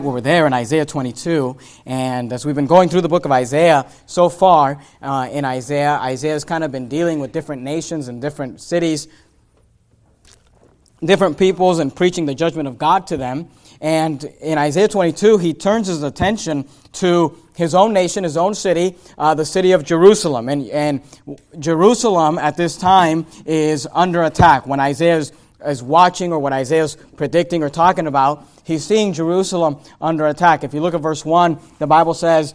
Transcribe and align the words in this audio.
we 0.00 0.08
were 0.10 0.20
there 0.20 0.46
in 0.46 0.52
Isaiah 0.52 0.86
22, 0.86 1.56
and 1.86 2.32
as 2.32 2.44
we've 2.44 2.54
been 2.54 2.66
going 2.66 2.88
through 2.88 3.02
the 3.02 3.08
book 3.08 3.24
of 3.24 3.32
Isaiah 3.32 3.86
so 4.06 4.28
far 4.28 4.82
uh, 5.02 5.28
in 5.30 5.44
Isaiah, 5.44 5.98
Isaiah 6.00 6.32
has 6.32 6.44
kind 6.44 6.64
of 6.64 6.72
been 6.72 6.88
dealing 6.88 7.18
with 7.20 7.32
different 7.32 7.62
nations 7.62 8.08
and 8.08 8.20
different 8.20 8.60
cities, 8.60 9.08
different 11.04 11.38
peoples, 11.38 11.78
and 11.78 11.94
preaching 11.94 12.26
the 12.26 12.34
judgment 12.34 12.66
of 12.66 12.78
God 12.78 13.06
to 13.08 13.16
them. 13.16 13.50
And 13.80 14.24
in 14.40 14.56
Isaiah 14.56 14.88
22, 14.88 15.38
he 15.38 15.52
turns 15.52 15.88
his 15.88 16.02
attention 16.02 16.68
to 16.94 17.36
his 17.54 17.74
own 17.74 17.92
nation, 17.92 18.24
his 18.24 18.36
own 18.36 18.54
city, 18.54 18.96
uh, 19.18 19.34
the 19.34 19.44
city 19.44 19.72
of 19.72 19.84
Jerusalem. 19.84 20.48
And, 20.48 20.68
and 20.70 21.02
Jerusalem 21.58 22.38
at 22.38 22.56
this 22.56 22.76
time 22.76 23.26
is 23.44 23.86
under 23.92 24.22
attack. 24.22 24.66
When 24.66 24.80
Isaiah 24.80 25.24
is, 25.66 25.82
watching 25.82 26.32
or 26.32 26.38
what 26.38 26.52
Isaiah 26.52 26.84
is 26.84 26.96
predicting 27.16 27.62
or 27.62 27.68
talking 27.68 28.06
about, 28.06 28.46
he's 28.64 28.84
seeing 28.84 29.12
Jerusalem 29.12 29.78
under 30.00 30.26
attack. 30.26 30.64
If 30.64 30.74
you 30.74 30.80
look 30.80 30.94
at 30.94 31.00
verse 31.00 31.24
1, 31.24 31.58
the 31.78 31.86
Bible 31.86 32.14
says, 32.14 32.54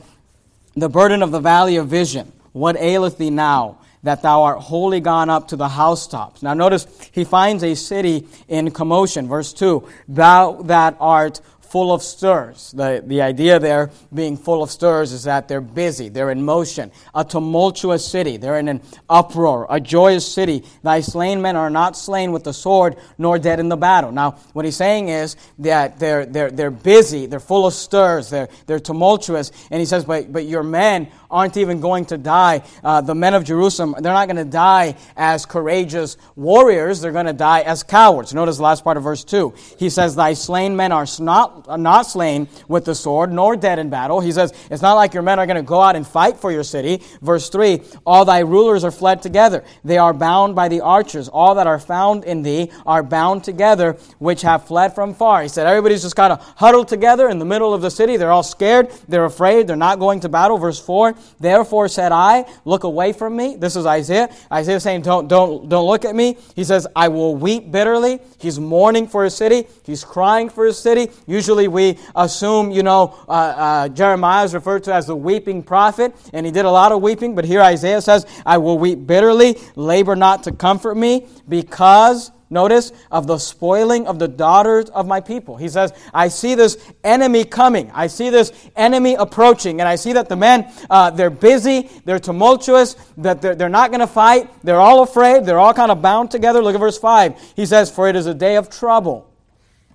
The 0.75 0.89
burden 0.89 1.21
of 1.21 1.31
the 1.31 1.39
valley 1.39 1.77
of 1.77 1.87
vision, 1.87 2.31
what 2.51 2.75
aileth 2.77 3.17
thee 3.17 3.29
now? 3.29 3.77
That 4.03 4.21
thou 4.21 4.43
art 4.43 4.59
wholly 4.59 5.01
gone 5.01 5.29
up 5.29 5.49
to 5.49 5.57
the 5.57 5.67
housetops. 5.67 6.41
Now 6.41 6.53
notice 6.53 6.87
he 7.11 7.25
finds 7.25 7.63
a 7.63 7.75
city 7.75 8.27
in 8.47 8.71
commotion. 8.71 9.27
Verse 9.27 9.51
2 9.51 9.85
Thou 10.07 10.61
that 10.63 10.95
art 11.01 11.41
full 11.71 11.93
of 11.93 12.01
stirs. 12.01 12.71
The, 12.71 13.03
the 13.05 13.21
idea 13.21 13.59
there 13.59 13.91
being 14.13 14.37
full 14.37 14.63
of 14.63 14.71
stirs 14.71 15.11
is 15.11 15.23
that 15.23 15.47
they're 15.47 15.61
busy, 15.61 16.09
they're 16.09 16.31
in 16.31 16.43
motion. 16.43 16.91
A 17.13 17.23
tumultuous 17.23 18.05
city, 18.05 18.37
they're 18.37 18.59
in 18.59 18.67
an 18.67 18.81
uproar, 19.09 19.67
a 19.69 19.79
joyous 19.79 20.31
city. 20.31 20.63
Thy 20.83 21.01
slain 21.01 21.41
men 21.41 21.55
are 21.55 21.69
not 21.69 21.95
slain 21.95 22.31
with 22.31 22.43
the 22.43 22.53
sword, 22.53 22.97
nor 23.17 23.39
dead 23.39 23.59
in 23.59 23.69
the 23.69 23.77
battle. 23.77 24.11
Now, 24.11 24.31
what 24.53 24.65
he's 24.65 24.77
saying 24.77 25.09
is 25.09 25.35
that 25.59 25.99
they're, 25.99 26.25
they're, 26.25 26.51
they're 26.51 26.71
busy, 26.71 27.25
they're 27.25 27.39
full 27.39 27.65
of 27.65 27.73
stirs, 27.73 28.29
they're, 28.29 28.49
they're 28.65 28.79
tumultuous. 28.79 29.51
And 29.71 29.79
he 29.79 29.85
says, 29.85 30.05
but, 30.05 30.31
but 30.31 30.45
your 30.45 30.63
men 30.63 31.09
aren't 31.31 31.57
even 31.57 31.79
going 31.79 32.05
to 32.05 32.17
die. 32.17 32.63
Uh, 32.83 33.01
the 33.01 33.15
men 33.15 33.33
of 33.33 33.43
Jerusalem, 33.43 33.95
they're 33.99 34.13
not 34.13 34.27
going 34.27 34.43
to 34.43 34.51
die 34.51 34.95
as 35.15 35.45
courageous 35.45 36.17
warriors, 36.35 37.01
they're 37.01 37.11
going 37.11 37.27
to 37.27 37.33
die 37.33 37.61
as 37.61 37.83
cowards. 37.83 38.33
Notice 38.33 38.57
the 38.57 38.63
last 38.63 38.83
part 38.83 38.97
of 38.97 39.03
verse 39.03 39.23
2. 39.23 39.53
He 39.77 39.89
says, 39.89 40.15
Thy 40.15 40.33
slain 40.33 40.75
men 40.75 40.91
are 40.91 41.05
not, 41.19 41.58
not 41.77 42.03
slain 42.03 42.47
with 42.67 42.85
the 42.85 42.95
sword, 42.95 43.31
nor 43.31 43.55
dead 43.55 43.79
in 43.79 43.89
battle. 43.89 44.19
He 44.19 44.31
says, 44.31 44.53
It's 44.69 44.81
not 44.81 44.93
like 44.93 45.13
your 45.13 45.23
men 45.23 45.39
are 45.39 45.45
going 45.45 45.57
to 45.57 45.63
go 45.63 45.81
out 45.81 45.95
and 45.95 46.05
fight 46.05 46.37
for 46.37 46.51
your 46.51 46.63
city. 46.63 47.01
Verse 47.21 47.49
3 47.49 47.81
All 48.05 48.25
thy 48.25 48.39
rulers 48.39 48.83
are 48.83 48.91
fled 48.91 49.21
together. 49.21 49.63
They 49.83 49.97
are 49.97 50.13
bound 50.13 50.55
by 50.55 50.67
the 50.67 50.81
archers. 50.81 51.27
All 51.27 51.55
that 51.55 51.67
are 51.67 51.79
found 51.79 52.23
in 52.23 52.41
thee 52.41 52.71
are 52.85 53.03
bound 53.03 53.43
together, 53.43 53.97
which 54.19 54.41
have 54.41 54.67
fled 54.67 54.95
from 54.95 55.13
far. 55.13 55.41
He 55.41 55.49
said, 55.49 55.67
Everybody's 55.67 56.01
just 56.01 56.15
kind 56.15 56.33
of 56.33 56.41
huddled 56.57 56.87
together 56.87 57.29
in 57.29 57.39
the 57.39 57.45
middle 57.45 57.73
of 57.73 57.81
the 57.81 57.91
city. 57.91 58.17
They're 58.17 58.31
all 58.31 58.43
scared. 58.43 58.91
They're 59.07 59.25
afraid. 59.25 59.67
They're 59.67 59.75
not 59.75 59.99
going 59.99 60.19
to 60.21 60.29
battle. 60.29 60.57
Verse 60.57 60.79
4 60.79 61.15
Therefore 61.39 61.87
said 61.87 62.11
I, 62.11 62.45
Look 62.65 62.83
away 62.83 63.13
from 63.13 63.35
me. 63.35 63.55
This 63.55 63.75
is 63.75 63.85
Isaiah. 63.85 64.29
Isaiah 64.51 64.79
saying, 64.79 65.01
Don't, 65.01 65.27
don't, 65.27 65.69
don't 65.69 65.87
look 65.87 66.05
at 66.05 66.15
me. 66.15 66.37
He 66.55 66.63
says, 66.63 66.87
I 66.95 67.07
will 67.07 67.35
weep 67.35 67.71
bitterly. 67.71 68.19
He's 68.37 68.59
mourning 68.59 69.07
for 69.07 69.23
his 69.23 69.35
city. 69.35 69.67
He's 69.83 70.03
crying 70.03 70.49
for 70.49 70.65
his 70.65 70.77
city. 70.77 71.09
Usually 71.27 71.48
we 71.67 71.97
assume, 72.15 72.71
you 72.71 72.83
know, 72.83 73.15
uh, 73.27 73.31
uh, 73.31 73.89
Jeremiah 73.89 74.45
is 74.45 74.53
referred 74.53 74.83
to 74.85 74.93
as 74.93 75.07
the 75.07 75.15
weeping 75.15 75.63
prophet, 75.63 76.15
and 76.33 76.45
he 76.45 76.51
did 76.51 76.65
a 76.65 76.71
lot 76.71 76.91
of 76.91 77.01
weeping, 77.01 77.35
but 77.35 77.45
here 77.45 77.61
Isaiah 77.61 78.01
says, 78.01 78.25
I 78.45 78.57
will 78.57 78.77
weep 78.77 79.05
bitterly, 79.07 79.57
labor 79.75 80.15
not 80.15 80.43
to 80.43 80.51
comfort 80.51 80.95
me, 80.95 81.27
because 81.47 82.31
Notice, 82.51 82.91
of 83.11 83.27
the 83.27 83.37
spoiling 83.37 84.07
of 84.07 84.17
the 84.17 84.27
daughters 84.27 84.89
of 84.89 85.05
my 85.05 85.21
people. 85.21 85.55
He 85.55 85.69
says, 85.69 85.93
I 86.11 86.29
see 86.29 86.55
this 86.55 86.77
enemy 87.03 87.43
coming. 87.43 87.91
I 87.93 88.07
see 88.07 88.31
this 88.31 88.51
enemy 88.75 89.13
approaching. 89.13 89.81
And 89.81 89.87
I 89.87 89.95
see 89.95 90.13
that 90.13 90.29
the 90.29 90.35
men, 90.35 90.71
uh, 90.89 91.11
they're 91.11 91.29
busy, 91.29 91.89
they're 92.05 92.17
tumultuous, 92.17 92.95
that 93.17 93.43
they're, 93.43 93.53
they're 93.53 93.69
not 93.69 93.91
going 93.91 93.99
to 93.99 94.07
fight. 94.07 94.49
They're 94.63 94.79
all 94.79 95.03
afraid. 95.03 95.45
They're 95.45 95.59
all 95.59 95.75
kind 95.75 95.91
of 95.91 96.01
bound 96.01 96.31
together. 96.31 96.63
Look 96.63 96.73
at 96.73 96.79
verse 96.79 96.97
5. 96.97 97.53
He 97.55 97.67
says, 97.67 97.91
For 97.91 98.09
it 98.09 98.15
is 98.15 98.25
a 98.25 98.33
day 98.33 98.55
of 98.55 98.71
trouble 98.71 99.31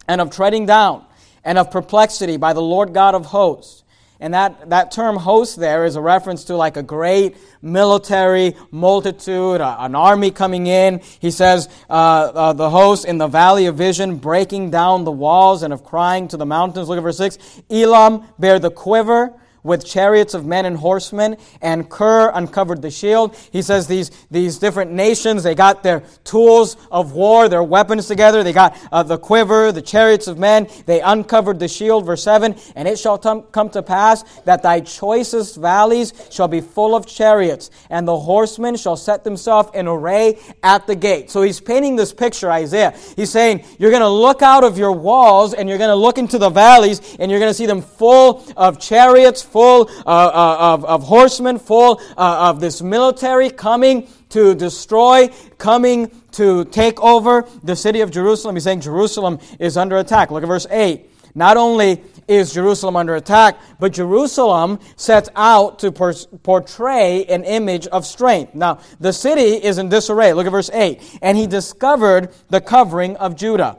and 0.06 0.20
of 0.20 0.30
treading 0.30 0.64
down 0.64 1.04
and 1.44 1.58
of 1.58 1.70
perplexity 1.70 2.36
by 2.36 2.52
the 2.52 2.62
Lord 2.62 2.94
God 2.94 3.14
of 3.14 3.26
hosts. 3.26 3.84
And 4.20 4.32
that, 4.32 4.70
that 4.70 4.92
term 4.92 5.16
host 5.16 5.56
there 5.56 5.84
is 5.84 5.96
a 5.96 6.00
reference 6.00 6.44
to 6.44 6.56
like 6.56 6.76
a 6.76 6.82
great 6.82 7.36
military 7.60 8.54
multitude, 8.70 9.60
an 9.60 9.94
army 9.94 10.30
coming 10.30 10.66
in. 10.66 11.00
He 11.20 11.30
says, 11.30 11.68
uh, 11.90 11.92
uh, 11.92 12.52
the 12.52 12.70
host 12.70 13.04
in 13.04 13.18
the 13.18 13.26
valley 13.26 13.66
of 13.66 13.76
vision, 13.76 14.16
breaking 14.16 14.70
down 14.70 15.04
the 15.04 15.12
walls 15.12 15.62
and 15.62 15.72
of 15.72 15.84
crying 15.84 16.28
to 16.28 16.36
the 16.36 16.46
mountains. 16.46 16.88
Look 16.88 16.96
at 16.96 17.02
verse 17.02 17.18
6. 17.18 17.62
Elam 17.68 18.24
bare 18.38 18.58
the 18.58 18.70
quiver 18.70 19.34
with 19.64 19.84
chariots 19.84 20.34
of 20.34 20.46
men 20.46 20.66
and 20.66 20.76
horsemen, 20.76 21.36
and 21.60 21.90
Kir 21.90 22.30
uncovered 22.32 22.82
the 22.82 22.90
shield. 22.90 23.36
He 23.50 23.62
says 23.62 23.88
these, 23.88 24.10
these 24.30 24.58
different 24.58 24.92
nations, 24.92 25.42
they 25.42 25.56
got 25.56 25.82
their 25.82 26.04
tools 26.22 26.76
of 26.92 27.12
war, 27.12 27.48
their 27.48 27.62
weapons 27.62 28.06
together. 28.06 28.44
They 28.44 28.52
got 28.52 28.78
uh, 28.92 29.02
the 29.02 29.18
quiver, 29.18 29.72
the 29.72 29.82
chariots 29.82 30.28
of 30.28 30.38
men. 30.38 30.68
They 30.86 31.00
uncovered 31.00 31.58
the 31.58 31.66
shield. 31.66 32.06
Verse 32.06 32.22
7 32.22 32.54
And 32.76 32.86
it 32.86 32.98
shall 32.98 33.18
come 33.18 33.70
to 33.70 33.82
pass 33.82 34.22
that 34.44 34.62
thy 34.62 34.80
choicest 34.80 35.56
valleys 35.56 36.12
shall 36.30 36.48
be 36.48 36.60
full 36.60 36.94
of 36.94 37.06
chariots, 37.06 37.70
and 37.88 38.06
the 38.06 38.18
horsemen 38.18 38.76
shall 38.76 38.96
set 38.96 39.24
themselves 39.24 39.70
in 39.74 39.88
array 39.88 40.38
at 40.62 40.86
the 40.86 40.94
gate. 40.94 41.30
So 41.30 41.42
he's 41.42 41.60
painting 41.60 41.96
this 41.96 42.12
picture, 42.12 42.50
Isaiah. 42.50 42.94
He's 43.16 43.30
saying, 43.30 43.64
You're 43.78 43.90
going 43.90 44.02
to 44.02 44.08
look 44.08 44.42
out 44.42 44.62
of 44.62 44.76
your 44.76 44.92
walls, 44.92 45.54
and 45.54 45.68
you're 45.68 45.78
going 45.78 45.88
to 45.88 45.94
look 45.94 46.18
into 46.18 46.38
the 46.38 46.50
valleys, 46.50 47.16
and 47.18 47.30
you're 47.30 47.40
going 47.40 47.50
to 47.50 47.54
see 47.54 47.66
them 47.66 47.80
full 47.80 48.44
of 48.56 48.78
chariots, 48.78 49.42
full 49.54 49.88
uh, 50.04 50.08
uh, 50.08 50.56
of, 50.58 50.84
of 50.84 51.04
horsemen, 51.04 51.60
full 51.60 52.00
uh, 52.16 52.50
of 52.50 52.58
this 52.58 52.82
military 52.82 53.48
coming 53.48 54.08
to 54.30 54.52
destroy, 54.52 55.28
coming 55.58 56.10
to 56.32 56.64
take 56.64 57.00
over 57.00 57.48
the 57.62 57.76
city 57.76 58.00
of 58.00 58.10
Jerusalem. 58.10 58.56
He's 58.56 58.64
saying 58.64 58.80
Jerusalem 58.80 59.38
is 59.60 59.76
under 59.76 59.98
attack. 59.98 60.32
Look 60.32 60.42
at 60.42 60.48
verse 60.48 60.66
8. 60.68 61.08
Not 61.36 61.56
only 61.56 62.02
is 62.26 62.52
Jerusalem 62.52 62.96
under 62.96 63.14
attack, 63.14 63.60
but 63.78 63.92
Jerusalem 63.92 64.80
sets 64.96 65.28
out 65.36 65.78
to 65.80 65.92
portray 65.92 67.24
an 67.26 67.44
image 67.44 67.86
of 67.86 68.04
strength. 68.04 68.56
Now, 68.56 68.80
the 68.98 69.12
city 69.12 69.64
is 69.64 69.78
in 69.78 69.88
disarray. 69.88 70.32
Look 70.32 70.46
at 70.46 70.52
verse 70.52 70.70
8. 70.72 71.20
And 71.22 71.38
he 71.38 71.46
discovered 71.46 72.34
the 72.50 72.60
covering 72.60 73.16
of 73.18 73.36
Judah. 73.36 73.78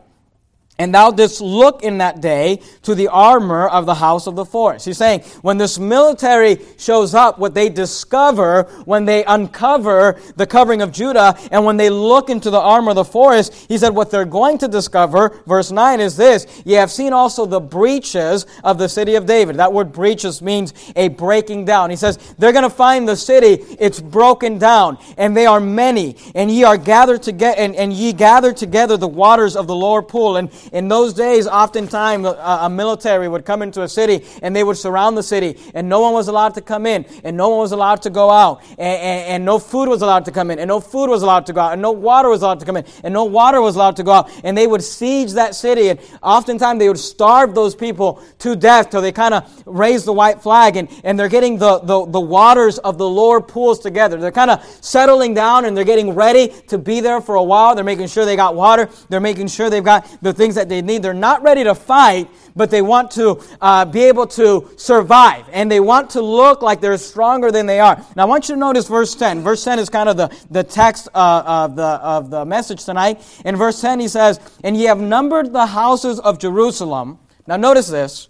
And 0.77 0.93
thou 0.93 1.11
didst 1.11 1.39
look 1.39 1.83
in 1.83 1.99
that 1.99 2.19
day 2.19 2.59
to 2.81 2.95
the 2.95 3.07
armor 3.07 3.67
of 3.67 3.85
the 3.85 3.95
house 3.95 4.27
of 4.27 4.35
the 4.35 4.43
forest. 4.43 4.85
He's 4.85 4.97
saying, 4.97 5.21
when 5.41 5.57
this 5.57 5.79
military 5.79 6.59
shows 6.77 7.13
up, 7.13 7.39
what 7.39 7.53
they 7.53 7.69
discover 7.69 8.63
when 8.83 9.05
they 9.05 9.23
uncover 9.23 10.19
the 10.35 10.45
covering 10.45 10.81
of 10.81 10.91
Judah, 10.91 11.37
and 11.51 11.63
when 11.63 11.77
they 11.77 11.89
look 11.89 12.29
into 12.29 12.49
the 12.49 12.59
armor 12.59 12.89
of 12.89 12.95
the 12.95 13.05
forest, 13.05 13.53
he 13.69 13.77
said, 13.77 13.95
what 13.95 14.11
they're 14.11 14.25
going 14.25 14.57
to 14.57 14.67
discover, 14.67 15.41
verse 15.47 15.71
9 15.71 16.01
is 16.01 16.17
this, 16.17 16.45
ye 16.65 16.73
have 16.73 16.91
seen 16.91 17.13
also 17.13 17.45
the 17.45 17.61
breaches 17.61 18.45
of 18.63 18.77
the 18.77 18.89
city 18.89 19.15
of 19.15 19.25
David. 19.25 19.55
That 19.55 19.71
word 19.71 19.93
breaches 19.93 20.41
means 20.41 20.73
a 20.97 21.07
breaking 21.07 21.65
down. 21.65 21.89
He 21.89 21.95
says, 21.95 22.17
they're 22.37 22.51
going 22.51 22.63
to 22.63 22.69
find 22.69 23.07
the 23.07 23.15
city, 23.15 23.63
it's 23.79 24.01
broken 24.01 24.57
down, 24.57 24.97
and 25.17 25.37
they 25.37 25.45
are 25.45 25.61
many, 25.61 26.17
and 26.35 26.51
ye 26.51 26.65
are 26.65 26.77
gathered 26.77 27.23
together, 27.23 27.55
and, 27.57 27.75
and 27.75 27.93
ye 27.93 28.11
gather 28.11 28.51
together 28.51 28.97
the 28.97 29.07
waters 29.07 29.55
of 29.55 29.67
the 29.67 29.75
lower 29.75 30.01
pool, 30.01 30.35
and 30.35 30.49
in 30.71 30.87
those 30.87 31.13
days, 31.13 31.47
oftentimes 31.47 32.25
a, 32.25 32.69
military 32.69 33.27
would 33.27 33.45
come 33.45 33.61
into 33.61 33.83
a 33.83 33.87
city 33.87 34.25
and 34.41 34.55
they 34.55 34.63
would 34.63 34.77
surround 34.77 35.17
the 35.17 35.23
city, 35.23 35.57
and 35.73 35.87
no 35.87 36.01
one 36.01 36.13
was 36.13 36.27
allowed 36.27 36.53
to 36.55 36.61
come 36.61 36.85
in, 36.85 37.05
and 37.23 37.37
no 37.37 37.49
one 37.49 37.59
was 37.59 37.71
allowed 37.71 38.01
to 38.03 38.09
go 38.09 38.29
out, 38.29 38.61
and, 38.71 38.79
and, 38.79 39.27
and 39.27 39.45
no 39.45 39.59
food 39.59 39.87
was 39.87 40.01
allowed 40.01 40.25
to 40.25 40.31
come 40.31 40.51
in, 40.51 40.59
and 40.59 40.67
no 40.67 40.79
food 40.79 41.09
was 41.09 41.21
allowed 41.23 41.45
to 41.45 41.53
go 41.53 41.61
out, 41.61 41.73
and 41.73 41.81
no 41.81 41.91
water 41.91 42.29
was 42.29 42.41
allowed 42.41 42.59
to 42.59 42.65
come 42.65 42.77
in, 42.77 42.85
and 43.03 43.13
no 43.13 43.25
water 43.25 43.61
was 43.61 43.75
allowed 43.75 43.95
to 43.95 44.03
go 44.03 44.11
out. 44.11 44.29
And 44.43 44.57
they 44.57 44.67
would 44.67 44.83
siege 44.83 45.33
that 45.33 45.55
city, 45.55 45.89
and 45.89 45.99
oftentimes 46.21 46.79
they 46.79 46.87
would 46.87 46.99
starve 46.99 47.55
those 47.55 47.75
people 47.75 48.21
to 48.39 48.55
death 48.55 48.89
till 48.89 49.01
they 49.01 49.11
kind 49.11 49.33
of 49.33 49.63
raise 49.65 50.05
the 50.05 50.13
white 50.13 50.41
flag, 50.41 50.75
and, 50.77 50.89
and 51.03 51.17
they're 51.17 51.29
getting 51.29 51.57
the, 51.57 51.79
the, 51.79 52.05
the 52.05 52.19
waters 52.19 52.77
of 52.79 52.97
the 52.97 53.07
lower 53.07 53.41
pools 53.41 53.79
together. 53.79 54.17
They're 54.17 54.31
kind 54.31 54.51
of 54.51 54.63
settling 54.81 55.33
down 55.33 55.65
and 55.65 55.75
they're 55.75 55.83
getting 55.83 56.13
ready 56.13 56.49
to 56.67 56.77
be 56.77 56.99
there 56.99 57.21
for 57.21 57.35
a 57.35 57.43
while. 57.43 57.75
They're 57.75 57.83
making 57.83 58.07
sure 58.07 58.25
they 58.25 58.35
got 58.35 58.55
water. 58.55 58.89
They're 59.09 59.19
making 59.19 59.47
sure 59.47 59.69
they've 59.69 59.83
got 59.83 60.05
the 60.21 60.33
things 60.33 60.54
that 60.55 60.69
they 60.69 60.81
need. 60.81 61.03
They're 61.03 61.13
not 61.13 61.43
ready 61.43 61.63
to 61.63 61.75
fight, 61.75 62.29
but 62.55 62.71
they 62.71 62.81
want 62.81 63.11
to 63.11 63.41
uh, 63.61 63.85
be 63.85 64.03
able 64.03 64.27
to 64.27 64.69
survive. 64.77 65.45
And 65.51 65.71
they 65.71 65.79
want 65.79 66.09
to 66.11 66.21
look 66.21 66.61
like 66.61 66.81
they're 66.81 66.97
stronger 66.97 67.51
than 67.51 67.65
they 67.65 67.79
are. 67.79 68.03
Now, 68.15 68.23
I 68.23 68.25
want 68.25 68.49
you 68.49 68.55
to 68.55 68.59
notice 68.59 68.87
verse 68.87 69.13
10. 69.15 69.41
Verse 69.41 69.63
10 69.63 69.79
is 69.79 69.89
kind 69.89 70.09
of 70.09 70.17
the, 70.17 70.35
the 70.49 70.63
text 70.63 71.07
uh, 71.13 71.43
of, 71.45 71.75
the, 71.75 71.83
of 71.83 72.29
the 72.29 72.45
message 72.45 72.85
tonight. 72.85 73.21
In 73.45 73.55
verse 73.55 73.79
10, 73.81 73.99
he 73.99 74.07
says, 74.07 74.39
And 74.63 74.75
ye 74.75 74.85
have 74.85 74.99
numbered 74.99 75.53
the 75.53 75.65
houses 75.65 76.19
of 76.19 76.39
Jerusalem. 76.39 77.19
Now, 77.47 77.57
notice 77.57 77.87
this. 77.87 78.29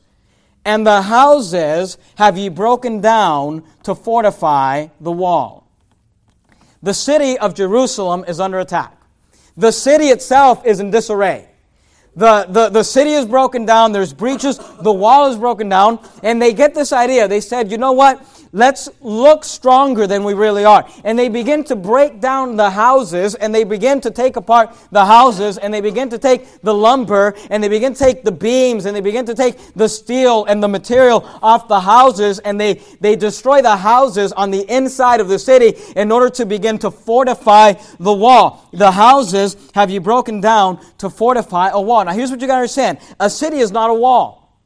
And 0.65 0.85
the 0.85 1.03
houses 1.03 1.97
have 2.15 2.37
ye 2.37 2.49
broken 2.49 2.99
down 2.99 3.63
to 3.83 3.93
fortify 3.93 4.87
the 4.99 5.11
wall. 5.11 5.67
The 6.81 6.93
city 6.93 7.37
of 7.37 7.53
Jerusalem 7.53 8.25
is 8.27 8.39
under 8.39 8.59
attack. 8.59 8.95
The 9.57 9.71
city 9.71 10.07
itself 10.07 10.65
is 10.65 10.79
in 10.79 10.91
disarray. 10.91 11.47
The, 12.15 12.45
the, 12.47 12.69
the 12.69 12.83
city 12.83 13.11
is 13.11 13.25
broken 13.25 13.65
down, 13.65 13.91
there's 13.91 14.13
breaches, 14.13 14.57
the 14.81 14.91
wall 14.91 15.29
is 15.29 15.37
broken 15.37 15.67
down, 15.67 15.99
and 16.23 16.41
they 16.41 16.53
get 16.53 16.73
this 16.73 16.93
idea. 16.93 17.27
They 17.27 17.41
said, 17.41 17.69
you 17.71 17.77
know 17.77 17.91
what? 17.91 18.25
Let's 18.55 18.87
look 19.01 19.43
stronger 19.43 20.07
than 20.07 20.23
we 20.23 20.33
really 20.33 20.63
are. 20.63 20.87
And 21.03 21.19
they 21.19 21.27
begin 21.27 21.65
to 21.65 21.75
break 21.75 22.21
down 22.21 22.55
the 22.55 22.69
houses 22.69 23.35
and 23.35 23.53
they 23.53 23.65
begin 23.65 23.99
to 23.99 24.11
take 24.11 24.37
apart 24.37 24.73
the 24.93 25.03
houses 25.03 25.57
and 25.57 25.73
they 25.73 25.81
begin 25.81 26.09
to 26.11 26.17
take 26.17 26.61
the 26.61 26.73
lumber 26.73 27.35
and 27.49 27.61
they 27.61 27.67
begin 27.67 27.93
to 27.93 27.99
take 27.99 28.23
the 28.23 28.31
beams 28.31 28.85
and 28.85 28.95
they 28.95 29.01
begin 29.01 29.25
to 29.25 29.35
take 29.35 29.57
the 29.73 29.89
steel 29.89 30.45
and 30.45 30.63
the 30.63 30.69
material 30.69 31.29
off 31.43 31.67
the 31.67 31.81
houses 31.81 32.39
and 32.39 32.57
they, 32.57 32.75
they 33.01 33.17
destroy 33.17 33.61
the 33.61 33.75
houses 33.75 34.31
on 34.31 34.51
the 34.51 34.61
inside 34.73 35.19
of 35.19 35.27
the 35.27 35.37
city 35.37 35.73
in 35.97 36.09
order 36.09 36.29
to 36.29 36.45
begin 36.45 36.77
to 36.77 36.89
fortify 36.89 37.73
the 37.99 38.13
wall. 38.13 38.69
The 38.71 38.91
houses 38.91 39.57
have 39.73 39.91
you 39.91 39.99
broken 39.99 40.39
down 40.39 40.79
to 40.99 41.09
fortify 41.09 41.71
a 41.73 41.81
wall. 41.81 42.05
Now 42.05 42.13
here's 42.13 42.31
what 42.31 42.39
you 42.39 42.47
gotta 42.47 42.59
understand. 42.59 42.99
A 43.19 43.29
city 43.29 43.57
is 43.57 43.73
not 43.73 43.89
a 43.89 43.93
wall. 43.93 44.61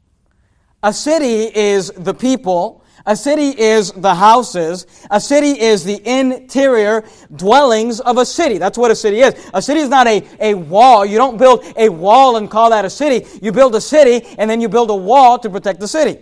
A 0.80 0.92
city 0.92 1.50
is 1.52 1.90
the 1.90 2.14
people 2.14 2.79
a 3.10 3.16
city 3.16 3.48
is 3.60 3.90
the 3.90 4.14
houses. 4.14 4.86
A 5.10 5.20
city 5.20 5.60
is 5.60 5.82
the 5.82 6.00
interior 6.08 7.02
dwellings 7.34 7.98
of 7.98 8.18
a 8.18 8.24
city. 8.24 8.56
That's 8.56 8.78
what 8.78 8.92
a 8.92 8.94
city 8.94 9.18
is. 9.18 9.34
A 9.52 9.60
city 9.60 9.80
is 9.80 9.88
not 9.88 10.06
a, 10.06 10.24
a 10.38 10.54
wall. 10.54 11.04
You 11.04 11.18
don't 11.18 11.36
build 11.36 11.64
a 11.76 11.88
wall 11.88 12.36
and 12.36 12.48
call 12.48 12.70
that 12.70 12.84
a 12.84 12.90
city. 12.90 13.26
You 13.42 13.50
build 13.50 13.74
a 13.74 13.80
city 13.80 14.24
and 14.38 14.48
then 14.48 14.60
you 14.60 14.68
build 14.68 14.90
a 14.90 14.94
wall 14.94 15.40
to 15.40 15.50
protect 15.50 15.80
the 15.80 15.88
city. 15.88 16.20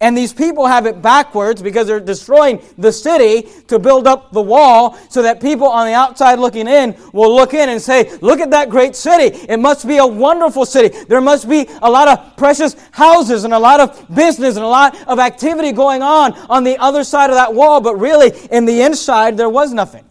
And 0.00 0.16
these 0.16 0.32
people 0.32 0.66
have 0.66 0.86
it 0.86 1.02
backwards 1.02 1.62
because 1.62 1.86
they're 1.86 2.00
destroying 2.00 2.62
the 2.78 2.92
city 2.92 3.48
to 3.68 3.78
build 3.78 4.06
up 4.06 4.32
the 4.32 4.40
wall 4.42 4.98
so 5.08 5.22
that 5.22 5.40
people 5.40 5.66
on 5.66 5.86
the 5.86 5.94
outside 5.94 6.38
looking 6.38 6.68
in 6.68 6.96
will 7.12 7.34
look 7.34 7.54
in 7.54 7.68
and 7.68 7.80
say, 7.80 8.16
Look 8.20 8.40
at 8.40 8.50
that 8.50 8.70
great 8.70 8.96
city. 8.96 9.36
It 9.48 9.58
must 9.58 9.86
be 9.86 9.98
a 9.98 10.06
wonderful 10.06 10.64
city. 10.66 11.04
There 11.04 11.20
must 11.20 11.48
be 11.48 11.66
a 11.82 11.90
lot 11.90 12.08
of 12.08 12.36
precious 12.36 12.76
houses 12.92 13.44
and 13.44 13.52
a 13.52 13.58
lot 13.58 13.80
of 13.80 14.14
business 14.14 14.56
and 14.56 14.64
a 14.64 14.68
lot 14.68 14.96
of 15.06 15.18
activity 15.18 15.72
going 15.72 16.02
on 16.02 16.32
on 16.48 16.64
the 16.64 16.78
other 16.78 17.04
side 17.04 17.30
of 17.30 17.36
that 17.36 17.54
wall. 17.54 17.80
But 17.80 17.96
really, 17.96 18.32
in 18.50 18.64
the 18.64 18.82
inside, 18.82 19.36
there 19.36 19.50
was 19.50 19.72
nothing 19.72 20.04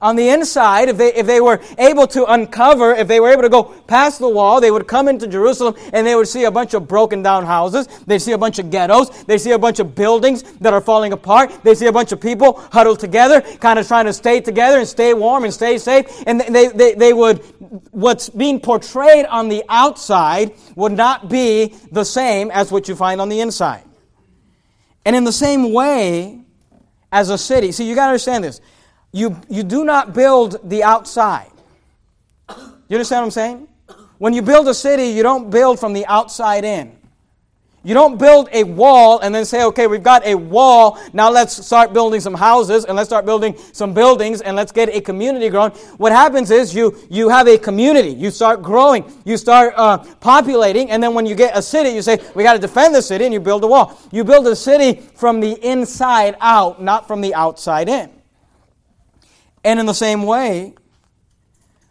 on 0.00 0.14
the 0.14 0.28
inside, 0.28 0.88
if 0.88 0.96
they, 0.96 1.12
if 1.12 1.26
they 1.26 1.40
were 1.40 1.60
able 1.76 2.06
to 2.06 2.24
uncover, 2.26 2.94
if 2.94 3.08
they 3.08 3.18
were 3.18 3.30
able 3.30 3.42
to 3.42 3.48
go 3.48 3.64
past 3.64 4.20
the 4.20 4.28
wall, 4.28 4.60
they 4.60 4.70
would 4.70 4.86
come 4.86 5.08
into 5.08 5.26
Jerusalem 5.26 5.74
and 5.92 6.06
they 6.06 6.14
would 6.14 6.28
see 6.28 6.44
a 6.44 6.50
bunch 6.52 6.72
of 6.74 6.86
broken 6.86 7.20
down 7.20 7.44
houses. 7.44 7.88
They'd 8.06 8.20
see 8.20 8.30
a 8.30 8.38
bunch 8.38 8.60
of 8.60 8.70
ghettos. 8.70 9.24
They'd 9.24 9.38
see 9.38 9.50
a 9.50 9.58
bunch 9.58 9.80
of 9.80 9.96
buildings 9.96 10.44
that 10.60 10.72
are 10.72 10.80
falling 10.80 11.12
apart. 11.12 11.64
They'd 11.64 11.76
see 11.76 11.86
a 11.86 11.92
bunch 11.92 12.12
of 12.12 12.20
people 12.20 12.60
huddled 12.70 13.00
together, 13.00 13.40
kind 13.40 13.76
of 13.76 13.88
trying 13.88 14.04
to 14.04 14.12
stay 14.12 14.40
together 14.40 14.78
and 14.78 14.86
stay 14.86 15.14
warm 15.14 15.42
and 15.42 15.52
stay 15.52 15.78
safe. 15.78 16.06
And 16.28 16.40
they, 16.40 16.68
they, 16.68 16.94
they 16.94 17.12
would, 17.12 17.38
what's 17.90 18.28
being 18.28 18.60
portrayed 18.60 19.26
on 19.26 19.48
the 19.48 19.64
outside 19.68 20.54
would 20.76 20.92
not 20.92 21.28
be 21.28 21.74
the 21.90 22.04
same 22.04 22.52
as 22.52 22.70
what 22.70 22.88
you 22.88 22.94
find 22.94 23.20
on 23.20 23.28
the 23.28 23.40
inside. 23.40 23.82
And 25.04 25.16
in 25.16 25.24
the 25.24 25.32
same 25.32 25.72
way 25.72 26.40
as 27.10 27.30
a 27.30 27.38
city, 27.38 27.72
see, 27.72 27.88
you 27.88 27.96
got 27.96 28.06
to 28.06 28.10
understand 28.10 28.44
this 28.44 28.60
you, 29.12 29.40
you 29.48 29.62
do 29.62 29.84
not 29.84 30.14
build 30.14 30.68
the 30.68 30.82
outside. 30.82 31.50
You 32.88 32.96
understand 32.96 33.20
what 33.20 33.26
I'm 33.26 33.30
saying? 33.30 33.68
When 34.18 34.32
you 34.32 34.42
build 34.42 34.66
a 34.68 34.74
city, 34.74 35.08
you 35.08 35.22
don't 35.22 35.50
build 35.50 35.78
from 35.78 35.92
the 35.92 36.06
outside 36.06 36.64
in. 36.64 36.98
You 37.84 37.94
don't 37.94 38.18
build 38.18 38.48
a 38.52 38.64
wall 38.64 39.20
and 39.20 39.32
then 39.32 39.44
say, 39.44 39.62
okay, 39.64 39.86
we've 39.86 40.02
got 40.02 40.26
a 40.26 40.34
wall, 40.34 40.98
now 41.12 41.30
let's 41.30 41.64
start 41.64 41.92
building 41.92 42.20
some 42.20 42.34
houses 42.34 42.84
and 42.84 42.96
let's 42.96 43.08
start 43.08 43.24
building 43.24 43.56
some 43.72 43.94
buildings 43.94 44.40
and 44.40 44.56
let's 44.56 44.72
get 44.72 44.88
a 44.88 45.00
community 45.00 45.48
growing. 45.48 45.70
What 45.96 46.10
happens 46.10 46.50
is 46.50 46.74
you, 46.74 46.98
you 47.08 47.28
have 47.28 47.46
a 47.46 47.56
community, 47.56 48.10
you 48.10 48.32
start 48.32 48.62
growing, 48.62 49.10
you 49.24 49.36
start 49.36 49.74
uh, 49.76 49.98
populating, 50.20 50.90
and 50.90 51.00
then 51.00 51.14
when 51.14 51.24
you 51.24 51.36
get 51.36 51.56
a 51.56 51.62
city, 51.62 51.90
you 51.90 52.02
say, 52.02 52.18
we 52.34 52.42
got 52.42 52.54
to 52.54 52.58
defend 52.58 52.94
the 52.94 53.00
city, 53.00 53.24
and 53.24 53.32
you 53.32 53.40
build 53.40 53.62
a 53.62 53.68
wall. 53.68 53.98
You 54.10 54.24
build 54.24 54.46
a 54.48 54.56
city 54.56 55.00
from 55.14 55.38
the 55.38 55.52
inside 55.66 56.36
out, 56.40 56.82
not 56.82 57.06
from 57.06 57.20
the 57.20 57.32
outside 57.34 57.88
in. 57.88 58.10
And 59.68 59.78
in 59.78 59.84
the 59.84 59.92
same 59.92 60.22
way, 60.22 60.72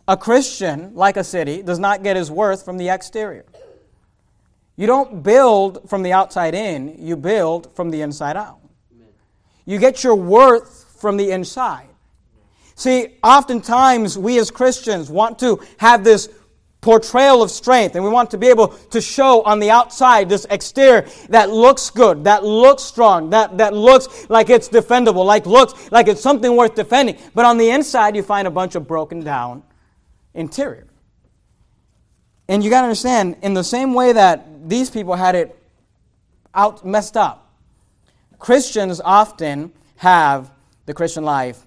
a 0.08 0.18
Christian, 0.18 0.96
like 0.96 1.16
a 1.16 1.24
city, 1.24 1.62
does 1.62 1.78
not 1.78 2.02
get 2.02 2.16
his 2.16 2.32
worth 2.32 2.66
from 2.66 2.78
the 2.78 2.90
exterior. 2.90 3.46
You 4.76 4.88
don't 4.88 5.22
build 5.22 5.88
from 5.88 6.02
the 6.02 6.12
outside 6.12 6.56
in, 6.56 6.96
you 6.98 7.16
build 7.16 7.76
from 7.76 7.92
the 7.92 8.02
inside 8.02 8.36
out. 8.36 8.58
You 9.66 9.78
get 9.78 10.04
your 10.04 10.16
worth 10.16 10.98
from 11.00 11.18
the 11.18 11.30
inside. 11.30 11.90
See, 12.74 13.20
oftentimes 13.22 14.18
we 14.18 14.40
as 14.40 14.50
Christians 14.50 15.12
want 15.12 15.38
to 15.38 15.62
have 15.78 16.04
this 16.04 16.30
portrayal 16.88 17.44
of 17.44 17.52
strength. 17.52 17.96
And 17.96 18.04
we 18.06 18.10
want 18.10 18.32
to 18.32 18.38
be 18.38 18.48
able 18.48 18.70
to 18.70 19.02
show 19.02 19.42
on 19.42 19.60
the 19.60 19.70
outside 19.70 20.30
this 20.30 20.48
exterior 20.50 21.06
that 21.28 21.50
looks 21.52 21.90
good, 21.90 22.24
that 22.24 22.46
looks 22.46 22.82
strong, 22.82 23.30
that, 23.32 23.58
that 23.58 23.74
looks 23.74 24.30
like 24.30 24.50
it's 24.50 24.70
defendable, 24.70 25.26
like 25.26 25.46
looks 25.46 25.92
like 25.92 26.08
it's 26.08 26.22
something 26.22 26.56
worth 26.56 26.76
defending. 26.76 27.18
But 27.36 27.44
on 27.44 27.58
the 27.58 27.72
inside, 27.72 28.16
you 28.16 28.24
find 28.24 28.48
a 28.48 28.52
bunch 28.52 28.76
of 28.76 28.88
broken 28.88 29.20
down 29.20 29.64
interior. 30.34 30.88
And 32.48 32.64
you 32.64 32.70
got 32.70 32.80
to 32.80 32.86
understand, 32.86 33.36
in 33.42 33.54
the 33.54 33.66
same 33.66 33.94
way 33.94 34.14
that 34.14 34.70
these 34.70 34.90
people 34.90 35.16
had 35.16 35.36
it 35.36 35.62
out 36.56 36.86
messed 36.86 37.18
up, 37.18 37.52
Christians 38.40 39.02
often 39.04 39.74
have 39.98 40.52
the 40.86 40.94
Christian 40.94 41.26
life 41.26 41.67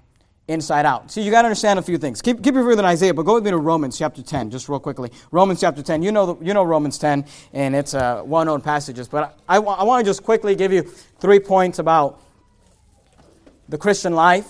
inside 0.50 0.84
out. 0.84 1.10
See, 1.10 1.22
you 1.22 1.30
got 1.30 1.42
to 1.42 1.46
understand 1.46 1.78
a 1.78 1.82
few 1.82 1.96
things. 1.96 2.20
Keep, 2.20 2.42
keep 2.42 2.54
your 2.54 2.64
finger 2.64 2.80
in 2.80 2.84
Isaiah, 2.84 3.14
but 3.14 3.22
go 3.22 3.34
with 3.34 3.44
me 3.44 3.50
to 3.50 3.56
Romans 3.56 3.96
chapter 3.96 4.22
10, 4.22 4.50
just 4.50 4.68
real 4.68 4.80
quickly. 4.80 5.10
Romans 5.30 5.60
chapter 5.60 5.82
10. 5.82 6.02
You 6.02 6.12
know, 6.12 6.38
you 6.42 6.52
know 6.52 6.64
Romans 6.64 6.98
10, 6.98 7.24
and 7.52 7.74
it's 7.74 7.94
uh, 7.94 8.22
well 8.24 8.44
known 8.44 8.60
passages, 8.60 9.08
but 9.08 9.36
I, 9.48 9.56
I, 9.56 9.60
I 9.60 9.84
want 9.84 10.04
to 10.04 10.08
just 10.08 10.22
quickly 10.22 10.54
give 10.54 10.72
you 10.72 10.82
three 10.82 11.40
points 11.40 11.78
about 11.78 12.20
the 13.68 13.78
Christian 13.78 14.14
life. 14.14 14.48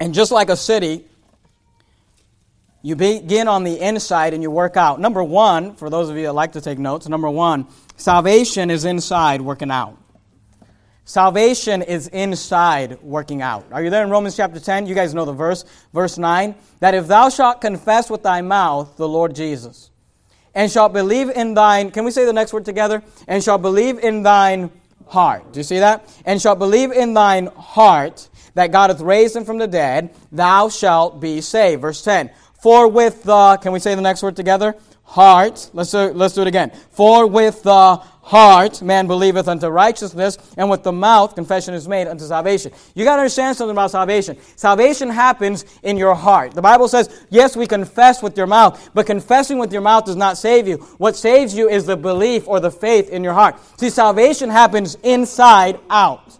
And 0.00 0.12
just 0.12 0.32
like 0.32 0.48
a 0.48 0.56
city, 0.56 1.04
you 2.82 2.96
begin 2.96 3.46
on 3.46 3.62
the 3.62 3.78
inside 3.78 4.34
and 4.34 4.42
you 4.42 4.50
work 4.50 4.76
out. 4.76 4.98
Number 4.98 5.22
one, 5.22 5.76
for 5.76 5.88
those 5.88 6.08
of 6.10 6.16
you 6.16 6.24
that 6.24 6.32
like 6.32 6.52
to 6.52 6.60
take 6.60 6.78
notes, 6.78 7.08
number 7.08 7.30
one, 7.30 7.68
salvation 7.96 8.70
is 8.70 8.84
inside 8.84 9.40
working 9.40 9.70
out. 9.70 10.01
Salvation 11.04 11.82
is 11.82 12.06
inside 12.08 13.02
working 13.02 13.42
out. 13.42 13.66
Are 13.72 13.82
you 13.82 13.90
there 13.90 14.04
in 14.04 14.10
Romans 14.10 14.36
chapter 14.36 14.60
10? 14.60 14.86
You 14.86 14.94
guys 14.94 15.14
know 15.14 15.24
the 15.24 15.32
verse, 15.32 15.64
verse 15.92 16.16
9. 16.16 16.54
That 16.80 16.94
if 16.94 17.08
thou 17.08 17.28
shalt 17.28 17.60
confess 17.60 18.08
with 18.08 18.22
thy 18.22 18.40
mouth 18.40 18.96
the 18.96 19.08
Lord 19.08 19.34
Jesus, 19.34 19.90
and 20.54 20.70
shalt 20.70 20.92
believe 20.92 21.30
in 21.30 21.54
thine, 21.54 21.90
can 21.90 22.04
we 22.04 22.10
say 22.10 22.24
the 22.24 22.32
next 22.32 22.52
word 22.52 22.64
together? 22.64 23.02
And 23.26 23.42
shalt 23.42 23.62
believe 23.62 23.98
in 23.98 24.22
thine 24.22 24.70
heart. 25.06 25.52
Do 25.52 25.60
you 25.60 25.64
see 25.64 25.78
that? 25.78 26.08
And 26.24 26.40
shalt 26.40 26.58
believe 26.58 26.92
in 26.92 27.14
thine 27.14 27.46
heart 27.46 28.28
that 28.54 28.70
God 28.70 28.90
hath 28.90 29.00
raised 29.00 29.34
him 29.34 29.44
from 29.44 29.58
the 29.58 29.66
dead, 29.66 30.14
thou 30.30 30.68
shalt 30.68 31.20
be 31.20 31.40
saved. 31.40 31.80
Verse 31.80 32.02
10. 32.02 32.30
For 32.60 32.86
with 32.86 33.24
the, 33.24 33.58
can 33.62 33.72
we 33.72 33.80
say 33.80 33.94
the 33.94 34.02
next 34.02 34.22
word 34.22 34.36
together? 34.36 34.76
Heart. 35.12 35.68
Let's 35.74 35.90
do, 35.90 36.10
let's 36.14 36.32
do 36.32 36.40
it 36.40 36.48
again. 36.48 36.70
For 36.90 37.26
with 37.26 37.62
the 37.62 37.96
heart 37.96 38.80
man 38.80 39.06
believeth 39.06 39.46
unto 39.46 39.66
righteousness, 39.66 40.38
and 40.56 40.70
with 40.70 40.82
the 40.84 40.92
mouth 40.92 41.34
confession 41.34 41.74
is 41.74 41.86
made 41.86 42.08
unto 42.08 42.24
salvation. 42.24 42.72
You 42.94 43.04
got 43.04 43.16
to 43.16 43.20
understand 43.20 43.54
something 43.54 43.74
about 43.74 43.90
salvation. 43.90 44.38
Salvation 44.56 45.10
happens 45.10 45.66
in 45.82 45.98
your 45.98 46.14
heart. 46.14 46.54
The 46.54 46.62
Bible 46.62 46.88
says, 46.88 47.26
yes, 47.28 47.54
we 47.58 47.66
confess 47.66 48.22
with 48.22 48.38
your 48.38 48.46
mouth, 48.46 48.88
but 48.94 49.04
confessing 49.04 49.58
with 49.58 49.70
your 49.70 49.82
mouth 49.82 50.06
does 50.06 50.16
not 50.16 50.38
save 50.38 50.66
you. 50.66 50.78
What 50.96 51.14
saves 51.14 51.54
you 51.54 51.68
is 51.68 51.84
the 51.84 51.96
belief 51.98 52.48
or 52.48 52.58
the 52.58 52.70
faith 52.70 53.10
in 53.10 53.22
your 53.22 53.34
heart. 53.34 53.56
See, 53.78 53.90
salvation 53.90 54.48
happens 54.48 54.94
inside 55.02 55.78
out. 55.90 56.38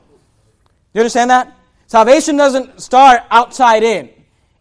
You 0.95 1.03
understand 1.03 1.29
that? 1.29 1.55
Salvation 1.89 2.39
doesn't 2.39 2.81
start 2.81 3.21
outside 3.31 3.83
in. 3.83 4.09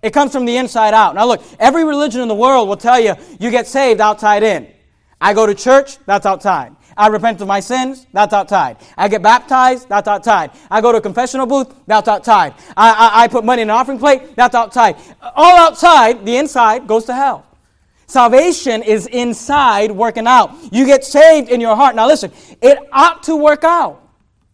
It 0.01 0.11
comes 0.13 0.31
from 0.31 0.45
the 0.45 0.57
inside 0.57 0.93
out. 0.93 1.15
Now 1.15 1.25
look, 1.25 1.43
every 1.59 1.83
religion 1.83 2.21
in 2.21 2.27
the 2.27 2.35
world 2.35 2.67
will 2.67 2.77
tell 2.77 2.99
you 2.99 3.15
you 3.39 3.51
get 3.51 3.67
saved 3.67 4.01
outside 4.01 4.43
in. 4.43 4.67
I 5.19 5.33
go 5.33 5.45
to 5.45 5.53
church, 5.53 5.97
that's 6.05 6.25
outside. 6.25 6.75
I 6.97 7.07
repent 7.07 7.39
of 7.41 7.47
my 7.47 7.59
sins, 7.59 8.07
that's 8.11 8.33
outside. 8.33 8.77
I 8.97 9.07
get 9.07 9.21
baptized, 9.21 9.87
that's 9.87 10.07
outside. 10.07 10.51
I 10.69 10.81
go 10.81 10.91
to 10.91 10.97
a 10.97 11.01
confessional 11.01 11.45
booth, 11.45 11.73
that's 11.85 12.07
outside. 12.07 12.53
I, 12.75 12.91
I, 12.91 13.23
I 13.23 13.27
put 13.27 13.45
money 13.45 13.61
in 13.61 13.69
an 13.69 13.75
offering 13.75 13.99
plate, 13.99 14.35
that's 14.35 14.55
outside. 14.55 14.97
All 15.21 15.57
outside, 15.57 16.25
the 16.25 16.37
inside 16.37 16.87
goes 16.87 17.05
to 17.05 17.13
hell. 17.13 17.45
Salvation 18.07 18.83
is 18.83 19.07
inside 19.07 19.91
working 19.91 20.27
out. 20.27 20.51
You 20.73 20.85
get 20.85 21.05
saved 21.05 21.49
in 21.49 21.61
your 21.61 21.75
heart. 21.75 21.95
Now 21.95 22.07
listen, 22.07 22.31
it 22.61 22.77
ought 22.91 23.23
to 23.23 23.35
work 23.37 23.63
out. 23.63 24.01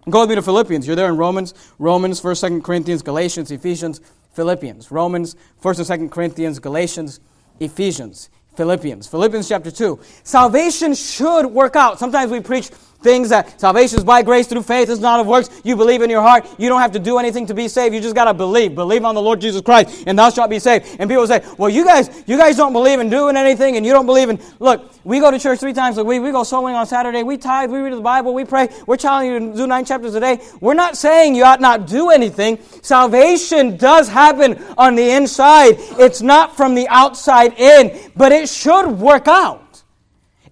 Go 0.10 0.22
with 0.22 0.30
me 0.30 0.36
to 0.36 0.42
Philippians. 0.42 0.86
You're 0.86 0.96
there 0.96 1.10
in 1.10 1.18
Romans, 1.18 1.54
Romans, 1.80 2.22
1st, 2.22 2.50
2nd 2.50 2.64
Corinthians, 2.64 3.02
Galatians, 3.02 3.52
Ephesians, 3.52 4.00
Philippians. 4.38 4.92
Romans, 4.92 5.36
1st 5.64 5.90
and 5.90 6.10
2nd 6.10 6.12
Corinthians, 6.12 6.60
Galatians, 6.60 7.20
Ephesians. 7.60 8.30
Philippians. 8.56 9.08
Philippians 9.08 9.50
chapter 9.50 9.72
2. 9.72 10.00
Salvation 10.24 10.94
should 10.94 11.48
work 11.48 11.76
out. 11.76 11.98
Sometimes 11.98 12.32
we 12.32 12.40
preach 12.40 12.70
things 13.02 13.30
that 13.30 13.60
salvation 13.60 13.98
is 14.00 14.04
by 14.04 14.22
grace 14.22 14.48
through 14.48 14.64
faith, 14.64 14.90
it's 14.90 15.00
not 15.00 15.20
of 15.20 15.28
works. 15.28 15.50
You 15.64 15.76
believe 15.76 16.02
in 16.02 16.10
your 16.10 16.22
heart. 16.22 16.48
You 16.58 16.70
don't 16.70 16.82
have 16.82 16.92
to 16.94 17.00
do 17.00 17.18
anything 17.18 17.46
to 17.48 17.54
be 17.54 17.68
saved. 17.68 17.94
You 17.94 18.02
just 18.02 18.16
got 18.16 18.26
to 18.26 18.34
believe. 18.34 18.76
Believe 18.76 19.06
on 19.06 19.16
the 19.16 19.22
Lord 19.22 19.40
Jesus 19.42 19.62
Christ, 19.62 20.04
and 20.08 20.18
thou 20.18 20.30
shalt 20.30 20.50
be 20.50 20.60
saved. 20.60 20.98
And 21.00 21.10
people 21.10 21.26
say, 21.28 21.44
well, 21.58 21.70
you 21.70 21.86
guys, 21.86 22.24
you 22.28 22.38
guys 22.38 22.58
don't 22.58 22.74
believe 22.74 23.00
in 23.00 23.10
doing 23.10 23.38
anything, 23.38 23.78
and 23.78 23.86
you 23.86 23.94
don't 23.94 24.06
believe 24.06 24.30
in. 24.30 24.40
Look, 24.60 24.92
we 25.04 25.20
go 25.20 25.32
to 25.32 25.40
church 25.40 25.60
three 25.60 25.74
times 25.74 25.98
a 25.98 26.04
week. 26.04 26.22
We 26.22 26.32
go 26.32 26.44
winning 26.52 26.78
on 26.78 26.88
Saturday. 26.88 27.24
We 27.24 27.38
tithe. 27.38 27.72
We 27.72 27.80
read 27.80 27.94
the 27.94 28.02
Bible. 28.02 28.34
We 28.34 28.46
pray. 28.46 28.70
We're 28.86 28.98
telling 28.98 29.32
you 29.32 29.40
to 29.40 29.56
do 29.56 29.68
nine 29.68 29.86
chapters 29.86 30.16
a 30.16 30.20
day. 30.20 30.42
We're 30.60 30.74
not 30.74 30.98
saying 30.98 31.36
you 31.36 31.44
ought 31.44 31.62
not 31.62 31.88
do 31.88 32.10
anything. 32.10 32.60
Salvation 32.82 33.78
does 33.78 34.08
happen 34.08 34.64
on 34.78 34.96
the 34.96 35.12
inside. 35.12 35.76
It's 36.00 36.22
not 36.22 36.58
from 36.58 36.76
the 36.76 36.88
outside 36.90 37.54
in, 37.58 38.12
but 38.16 38.32
it 38.32 38.50
should 38.50 38.88
work 38.88 39.28
out. 39.28 39.67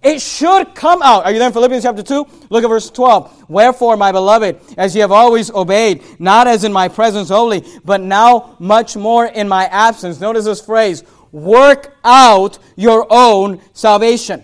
It 0.02 0.20
should 0.20 0.74
come 0.74 1.02
out. 1.02 1.24
Are 1.24 1.32
you 1.32 1.38
there 1.38 1.48
in 1.48 1.52
Philippians 1.52 1.84
chapter 1.84 2.02
2? 2.02 2.26
Look 2.50 2.64
at 2.64 2.68
verse 2.68 2.90
12. 2.90 3.48
Wherefore, 3.48 3.96
my 3.96 4.12
beloved, 4.12 4.60
as 4.76 4.94
ye 4.94 5.00
have 5.00 5.12
always 5.12 5.50
obeyed, 5.50 6.02
not 6.18 6.46
as 6.46 6.64
in 6.64 6.72
my 6.72 6.88
presence 6.88 7.30
only, 7.30 7.64
but 7.84 8.00
now 8.00 8.56
much 8.58 8.96
more 8.96 9.26
in 9.26 9.48
my 9.48 9.66
absence. 9.66 10.20
Notice 10.20 10.44
this 10.44 10.60
phrase 10.60 11.02
work 11.32 11.96
out 12.04 12.58
your 12.76 13.06
own 13.10 13.60
salvation. 13.72 14.42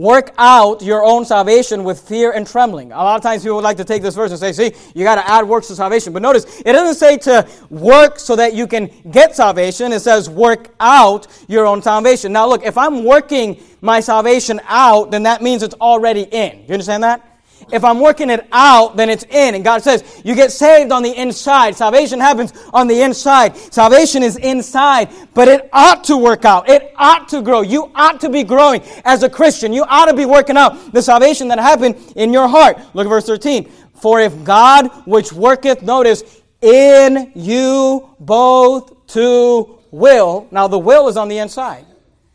Work 0.00 0.32
out 0.38 0.80
your 0.80 1.04
own 1.04 1.26
salvation 1.26 1.84
with 1.84 2.00
fear 2.00 2.32
and 2.32 2.46
trembling. 2.46 2.90
A 2.90 2.96
lot 2.96 3.16
of 3.16 3.22
times 3.22 3.42
people 3.42 3.56
would 3.56 3.64
like 3.64 3.76
to 3.76 3.84
take 3.84 4.00
this 4.00 4.14
verse 4.14 4.30
and 4.30 4.40
say, 4.40 4.50
see, 4.50 4.72
you 4.94 5.04
got 5.04 5.16
to 5.16 5.30
add 5.30 5.46
works 5.46 5.68
to 5.68 5.74
salvation. 5.74 6.14
But 6.14 6.22
notice, 6.22 6.62
it 6.64 6.72
doesn't 6.72 6.94
say 6.94 7.18
to 7.18 7.46
work 7.68 8.18
so 8.18 8.34
that 8.34 8.54
you 8.54 8.66
can 8.66 8.88
get 9.10 9.36
salvation. 9.36 9.92
It 9.92 10.00
says 10.00 10.30
work 10.30 10.74
out 10.80 11.26
your 11.48 11.66
own 11.66 11.82
salvation. 11.82 12.32
Now, 12.32 12.48
look, 12.48 12.64
if 12.64 12.78
I'm 12.78 13.04
working 13.04 13.62
my 13.82 14.00
salvation 14.00 14.58
out, 14.68 15.10
then 15.10 15.24
that 15.24 15.42
means 15.42 15.62
it's 15.62 15.74
already 15.74 16.22
in. 16.22 16.64
You 16.66 16.72
understand 16.72 17.02
that? 17.02 17.29
If 17.72 17.84
I'm 17.84 18.00
working 18.00 18.30
it 18.30 18.46
out, 18.52 18.96
then 18.96 19.10
it's 19.10 19.24
in. 19.24 19.54
And 19.54 19.64
God 19.64 19.82
says, 19.82 20.22
you 20.24 20.34
get 20.34 20.52
saved 20.52 20.92
on 20.92 21.02
the 21.02 21.12
inside. 21.12 21.76
Salvation 21.76 22.20
happens 22.20 22.52
on 22.72 22.86
the 22.86 23.02
inside. 23.02 23.56
Salvation 23.56 24.22
is 24.22 24.36
inside, 24.36 25.08
but 25.34 25.48
it 25.48 25.68
ought 25.72 26.04
to 26.04 26.16
work 26.16 26.44
out. 26.44 26.68
It 26.68 26.92
ought 26.96 27.28
to 27.28 27.42
grow. 27.42 27.60
You 27.60 27.90
ought 27.94 28.20
to 28.20 28.28
be 28.28 28.42
growing 28.44 28.82
as 29.04 29.22
a 29.22 29.30
Christian. 29.30 29.72
You 29.72 29.84
ought 29.84 30.06
to 30.06 30.14
be 30.14 30.26
working 30.26 30.56
out 30.56 30.92
the 30.92 31.02
salvation 31.02 31.48
that 31.48 31.58
happened 31.58 31.96
in 32.16 32.32
your 32.32 32.48
heart. 32.48 32.78
Look 32.94 33.06
at 33.06 33.10
verse 33.10 33.26
13. 33.26 33.64
For 33.94 34.20
if 34.20 34.44
God, 34.44 34.88
which 35.06 35.32
worketh, 35.32 35.82
notice, 35.82 36.40
in 36.62 37.32
you 37.34 38.14
both 38.18 39.06
to 39.08 39.78
will. 39.90 40.48
Now, 40.50 40.68
the 40.68 40.78
will 40.78 41.08
is 41.08 41.16
on 41.16 41.28
the 41.28 41.38
inside. 41.38 41.86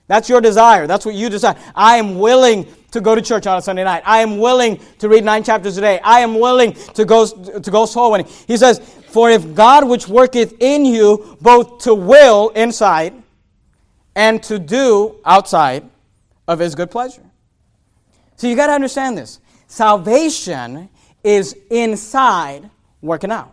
That's 0.08 0.30
your 0.30 0.42
desire. 0.42 0.86
That's 0.88 1.06
what 1.06 1.16
you 1.16 1.30
decide. 1.30 1.58
I 1.74 1.98
am 1.98 2.20
willing 2.20 2.68
to 2.92 3.02
go 3.02 3.16
to 3.16 3.22
church 3.22 3.48
on 3.48 3.58
a 3.58 3.62
Sunday 3.62 3.84
night. 3.84 4.04
I 4.06 4.20
am 4.20 4.38
willing 4.38 4.80
to 5.00 5.10
read 5.10 5.24
nine 5.24 5.44
chapters 5.44 5.78
a 5.78 5.82
day. 5.82 6.00
I 6.04 6.20
am 6.20 6.40
willing 6.40 6.74
to 6.94 7.06
go, 7.06 7.26
to 7.26 7.72
go 7.72 7.86
soul 7.86 8.12
winning. 8.12 8.28
He 8.48 8.56
says, 8.56 8.80
For 9.08 9.30
if 9.30 9.56
God 9.56 9.88
which 9.88 10.08
worketh 10.08 10.54
in 10.60 10.86
you 10.86 11.38
both 11.42 11.80
to 11.84 11.96
will 11.96 12.50
inside 12.50 13.14
and 14.16 14.42
to 14.44 14.60
do 14.60 15.20
outside 15.26 15.90
of 16.48 16.60
his 16.60 16.76
good 16.76 16.92
pleasure. 16.92 17.24
So 18.38 18.48
you 18.48 18.56
got 18.56 18.68
to 18.68 18.74
understand 18.74 19.18
this. 19.18 19.40
Salvation 19.68 20.90
is 21.24 21.56
inside 21.72 22.70
working 23.02 23.32
out. 23.32 23.52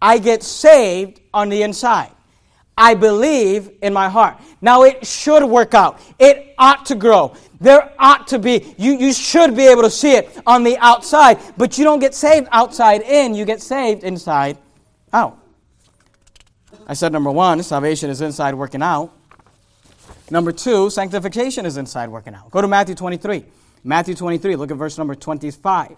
I 0.00 0.18
get 0.18 0.42
saved 0.42 1.20
on 1.32 1.48
the 1.48 1.62
inside. 1.62 2.12
I 2.76 2.94
believe 2.94 3.70
in 3.82 3.92
my 3.92 4.08
heart. 4.08 4.38
Now 4.60 4.82
it 4.82 5.06
should 5.06 5.44
work 5.44 5.74
out. 5.74 6.00
It 6.18 6.54
ought 6.58 6.84
to 6.86 6.94
grow. 6.94 7.34
There 7.60 7.92
ought 7.98 8.26
to 8.28 8.38
be, 8.38 8.74
you, 8.76 8.92
you 8.92 9.12
should 9.12 9.56
be 9.56 9.66
able 9.66 9.82
to 9.82 9.90
see 9.90 10.12
it 10.12 10.38
on 10.46 10.62
the 10.62 10.76
outside, 10.78 11.38
but 11.56 11.78
you 11.78 11.84
don't 11.84 12.00
get 12.00 12.14
saved 12.14 12.48
outside 12.52 13.00
in, 13.00 13.34
you 13.34 13.46
get 13.46 13.62
saved 13.62 14.04
inside 14.04 14.58
out. 15.12 15.38
I 16.86 16.92
said 16.94 17.12
number 17.12 17.30
one, 17.30 17.62
salvation 17.62 18.10
is 18.10 18.20
inside 18.20 18.54
working 18.54 18.82
out. 18.82 19.12
Number 20.30 20.52
two, 20.52 20.90
sanctification 20.90 21.64
is 21.64 21.76
inside 21.78 22.10
working 22.10 22.34
out. 22.34 22.50
Go 22.50 22.60
to 22.60 22.68
Matthew 22.68 22.94
23. 22.94 23.44
Matthew 23.84 24.14
23, 24.14 24.56
look 24.56 24.70
at 24.70 24.76
verse 24.76 24.98
number 24.98 25.14
25. 25.14 25.96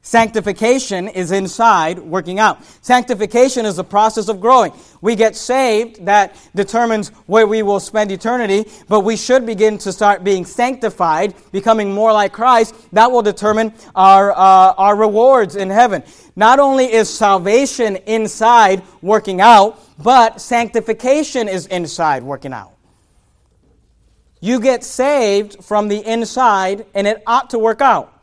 Sanctification 0.00 1.08
is 1.08 1.32
inside 1.32 1.98
working 1.98 2.38
out. 2.38 2.64
Sanctification 2.82 3.66
is 3.66 3.76
the 3.76 3.84
process 3.84 4.28
of 4.28 4.40
growing. 4.40 4.72
We 5.00 5.16
get 5.16 5.36
saved, 5.36 6.06
that 6.06 6.34
determines 6.54 7.08
where 7.26 7.46
we 7.46 7.62
will 7.62 7.80
spend 7.80 8.10
eternity, 8.10 8.70
but 8.88 9.00
we 9.00 9.16
should 9.16 9.44
begin 9.44 9.76
to 9.78 9.92
start 9.92 10.24
being 10.24 10.46
sanctified, 10.46 11.34
becoming 11.52 11.92
more 11.92 12.12
like 12.12 12.32
Christ. 12.32 12.74
That 12.92 13.10
will 13.10 13.22
determine 13.22 13.74
our, 13.94 14.32
uh, 14.32 14.74
our 14.78 14.96
rewards 14.96 15.56
in 15.56 15.68
heaven. 15.68 16.02
Not 16.36 16.58
only 16.58 16.90
is 16.90 17.10
salvation 17.10 17.96
inside 18.06 18.82
working 19.02 19.40
out, 19.40 19.78
but 20.02 20.40
sanctification 20.40 21.48
is 21.48 21.66
inside 21.66 22.22
working 22.22 22.52
out. 22.52 22.72
You 24.40 24.60
get 24.60 24.84
saved 24.84 25.64
from 25.64 25.88
the 25.88 25.98
inside, 25.98 26.86
and 26.94 27.06
it 27.06 27.22
ought 27.26 27.50
to 27.50 27.58
work 27.58 27.80
out. 27.80 28.14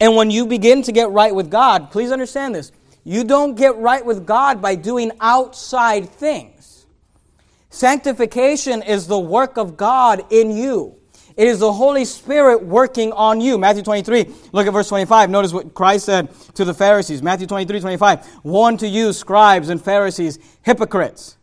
And 0.00 0.16
when 0.16 0.30
you 0.30 0.46
begin 0.46 0.82
to 0.82 0.92
get 0.92 1.10
right 1.10 1.34
with 1.34 1.50
God, 1.50 1.90
please 1.90 2.10
understand 2.10 2.54
this. 2.54 2.72
You 3.04 3.24
don't 3.24 3.54
get 3.54 3.76
right 3.76 4.04
with 4.04 4.26
God 4.26 4.62
by 4.62 4.74
doing 4.74 5.12
outside 5.20 6.08
things. 6.08 6.86
Sanctification 7.70 8.82
is 8.82 9.06
the 9.06 9.18
work 9.18 9.56
of 9.56 9.76
God 9.76 10.24
in 10.30 10.56
you. 10.56 10.96
It 11.36 11.48
is 11.48 11.58
the 11.58 11.72
Holy 11.72 12.04
Spirit 12.04 12.62
working 12.62 13.12
on 13.12 13.40
you. 13.40 13.58
Matthew 13.58 13.82
23, 13.82 14.32
look 14.52 14.66
at 14.66 14.72
verse 14.72 14.88
25. 14.88 15.30
Notice 15.30 15.52
what 15.52 15.74
Christ 15.74 16.06
said 16.06 16.28
to 16.54 16.64
the 16.64 16.72
Pharisees. 16.72 17.22
Matthew 17.22 17.48
23, 17.48 17.80
25. 17.80 18.40
Woe 18.44 18.76
to 18.76 18.86
you, 18.86 19.12
scribes 19.12 19.68
and 19.68 19.82
Pharisees, 19.82 20.38
hypocrites. 20.62 21.36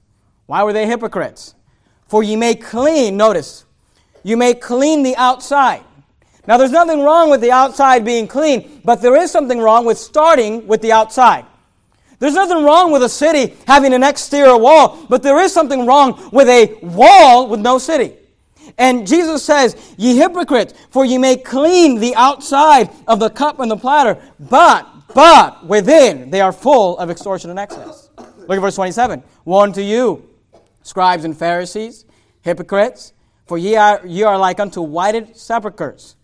Why 0.46 0.64
were 0.64 0.74
they 0.74 0.88
hypocrites? 0.88 1.56
For 2.08 2.24
ye 2.24 2.38
may 2.38 2.56
clean, 2.56 3.18
notice, 3.18 3.66
you 4.24 4.38
may 4.38 4.54
clean 4.54 5.04
the 5.04 5.16
outside 5.18 5.84
now, 6.48 6.58
there's 6.58 6.72
nothing 6.72 7.02
wrong 7.02 7.30
with 7.30 7.42
the 7.42 7.52
outside 7.52 8.04
being 8.04 8.28
clean, 8.28 8.82
but 8.84 9.02
there 9.02 9.16
is 9.16 9.32
something 9.32 9.60
wrong 9.60 9.86
with 9.86 10.00
starting 10.00 10.66
with 10.66 10.82
the 10.82 10.92
outside. 10.92 11.46
There's 12.18 12.34
nothing 12.34 12.64
wrong 12.64 12.92
with 12.92 13.04
a 13.04 13.10
city 13.10 13.56
having 13.68 13.94
an 13.94 14.04
exterior 14.04 14.58
wall, 14.58 15.06
but 15.08 15.24
there 15.24 15.40
is 15.40 15.54
something 15.54 15.86
wrong 15.86 16.30
with 16.32 16.48
a 16.48 16.80
wall 16.82 17.48
with 17.48 17.60
no 17.60 17.78
city. 17.78 18.16
And 18.78 19.08
Jesus 19.08 19.44
says, 19.44 19.76
Ye 19.98 20.18
hypocrites, 20.18 20.74
for 20.90 21.06
ye 21.06 21.18
may 21.18 21.38
clean 21.38 22.00
the 22.00 22.16
outside 22.16 22.90
of 23.08 23.20
the 23.20 23.30
cup 23.30 23.60
and 23.60 23.70
the 23.70 23.78
platter, 23.78 24.20
but, 24.40 24.88
but 25.14 25.66
within 25.66 26.32
they 26.32 26.42
are 26.42 26.52
full 26.52 26.98
of 26.98 27.10
extortion 27.10 27.50
and 27.50 27.60
excess. 27.60 28.10
Look 28.18 28.52
at 28.52 28.62
verse 28.62 28.76
27. 28.76 29.24
Woe 29.46 29.72
to 29.72 29.82
you, 29.82 30.28
scribes 30.84 31.24
and 31.24 31.38
Pharisees, 31.38 32.06
hypocrites, 32.42 33.14
for 33.46 33.58
ye 33.58 33.76
are, 33.76 34.02
ye 34.06 34.24
are 34.24 34.38
like 34.38 34.60
unto 34.60 34.82
whited 34.82 35.36
sepulchres 35.36 36.16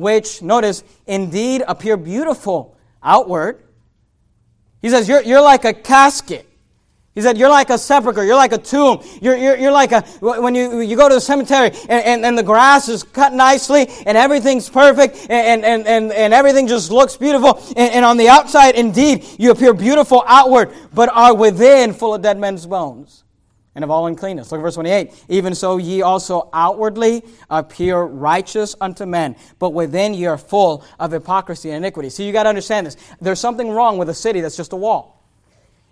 which, 0.00 0.42
notice, 0.42 0.82
indeed 1.06 1.62
appear 1.66 1.96
beautiful 1.96 2.76
outward. 3.02 3.62
He 4.82 4.88
says, 4.88 5.08
You're, 5.08 5.22
you're 5.22 5.42
like 5.42 5.64
a 5.64 5.72
casket. 5.72 6.46
He 7.14 7.20
said, 7.20 7.36
You're 7.36 7.48
like 7.48 7.70
a 7.70 7.78
sepulchre. 7.78 8.24
You're 8.24 8.36
like 8.36 8.52
a 8.52 8.58
tomb. 8.58 9.02
You're, 9.20 9.36
you're, 9.36 9.56
you're 9.56 9.72
like 9.72 9.92
a, 9.92 10.02
when 10.20 10.54
you, 10.54 10.80
you 10.80 10.96
go 10.96 11.08
to 11.08 11.16
the 11.16 11.20
cemetery 11.20 11.70
and, 11.88 12.04
and, 12.04 12.24
and 12.24 12.38
the 12.38 12.42
grass 12.42 12.88
is 12.88 13.02
cut 13.02 13.32
nicely 13.32 13.88
and 14.06 14.16
everything's 14.16 14.68
perfect 14.68 15.26
and, 15.28 15.64
and, 15.64 15.86
and, 15.86 16.12
and 16.12 16.32
everything 16.32 16.66
just 16.66 16.90
looks 16.90 17.16
beautiful. 17.16 17.62
And, 17.76 17.92
and 17.94 18.04
on 18.04 18.16
the 18.16 18.28
outside, 18.28 18.74
indeed, 18.74 19.26
you 19.38 19.50
appear 19.50 19.74
beautiful 19.74 20.24
outward, 20.26 20.70
but 20.94 21.08
are 21.10 21.34
within 21.34 21.92
full 21.92 22.14
of 22.14 22.22
dead 22.22 22.38
men's 22.38 22.66
bones 22.66 23.24
and 23.74 23.84
of 23.84 23.90
all 23.90 24.06
uncleanness. 24.06 24.50
Look 24.50 24.60
at 24.60 24.62
verse 24.62 24.74
28. 24.74 25.24
Even 25.28 25.54
so, 25.54 25.76
ye 25.76 26.02
also 26.02 26.48
outwardly 26.52 27.22
appear 27.48 28.02
righteous 28.02 28.74
unto 28.80 29.06
men, 29.06 29.36
but 29.58 29.70
within 29.70 30.14
ye 30.14 30.26
are 30.26 30.38
full 30.38 30.84
of 30.98 31.12
hypocrisy 31.12 31.70
and 31.70 31.84
iniquity. 31.84 32.10
See, 32.10 32.26
you 32.26 32.32
got 32.32 32.44
to 32.44 32.48
understand 32.48 32.86
this. 32.86 32.96
There's 33.20 33.40
something 33.40 33.70
wrong 33.70 33.98
with 33.98 34.08
a 34.08 34.14
city 34.14 34.40
that's 34.40 34.56
just 34.56 34.72
a 34.72 34.76
wall. 34.76 35.19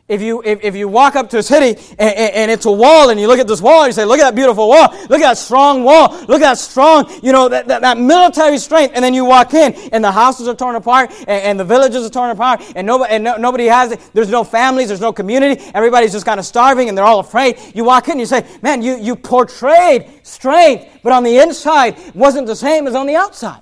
If 0.09 0.23
you, 0.23 0.43
if, 0.43 0.65
if 0.65 0.75
you 0.75 0.89
walk 0.89 1.17
up 1.17 1.29
to 1.31 1.39
a 1.39 1.43
city 1.43 1.79
and, 1.99 2.15
and, 2.19 2.51
it's 2.51 2.65
a 2.65 2.73
wall 2.73 3.11
and 3.11 3.21
you 3.21 3.29
look 3.29 3.39
at 3.39 3.47
this 3.47 3.61
wall 3.61 3.83
and 3.83 3.89
you 3.89 3.93
say, 3.93 4.07
look 4.07 4.19
at 4.19 4.25
that 4.25 4.35
beautiful 4.35 4.67
wall, 4.67 4.89
look 5.11 5.21
at 5.21 5.29
that 5.29 5.37
strong 5.37 5.85
wall, 5.85 6.09
look 6.21 6.41
at 6.41 6.49
that 6.49 6.59
strong, 6.59 7.13
you 7.23 7.31
know, 7.31 7.47
that, 7.51 7.69
that, 7.69 7.83
that 7.83 7.99
military 7.99 8.57
strength. 8.57 8.93
And 8.95 9.05
then 9.05 9.13
you 9.13 9.27
walk 9.27 9.53
in 9.53 9.75
and 9.93 10.03
the 10.03 10.11
houses 10.11 10.49
are 10.49 10.55
torn 10.55 10.77
apart 10.77 11.11
and, 11.21 11.29
and 11.29 11.61
the 11.61 11.65
villages 11.65 12.07
are 12.07 12.11
torn 12.11 12.31
apart 12.31 12.63
and, 12.75 12.87
nobody, 12.87 13.13
and 13.13 13.25
no, 13.25 13.37
nobody 13.37 13.67
has 13.67 13.93
it. 13.93 14.01
There's 14.15 14.31
no 14.31 14.45
families, 14.45 14.89
there's 14.89 15.03
no 15.03 15.13
community. 15.13 15.63
Everybody's 15.75 16.13
just 16.13 16.25
kind 16.25 16.41
of 16.41 16.47
starving 16.47 16.89
and 16.89 16.97
they're 16.97 17.05
all 17.05 17.21
afraid. 17.21 17.59
You 17.75 17.85
walk 17.85 18.07
in 18.09 18.13
and 18.13 18.21
you 18.21 18.27
say, 18.27 18.47
man, 18.63 18.81
you, 18.81 18.97
you 18.97 19.15
portrayed 19.15 20.09
strength, 20.23 21.01
but 21.03 21.13
on 21.13 21.23
the 21.23 21.37
inside 21.37 21.97
wasn't 22.15 22.47
the 22.47 22.57
same 22.57 22.87
as 22.87 22.95
on 22.95 23.07
the 23.07 23.17
outside. 23.17 23.61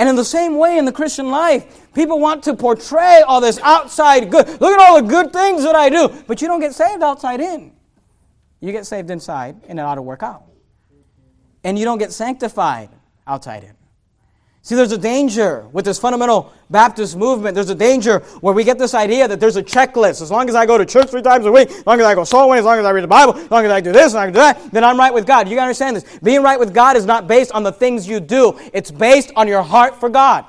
And 0.00 0.08
in 0.08 0.16
the 0.16 0.24
same 0.24 0.56
way 0.56 0.78
in 0.78 0.86
the 0.86 0.92
Christian 0.92 1.30
life, 1.30 1.92
people 1.92 2.18
want 2.18 2.42
to 2.44 2.56
portray 2.56 3.20
all 3.20 3.38
this 3.38 3.58
outside 3.58 4.30
good. 4.30 4.48
Look 4.58 4.72
at 4.72 4.80
all 4.80 5.02
the 5.02 5.06
good 5.06 5.30
things 5.30 5.62
that 5.62 5.76
I 5.76 5.90
do. 5.90 6.08
But 6.26 6.40
you 6.40 6.48
don't 6.48 6.58
get 6.58 6.72
saved 6.72 7.02
outside 7.02 7.38
in. 7.38 7.72
You 8.60 8.72
get 8.72 8.86
saved 8.86 9.10
inside, 9.10 9.60
and 9.68 9.78
it 9.78 9.82
ought 9.82 9.96
to 9.96 10.02
work 10.02 10.22
out. 10.22 10.44
And 11.64 11.78
you 11.78 11.84
don't 11.84 11.98
get 11.98 12.12
sanctified 12.12 12.88
outside 13.26 13.62
in. 13.62 13.74
See, 14.62 14.74
there's 14.74 14.92
a 14.92 14.98
danger 14.98 15.66
with 15.72 15.86
this 15.86 15.98
fundamental 15.98 16.52
Baptist 16.68 17.16
movement. 17.16 17.54
There's 17.54 17.70
a 17.70 17.74
danger 17.74 18.18
where 18.40 18.52
we 18.52 18.62
get 18.62 18.78
this 18.78 18.92
idea 18.92 19.26
that 19.26 19.40
there's 19.40 19.56
a 19.56 19.62
checklist. 19.62 20.20
As 20.20 20.30
long 20.30 20.48
as 20.50 20.54
I 20.54 20.66
go 20.66 20.76
to 20.76 20.84
church 20.84 21.08
three 21.08 21.22
times 21.22 21.46
a 21.46 21.52
week, 21.52 21.70
as 21.70 21.86
long 21.86 21.98
as 21.98 22.04
I 22.04 22.14
go 22.14 22.24
soul 22.24 22.48
winning, 22.48 22.60
as 22.60 22.66
long 22.66 22.78
as 22.78 22.84
I 22.84 22.90
read 22.90 23.02
the 23.02 23.08
Bible, 23.08 23.36
as 23.36 23.50
long 23.50 23.64
as 23.64 23.72
I 23.72 23.80
do 23.80 23.90
this 23.90 24.12
and 24.12 24.20
I 24.20 24.26
do 24.26 24.32
that, 24.34 24.70
then 24.70 24.84
I'm 24.84 24.98
right 24.98 25.12
with 25.12 25.26
God. 25.26 25.48
You 25.48 25.56
gotta 25.56 25.66
understand 25.66 25.96
this. 25.96 26.18
Being 26.22 26.42
right 26.42 26.60
with 26.60 26.74
God 26.74 26.96
is 26.96 27.06
not 27.06 27.26
based 27.26 27.52
on 27.52 27.62
the 27.62 27.72
things 27.72 28.06
you 28.06 28.20
do, 28.20 28.58
it's 28.74 28.90
based 28.90 29.32
on 29.34 29.48
your 29.48 29.62
heart 29.62 29.98
for 29.98 30.10
God. 30.10 30.44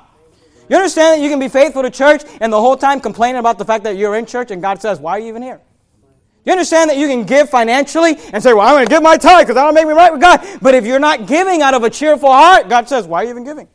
You 0.68 0.76
understand 0.76 1.18
that 1.18 1.22
you 1.22 1.30
can 1.30 1.40
be 1.40 1.48
faithful 1.48 1.82
to 1.82 1.90
church 1.90 2.22
and 2.40 2.52
the 2.52 2.60
whole 2.60 2.76
time 2.76 3.00
complaining 3.00 3.40
about 3.40 3.58
the 3.58 3.64
fact 3.64 3.84
that 3.84 3.96
you're 3.96 4.14
in 4.14 4.26
church 4.26 4.50
and 4.50 4.60
God 4.60 4.80
says, 4.80 5.00
Why 5.00 5.12
are 5.12 5.18
you 5.18 5.28
even 5.28 5.42
here? 5.42 5.60
You 6.44 6.52
understand 6.52 6.90
that 6.90 6.96
you 6.96 7.08
can 7.08 7.24
give 7.24 7.50
financially 7.50 8.16
and 8.32 8.42
say, 8.42 8.52
Well, 8.52 8.66
I'm 8.66 8.74
going 8.74 8.86
to 8.86 8.90
give 8.90 9.02
my 9.02 9.16
tithe 9.16 9.42
because 9.42 9.54
that'll 9.54 9.72
make 9.72 9.86
me 9.86 9.94
right 9.94 10.12
with 10.12 10.20
God. 10.20 10.46
But 10.60 10.74
if 10.74 10.84
you're 10.84 10.98
not 10.98 11.26
giving 11.26 11.62
out 11.62 11.74
of 11.74 11.82
a 11.82 11.90
cheerful 11.90 12.30
heart, 12.30 12.68
God 12.68 12.88
says, 12.88 13.06
Why 13.06 13.22
are 13.22 13.24
you 13.24 13.30
even 13.30 13.44
giving? 13.44 13.68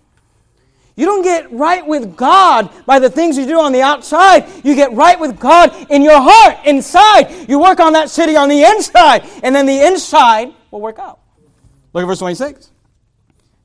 You 0.97 1.05
don't 1.05 1.21
get 1.21 1.49
right 1.51 1.85
with 1.85 2.17
God 2.17 2.71
by 2.87 2.97
the 2.97 3.09
things 3.09 3.37
you 3.37 3.45
do 3.45 3.59
on 3.59 3.71
the 3.71 3.83
outside. 3.83 4.45
You 4.65 4.73
get 4.75 4.91
right 4.93 5.17
with 5.17 5.39
God 5.39 5.71
in 5.91 6.01
your 6.01 6.19
heart, 6.19 6.57
inside. 6.65 7.47
You 7.47 7.59
work 7.59 7.79
on 7.79 7.93
that 7.93 8.09
city 8.09 8.35
on 8.35 8.49
the 8.49 8.63
inside, 8.63 9.23
and 9.43 9.55
then 9.55 9.67
the 9.67 9.85
inside 9.85 10.53
will 10.71 10.81
work 10.81 10.97
out. 10.97 11.19
Look 11.93 12.01
at 12.01 12.07
verse 12.07 12.19
26. 12.19 12.71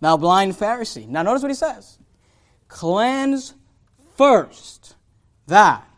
Now, 0.03 0.19
blind 0.19 0.53
Pharisee. 0.53 1.09
Now, 1.09 1.23
notice 1.23 1.43
what 1.43 1.51
he 1.51 1.55
says 1.55 1.99
Cleanse 2.69 3.55
first 4.15 4.95
that 5.47 5.89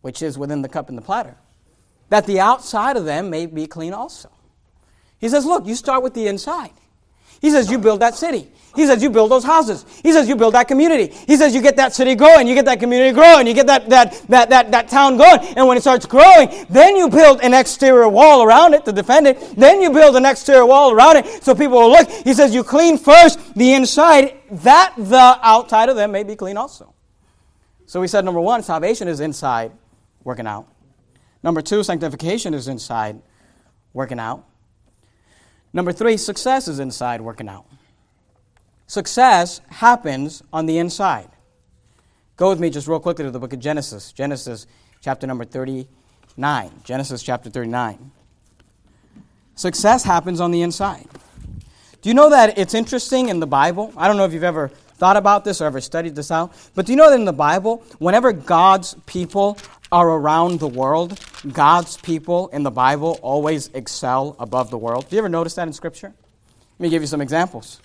which 0.00 0.22
is 0.22 0.38
within 0.38 0.62
the 0.62 0.68
cup 0.68 0.88
and 0.88 0.96
the 0.96 1.02
platter, 1.02 1.36
that 2.08 2.26
the 2.26 2.38
outside 2.38 2.96
of 2.96 3.04
them 3.04 3.30
may 3.30 3.46
be 3.46 3.66
clean 3.66 3.92
also. 3.92 4.30
He 5.18 5.28
says, 5.28 5.44
Look, 5.44 5.66
you 5.66 5.74
start 5.74 6.04
with 6.04 6.14
the 6.14 6.28
inside. 6.28 6.70
He 7.46 7.52
says, 7.52 7.70
You 7.70 7.78
build 7.78 8.00
that 8.00 8.16
city. 8.16 8.48
He 8.74 8.86
says, 8.86 9.00
You 9.00 9.08
build 9.08 9.30
those 9.30 9.44
houses. 9.44 9.86
He 10.02 10.10
says, 10.10 10.28
You 10.28 10.34
build 10.34 10.54
that 10.54 10.66
community. 10.66 11.14
He 11.28 11.36
says, 11.36 11.54
You 11.54 11.62
get 11.62 11.76
that 11.76 11.94
city 11.94 12.16
growing. 12.16 12.48
You 12.48 12.56
get 12.56 12.64
that 12.64 12.80
community 12.80 13.14
growing. 13.14 13.46
You 13.46 13.54
get 13.54 13.68
that, 13.68 13.88
that, 13.88 14.20
that, 14.28 14.50
that, 14.50 14.72
that 14.72 14.88
town 14.88 15.16
going. 15.16 15.38
And 15.56 15.68
when 15.68 15.76
it 15.76 15.82
starts 15.82 16.06
growing, 16.06 16.66
then 16.68 16.96
you 16.96 17.08
build 17.08 17.38
an 17.42 17.54
exterior 17.54 18.08
wall 18.08 18.42
around 18.42 18.74
it 18.74 18.84
to 18.86 18.90
defend 18.90 19.28
it. 19.28 19.38
Then 19.56 19.80
you 19.80 19.90
build 19.92 20.16
an 20.16 20.24
exterior 20.24 20.66
wall 20.66 20.90
around 20.90 21.18
it 21.18 21.44
so 21.44 21.54
people 21.54 21.78
will 21.78 21.90
look. 21.90 22.10
He 22.10 22.34
says, 22.34 22.52
You 22.52 22.64
clean 22.64 22.98
first 22.98 23.54
the 23.54 23.74
inside, 23.74 24.34
that 24.50 24.92
the 24.96 25.38
outside 25.40 25.88
of 25.88 25.94
them 25.94 26.10
may 26.10 26.24
be 26.24 26.34
clean 26.34 26.56
also. 26.56 26.94
So 27.86 28.00
we 28.00 28.08
said, 28.08 28.24
number 28.24 28.40
one, 28.40 28.64
salvation 28.64 29.06
is 29.06 29.20
inside, 29.20 29.70
working 30.24 30.48
out. 30.48 30.66
Number 31.44 31.62
two, 31.62 31.84
sanctification 31.84 32.54
is 32.54 32.66
inside, 32.66 33.22
working 33.92 34.18
out. 34.18 34.44
Number 35.76 35.92
three, 35.92 36.16
success 36.16 36.68
is 36.68 36.78
inside 36.78 37.20
working 37.20 37.50
out. 37.50 37.66
Success 38.86 39.60
happens 39.68 40.42
on 40.50 40.64
the 40.64 40.78
inside. 40.78 41.28
Go 42.38 42.48
with 42.48 42.58
me 42.58 42.70
just 42.70 42.88
real 42.88 42.98
quickly 42.98 43.26
to 43.26 43.30
the 43.30 43.38
book 43.38 43.52
of 43.52 43.60
Genesis. 43.60 44.10
Genesis 44.10 44.66
chapter 45.02 45.26
number 45.26 45.44
39. 45.44 46.70
Genesis 46.82 47.22
chapter 47.22 47.50
39. 47.50 48.10
Success 49.54 50.02
happens 50.02 50.40
on 50.40 50.50
the 50.50 50.62
inside. 50.62 51.08
Do 52.00 52.08
you 52.08 52.14
know 52.14 52.30
that 52.30 52.56
it's 52.56 52.72
interesting 52.72 53.28
in 53.28 53.38
the 53.38 53.46
Bible? 53.46 53.92
I 53.98 54.08
don't 54.08 54.16
know 54.16 54.24
if 54.24 54.32
you've 54.32 54.44
ever 54.44 54.68
thought 54.68 55.18
about 55.18 55.44
this 55.44 55.60
or 55.60 55.66
ever 55.66 55.82
studied 55.82 56.16
this 56.16 56.30
out, 56.30 56.54
but 56.74 56.86
do 56.86 56.92
you 56.92 56.96
know 56.96 57.10
that 57.10 57.18
in 57.18 57.26
the 57.26 57.34
Bible, 57.34 57.84
whenever 57.98 58.32
God's 58.32 58.94
people 59.04 59.58
are 59.92 60.08
around 60.08 60.58
the 60.58 60.68
world, 60.68 61.20
God's 61.52 61.96
people 61.98 62.48
in 62.48 62.62
the 62.62 62.70
Bible 62.70 63.18
always 63.22 63.68
excel 63.68 64.36
above 64.38 64.70
the 64.70 64.78
world. 64.78 65.08
Do 65.08 65.16
you 65.16 65.20
ever 65.20 65.28
notice 65.28 65.54
that 65.54 65.66
in 65.66 65.72
Scripture? 65.72 66.12
Let 66.78 66.80
me 66.80 66.88
give 66.88 67.02
you 67.02 67.08
some 67.08 67.20
examples. 67.20 67.80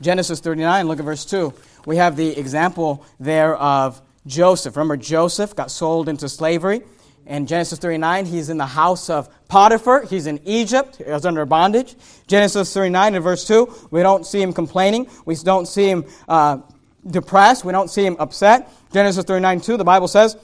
Genesis 0.00 0.40
39, 0.40 0.88
look 0.88 0.98
at 0.98 1.04
verse 1.04 1.24
2. 1.24 1.52
We 1.86 1.96
have 1.96 2.16
the 2.16 2.38
example 2.38 3.04
there 3.18 3.56
of 3.56 4.00
Joseph. 4.26 4.76
Remember, 4.76 4.96
Joseph 4.96 5.56
got 5.56 5.70
sold 5.70 6.08
into 6.08 6.28
slavery. 6.28 6.82
In 7.26 7.46
Genesis 7.46 7.78
39, 7.78 8.26
he's 8.26 8.50
in 8.50 8.56
the 8.56 8.66
house 8.66 9.10
of 9.10 9.28
Potiphar. 9.48 10.02
He's 10.06 10.26
in 10.26 10.40
Egypt. 10.44 10.96
He 10.96 11.04
was 11.04 11.26
under 11.26 11.44
bondage. 11.44 11.96
Genesis 12.26 12.72
39 12.72 13.14
and 13.16 13.24
verse 13.24 13.46
2, 13.46 13.88
we 13.90 14.02
don't 14.02 14.24
see 14.26 14.40
him 14.40 14.52
complaining. 14.52 15.08
We 15.24 15.34
don't 15.36 15.66
see 15.66 15.88
him 15.88 16.04
uh, 16.28 16.58
depressed. 17.06 17.64
We 17.64 17.72
don't 17.72 17.90
see 17.90 18.04
him 18.04 18.16
upset. 18.18 18.70
Genesis 18.92 19.24
39 19.24 19.60
2, 19.60 19.76
the 19.76 19.84
Bible 19.84 20.08
says, 20.08 20.36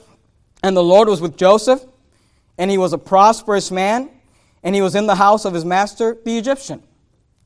And 0.61 0.75
the 0.75 0.83
Lord 0.83 1.07
was 1.07 1.21
with 1.21 1.37
Joseph, 1.37 1.83
and 2.57 2.69
he 2.69 2.77
was 2.77 2.93
a 2.93 2.97
prosperous 2.97 3.71
man, 3.71 4.09
and 4.63 4.75
he 4.75 4.81
was 4.81 4.95
in 4.95 5.07
the 5.07 5.15
house 5.15 5.45
of 5.45 5.53
his 5.53 5.65
master, 5.65 6.17
the 6.23 6.37
Egyptian. 6.37 6.83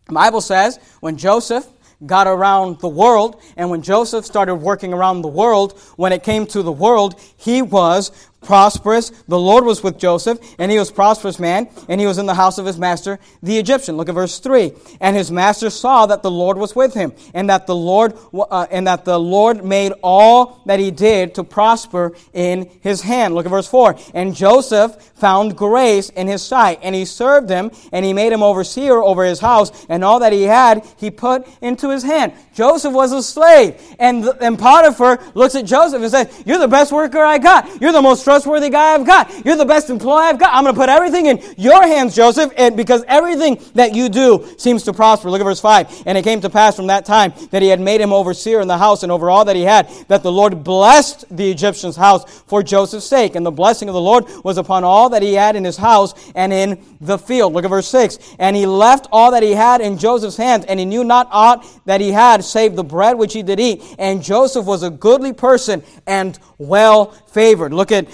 The 0.06 0.14
Bible 0.14 0.42
says, 0.42 0.80
when 1.00 1.18
Joseph 1.18 1.68
got 2.06 2.28
around 2.28 2.80
the 2.80 2.88
world, 2.88 3.42
and 3.56 3.70
when 3.70 3.82
Joseph 3.82 4.26
started 4.26 4.56
working 4.56 4.94
around 4.94 5.22
the 5.22 5.28
world, 5.28 5.80
when 5.96 6.12
it 6.12 6.24
came 6.24 6.46
to 6.48 6.62
the 6.62 6.72
world, 6.72 7.20
he 7.38 7.62
was 7.62 8.12
prosperous. 8.42 9.10
The 9.28 9.40
Lord 9.40 9.66
was 9.66 9.84
with 9.84 9.98
Joseph, 9.98 10.40
and 10.58 10.72
he 10.72 10.80
was 10.80 10.92
prosperous 10.92 11.40
man, 11.40 11.70
and 11.90 12.00
he 12.00 12.08
was 12.08 12.18
in 12.18 12.26
the 12.26 12.34
house 12.34 12.58
of 12.58 12.66
his 12.66 12.78
master, 12.78 13.20
the 13.44 13.58
Egyptian. 13.58 13.98
Look 13.98 14.10
at 14.10 14.16
verse 14.16 14.40
three. 14.40 14.74
And 15.02 15.16
his 15.16 15.32
master 15.32 15.70
saw 15.70 16.06
that 16.06 16.24
the 16.24 16.32
Lord 16.32 16.58
was 16.58 16.76
with 16.76 16.94
him, 16.94 17.14
and 17.34 17.50
that 17.50 17.68
the 17.68 17.76
Lord 17.76 18.14
uh, 18.34 18.68
and 18.72 18.88
that 18.88 19.06
the 19.06 19.20
Lord 19.20 19.66
made 19.66 19.94
all 20.04 20.62
that 20.66 20.80
he 20.80 20.92
did 20.92 21.36
to 21.36 21.44
prosper 21.44 22.14
in 22.34 22.70
his 22.82 23.02
hand. 23.02 23.36
Look 23.36 23.46
at 23.46 23.50
verse 23.50 23.68
four. 23.68 23.98
And 24.14 24.36
Joseph 24.36 24.96
found 25.16 25.58
grace 25.58 26.10
in 26.10 26.28
his 26.28 26.42
sight, 26.42 26.80
and 26.84 26.94
he 26.94 27.06
served 27.06 27.50
him, 27.50 27.72
and 27.92 28.06
he 28.06 28.14
made 28.14 28.32
him 28.32 28.44
overseer 28.44 29.02
over 29.02 29.26
his 29.26 29.40
house, 29.40 29.86
and 29.90 30.04
all 30.04 30.20
that 30.20 30.32
he 30.32 30.44
had 30.44 30.86
he 30.98 31.10
put 31.10 31.48
into 31.62 31.90
his 31.90 32.04
hand. 32.04 32.34
Joseph 32.54 32.94
was 32.94 33.12
a 33.12 33.24
slave, 33.24 33.82
and 34.00 34.26
and 34.42 34.58
Potiphar 34.60 35.20
looks 35.34 35.56
at 35.56 35.66
Joseph 35.66 36.02
and 36.02 36.12
says, 36.12 36.44
"You're 36.46 36.60
the 36.60 36.68
best 36.68 36.92
worker 36.92 37.20
I 37.20 37.40
got. 37.40 37.82
You're 37.82 37.92
the 37.92 38.02
most 38.02 38.27
trustworthy 38.28 38.70
guy 38.70 38.94
I've 38.94 39.06
got. 39.06 39.46
You're 39.46 39.56
the 39.56 39.64
best 39.64 39.90
employee 39.90 40.24
I've 40.24 40.38
got. 40.38 40.54
I'm 40.54 40.66
going 40.66 40.76
to 40.76 40.82
put 40.82 40.90
everything 40.90 41.28
in 41.28 41.42
your 41.56 41.82
hands, 41.82 42.14
Joseph, 42.14 42.52
and 42.58 42.76
because 42.76 43.06
everything 43.08 43.58
that 43.76 43.96
you 43.96 44.10
do 44.10 44.46
seems 44.58 44.84
to 44.84 44.92
prosper. 44.92 45.30
Look 45.30 45.40
at 45.40 45.46
verse 45.46 45.62
5. 45.62 46.04
And 46.06 46.18
it 46.18 46.26
came 46.26 46.42
to 46.42 46.50
pass 46.50 46.76
from 46.76 46.88
that 46.88 47.06
time 47.06 47.32
that 47.52 47.62
he 47.62 47.70
had 47.70 47.80
made 47.80 48.02
him 48.02 48.12
overseer 48.12 48.60
in 48.60 48.68
the 48.68 48.78
house 48.78 49.04
and 49.04 49.14
over 49.14 49.30
all 49.30 49.46
that 49.46 49.56
he 49.56 49.62
had, 49.62 49.88
that 50.10 50.24
the 50.24 50.32
Lord 50.32 50.62
blessed 50.62 51.24
the 51.38 51.50
Egyptian's 51.50 51.96
house 51.96 52.42
for 52.42 52.62
Joseph's 52.62 53.06
sake. 53.06 53.36
And 53.36 53.46
the 53.46 53.52
blessing 53.52 53.88
of 53.88 53.94
the 53.94 54.02
Lord 54.02 54.26
was 54.44 54.58
upon 54.58 54.84
all 54.84 55.08
that 55.12 55.22
he 55.22 55.34
had 55.34 55.56
in 55.56 55.64
his 55.64 55.78
house 55.78 56.14
and 56.36 56.52
in 56.52 56.84
the 57.00 57.18
field. 57.18 57.54
Look 57.54 57.64
at 57.64 57.70
verse 57.70 57.88
6. 57.88 58.36
And 58.40 58.58
he 58.58 58.66
left 58.66 59.08
all 59.10 59.32
that 59.32 59.42
he 59.42 59.54
had 59.54 59.80
in 59.80 59.98
Joseph's 59.98 60.36
hands, 60.36 60.66
and 60.66 60.82
he 60.82 60.86
knew 60.86 61.06
not 61.06 61.30
aught 61.32 61.66
that 61.86 62.02
he 62.02 62.12
had 62.12 62.44
save 62.44 62.76
the 62.76 62.84
bread 62.84 63.18
which 63.18 63.32
he 63.32 63.42
did 63.42 63.62
eat. 63.62 63.82
And 63.98 64.22
Joseph 64.22 64.66
was 64.66 64.84
a 64.84 64.90
goodly 64.90 65.32
person 65.32 65.82
and 66.06 66.38
well 66.58 67.12
favored. 67.28 67.72
Look 67.72 67.92
at 67.92 68.08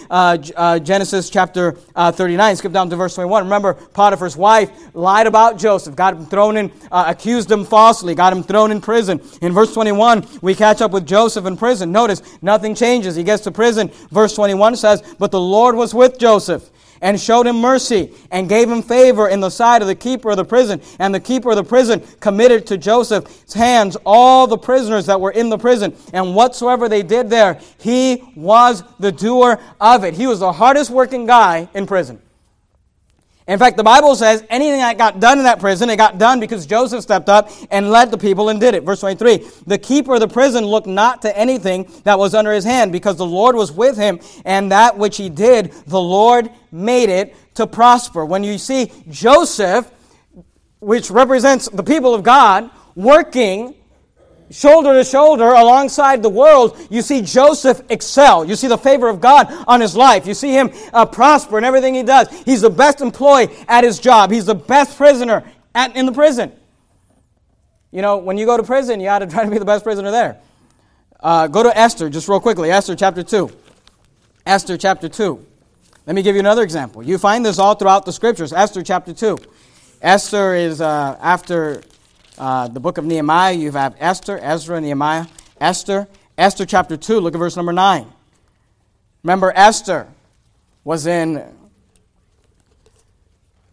Genesis 0.80 1.30
chapter 1.30 1.78
uh, 1.96 2.12
39. 2.12 2.56
Skip 2.56 2.72
down 2.72 2.90
to 2.90 2.96
verse 2.96 3.16
21. 3.16 3.44
Remember, 3.44 3.74
Potiphar's 3.74 4.38
wife 4.38 4.72
lied 4.96 5.28
about 5.28 5.58
Joseph, 5.58 5.96
got 5.96 6.16
him 6.16 6.26
thrown 6.26 6.58
in, 6.58 6.72
uh, 6.92 7.06
accused 7.08 7.52
him 7.52 7.66
falsely, 7.66 8.16
got 8.16 8.34
him 8.34 8.44
thrown 8.44 8.72
in 8.72 8.82
prison. 8.82 9.22
In 9.42 9.54
verse 9.54 9.74
21, 9.74 10.28
we 10.42 10.56
catch 10.56 10.82
up 10.82 10.92
with 10.92 11.06
Joseph 11.06 11.46
in 11.46 11.58
prison. 11.58 11.92
Notice, 11.92 12.22
nothing 12.42 12.76
changes. 12.76 13.16
He 13.16 13.24
gets 13.24 13.44
to 13.44 13.52
prison. 13.52 13.90
Verse 14.12 14.36
21 14.36 14.76
says, 14.76 15.02
But 15.20 15.32
the 15.32 15.40
Lord 15.40 15.76
was 15.76 15.94
with 15.94 16.18
Joseph 16.18 16.70
and 17.04 17.20
showed 17.20 17.46
him 17.46 17.60
mercy 17.60 18.12
and 18.32 18.50
gave 18.50 18.72
him 18.72 18.82
favor 18.82 19.28
in 19.28 19.42
the 19.42 19.50
sight 19.50 19.82
of 19.82 19.88
the 19.88 19.94
keeper 19.96 20.32
of 20.32 20.38
the 20.38 20.46
prison. 20.46 20.82
And 20.98 21.14
the 21.14 21.20
keeper 21.20 21.52
of 21.52 21.58
the 21.58 21.64
prison 21.64 22.02
committed 22.22 22.66
to 22.68 22.78
Joseph's 22.78 23.54
hands 23.54 23.98
all 24.06 24.48
the 24.48 24.58
prisoners 24.58 25.06
that 25.08 25.20
were 25.20 25.32
in 25.32 25.50
the 25.50 25.58
prison. 25.58 25.96
And 26.14 26.34
whatsoever 26.34 26.88
they 26.88 27.04
did 27.04 27.30
there, 27.30 27.60
he 27.78 28.24
was 28.36 28.84
the 29.00 29.12
doer 29.12 29.60
of 29.80 30.06
it. 30.06 30.14
He 30.14 30.26
was 30.26 30.40
the 30.40 30.54
hardest 30.54 30.90
working 30.90 31.26
guy 31.26 31.68
in 31.74 31.86
prison. 31.86 32.22
In 33.46 33.60
fact, 33.60 33.76
the 33.76 33.84
Bible 33.84 34.16
says 34.16 34.44
anything 34.50 34.80
that 34.80 34.98
got 34.98 35.20
done 35.20 35.38
in 35.38 35.44
that 35.44 35.60
prison, 35.60 35.90
it 35.90 35.98
got 35.98 36.18
done 36.18 36.40
because 36.40 36.66
Joseph 36.66 37.04
stepped 37.04 37.28
up 37.28 37.50
and 37.72 37.92
led 37.92 38.10
the 38.10 38.18
people 38.18 38.48
and 38.48 38.60
did 38.60 38.74
it. 38.74 38.84
Verse 38.84 39.02
23 39.02 39.46
The 39.68 39.78
keeper 39.78 40.14
of 40.14 40.22
the 40.22 40.30
prison 40.30 40.66
looked 40.66 40.88
not 40.88 41.22
to 41.24 41.38
anything 41.38 41.92
that 42.06 42.18
was 42.18 42.34
under 42.34 42.54
his 42.54 42.64
hand 42.64 42.94
because 42.94 43.18
the 43.18 43.26
Lord 43.26 43.56
was 43.56 43.72
with 43.72 43.98
him, 43.98 44.20
and 44.46 44.72
that 44.72 44.98
which 44.98 45.18
he 45.18 45.30
did, 45.30 45.74
the 45.88 46.00
Lord 46.00 46.50
made 46.72 47.10
it 47.10 47.36
to 47.56 47.68
prosper. 47.68 48.26
When 48.26 48.44
you 48.44 48.58
see 48.58 48.92
Joseph, 49.10 49.92
which 50.80 51.12
represents 51.12 51.68
the 51.70 51.84
people 51.84 52.14
of 52.14 52.24
God, 52.24 52.70
working 52.96 53.76
shoulder 54.50 54.94
to 54.94 55.04
shoulder 55.04 55.46
alongside 55.46 56.22
the 56.24 56.30
world, 56.30 56.78
you 56.90 57.02
see 57.02 57.22
Joseph 57.22 57.82
excel. 57.90 58.46
You 58.46 58.56
see 58.56 58.68
the 58.68 58.78
favor 58.78 59.08
of 59.08 59.20
God 59.22 59.48
on 59.68 59.82
his 59.82 59.96
life. 59.96 60.26
You 60.28 60.34
see 60.34 60.52
him 60.52 60.72
uh, 60.94 61.06
prosper 61.06 61.58
in 61.58 61.64
everything 61.64 61.96
he 61.96 62.04
does. 62.04 62.30
He's 62.44 62.62
the 62.62 62.70
best 62.70 63.02
employee 63.02 63.50
at 63.68 63.84
his 63.84 64.00
job. 64.00 64.32
He's 64.32 64.46
the 64.46 64.56
best 64.56 64.98
prisoner 64.98 65.44
at, 65.74 65.96
in 65.96 66.06
the 66.06 66.12
prison. 66.12 66.52
You 67.92 68.02
know, 68.02 68.18
when 68.18 68.38
you 68.38 68.46
go 68.46 68.58
to 68.58 68.64
prison, 68.64 69.00
you 69.00 69.10
ought 69.10 69.20
to 69.20 69.28
try 69.28 69.46
to 69.46 69.52
be 69.52 69.58
the 69.60 69.66
best 69.66 69.84
prisoner 69.84 70.12
there. 70.12 70.38
Uh, 71.20 71.48
go 71.48 71.64
to 71.64 71.78
Esther, 71.78 72.10
just 72.10 72.28
real 72.28 72.40
quickly. 72.40 72.72
Esther 72.72 72.96
chapter 72.96 73.24
2. 73.24 73.50
Esther 74.46 74.78
chapter 74.78 75.08
2. 75.08 75.46
Let 76.06 76.16
me 76.16 76.22
give 76.22 76.36
you 76.36 76.42
another 76.42 76.64
example. 76.64 77.02
You 77.02 77.18
find 77.18 77.46
this 77.46 77.60
all 77.60 77.76
throughout 77.76 78.06
the 78.06 78.12
scriptures. 78.12 78.52
Esther 78.52 78.84
chapter 78.84 79.14
2. 79.14 79.38
Esther 80.02 80.54
is 80.54 80.82
uh, 80.82 81.18
after 81.22 81.82
uh, 82.38 82.68
the 82.68 82.80
book 82.80 82.98
of 82.98 83.06
Nehemiah, 83.06 83.54
you 83.54 83.72
have 83.72 83.96
Esther, 84.00 84.40
Ezra, 84.42 84.82
Nehemiah, 84.82 85.28
Esther. 85.60 86.08
Esther 86.38 86.66
chapter 86.66 86.98
2, 86.98 87.20
look 87.20 87.36
at 87.36 87.38
verse 87.38 87.56
number 87.56 87.74
9. 87.74 88.12
Remember, 89.24 89.54
Esther 89.56 90.08
was 90.84 91.06
in 91.06 91.44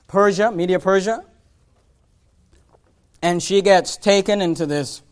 Persia, 0.08 0.52
Media 0.52 0.78
Persia, 0.78 1.24
and 3.22 3.42
she 3.42 3.62
gets 3.62 3.96
taken 3.96 4.42
into 4.42 4.66
this 4.66 5.02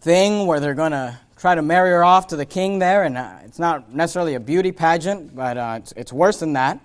thing 0.00 0.46
where 0.46 0.60
they're 0.60 0.74
going 0.74 0.92
to 0.92 1.18
try 1.36 1.54
to 1.54 1.62
marry 1.62 1.90
her 1.90 2.04
off 2.04 2.28
to 2.28 2.36
the 2.36 2.46
king 2.46 2.78
there, 2.78 3.02
and 3.02 3.18
uh, 3.18 3.38
it's 3.44 3.58
not 3.58 3.92
necessarily 3.92 4.34
a 4.34 4.40
beauty 4.40 4.70
pageant, 4.70 5.34
but 5.34 5.56
uh, 5.56 5.74
it's, 5.78 5.92
it's 5.92 6.12
worse 6.12 6.38
than 6.40 6.52
that. 6.52 6.80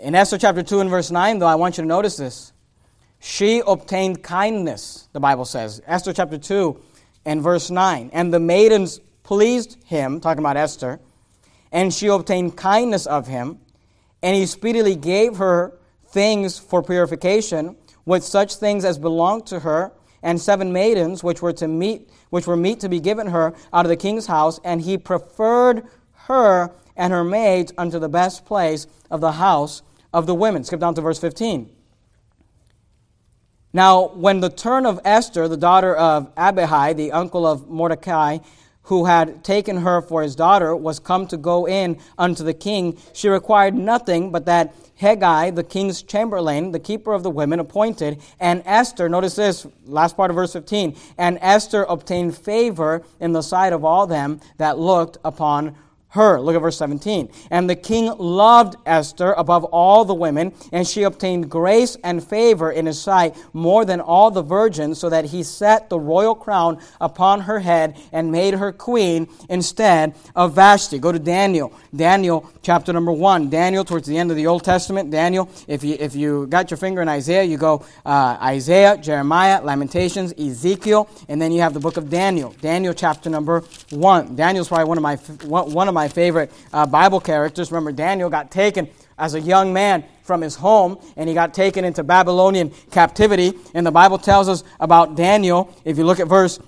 In 0.00 0.14
Esther 0.14 0.38
chapter 0.38 0.62
2 0.62 0.80
and 0.80 0.88
verse 0.90 1.10
9, 1.10 1.38
though, 1.38 1.46
I 1.46 1.56
want 1.56 1.76
you 1.76 1.82
to 1.82 1.88
notice 1.88 2.16
this. 2.16 2.52
She 3.20 3.62
obtained 3.66 4.22
kindness, 4.22 5.08
the 5.12 5.20
Bible 5.20 5.44
says. 5.44 5.82
Esther 5.86 6.14
chapter 6.14 6.38
2 6.38 6.80
and 7.26 7.42
verse 7.42 7.70
9. 7.70 8.10
And 8.14 8.32
the 8.32 8.40
maidens 8.40 8.98
pleased 9.22 9.76
him, 9.84 10.20
talking 10.20 10.40
about 10.40 10.56
Esther, 10.56 10.98
and 11.70 11.92
she 11.92 12.08
obtained 12.08 12.56
kindness 12.56 13.06
of 13.06 13.28
him, 13.28 13.60
and 14.22 14.34
he 14.34 14.46
speedily 14.46 14.96
gave 14.96 15.36
her 15.36 15.78
things 16.08 16.58
for 16.58 16.82
purification, 16.82 17.76
with 18.06 18.24
such 18.24 18.56
things 18.56 18.84
as 18.84 18.98
belonged 18.98 19.46
to 19.46 19.60
her, 19.60 19.92
and 20.22 20.40
seven 20.40 20.72
maidens 20.72 21.22
which 21.22 21.40
were 21.42 21.52
to 21.52 21.68
meet 21.68 22.10
which 22.30 22.46
were 22.46 22.56
meet 22.56 22.80
to 22.80 22.88
be 22.88 23.00
given 23.00 23.26
her 23.26 23.52
out 23.72 23.84
of 23.84 23.88
the 23.88 23.96
king's 23.96 24.26
house, 24.26 24.60
and 24.64 24.80
he 24.82 24.96
preferred 24.96 25.84
her 26.12 26.70
and 26.96 27.12
her 27.12 27.24
maids 27.24 27.72
unto 27.76 27.98
the 27.98 28.08
best 28.08 28.46
place 28.46 28.86
of 29.10 29.20
the 29.20 29.32
house 29.32 29.82
of 30.12 30.26
the 30.26 30.34
women. 30.34 30.62
Skip 30.62 30.80
down 30.80 30.94
to 30.94 31.00
verse 31.00 31.18
15. 31.18 31.68
Now, 33.72 34.08
when 34.08 34.40
the 34.40 34.50
turn 34.50 34.84
of 34.84 34.98
Esther, 35.04 35.46
the 35.46 35.56
daughter 35.56 35.94
of 35.94 36.32
Abihail, 36.36 36.94
the 36.94 37.12
uncle 37.12 37.46
of 37.46 37.68
Mordecai, 37.68 38.38
who 38.84 39.04
had 39.04 39.44
taken 39.44 39.76
her 39.76 40.02
for 40.02 40.22
his 40.22 40.34
daughter, 40.34 40.74
was 40.74 40.98
come 40.98 41.24
to 41.28 41.36
go 41.36 41.68
in 41.68 41.96
unto 42.18 42.42
the 42.42 42.54
king, 42.54 42.98
she 43.12 43.28
required 43.28 43.74
nothing 43.74 44.32
but 44.32 44.46
that 44.46 44.74
Hegai, 45.00 45.54
the 45.54 45.62
king's 45.62 46.02
chamberlain, 46.02 46.72
the 46.72 46.80
keeper 46.80 47.12
of 47.12 47.22
the 47.22 47.30
women, 47.30 47.60
appointed, 47.60 48.20
and 48.40 48.62
Esther, 48.66 49.08
notice 49.08 49.36
this, 49.36 49.66
last 49.86 50.16
part 50.16 50.30
of 50.30 50.34
verse 50.34 50.52
15, 50.52 50.96
and 51.16 51.38
Esther 51.40 51.84
obtained 51.84 52.36
favor 52.36 53.04
in 53.20 53.32
the 53.32 53.42
sight 53.42 53.72
of 53.72 53.84
all 53.84 54.08
them 54.08 54.40
that 54.58 54.80
looked 54.80 55.18
upon 55.24 55.76
her. 56.10 56.40
Look 56.40 56.56
at 56.56 56.62
verse 56.62 56.76
17. 56.76 57.30
And 57.50 57.68
the 57.68 57.76
king 57.76 58.06
loved 58.18 58.76
Esther 58.86 59.32
above 59.32 59.64
all 59.64 60.04
the 60.04 60.14
women, 60.14 60.52
and 60.72 60.86
she 60.86 61.02
obtained 61.02 61.50
grace 61.50 61.96
and 62.02 62.22
favor 62.22 62.70
in 62.70 62.86
his 62.86 63.00
sight 63.00 63.36
more 63.52 63.84
than 63.84 64.00
all 64.00 64.30
the 64.30 64.42
virgins, 64.42 64.98
so 64.98 65.08
that 65.08 65.26
he 65.26 65.42
set 65.42 65.88
the 65.88 65.98
royal 65.98 66.34
crown 66.34 66.80
upon 67.00 67.42
her 67.42 67.60
head 67.60 67.96
and 68.12 68.32
made 68.32 68.54
her 68.54 68.72
queen 68.72 69.28
instead 69.48 70.14
of 70.34 70.54
Vashti. 70.54 70.98
Go 70.98 71.12
to 71.12 71.18
Daniel. 71.18 71.72
Daniel 71.94 72.50
chapter 72.62 72.92
number 72.92 73.12
1. 73.12 73.48
Daniel, 73.50 73.84
towards 73.84 74.06
the 74.06 74.18
end 74.18 74.30
of 74.30 74.36
the 74.36 74.46
Old 74.46 74.64
Testament. 74.64 75.10
Daniel, 75.10 75.48
if 75.66 75.84
you, 75.84 75.96
if 75.98 76.14
you 76.14 76.46
got 76.48 76.70
your 76.70 76.78
finger 76.78 77.02
in 77.02 77.08
Isaiah, 77.08 77.44
you 77.44 77.56
go 77.56 77.84
uh, 78.04 78.36
Isaiah, 78.40 78.96
Jeremiah, 78.96 79.62
Lamentations, 79.62 80.32
Ezekiel, 80.38 81.08
and 81.28 81.40
then 81.40 81.52
you 81.52 81.60
have 81.60 81.74
the 81.74 81.80
book 81.80 81.96
of 81.96 82.10
Daniel. 82.10 82.54
Daniel 82.60 82.94
chapter 82.94 83.30
number 83.30 83.62
1. 83.90 84.36
Daniel's 84.36 84.68
probably 84.68 84.86
one 84.86 84.98
of 84.98 85.02
my, 85.02 85.16
one 85.46 85.88
of 85.88 85.94
my 85.94 85.99
my 86.00 86.08
favorite 86.08 86.50
uh, 86.72 86.86
Bible 86.86 87.20
characters. 87.20 87.70
Remember, 87.70 87.92
Daniel 87.92 88.30
got 88.30 88.50
taken 88.50 88.88
as 89.18 89.34
a 89.34 89.40
young 89.40 89.70
man 89.70 90.02
from 90.22 90.40
his 90.40 90.54
home 90.54 90.98
and 91.14 91.28
he 91.28 91.34
got 91.34 91.52
taken 91.52 91.84
into 91.84 92.02
Babylonian 92.02 92.70
captivity. 92.90 93.52
And 93.74 93.86
the 93.86 93.90
Bible 93.90 94.16
tells 94.16 94.48
us 94.48 94.64
about 94.80 95.14
Daniel. 95.14 95.70
If 95.84 95.98
you 95.98 96.04
look 96.04 96.18
at 96.18 96.26
verse 96.26 96.58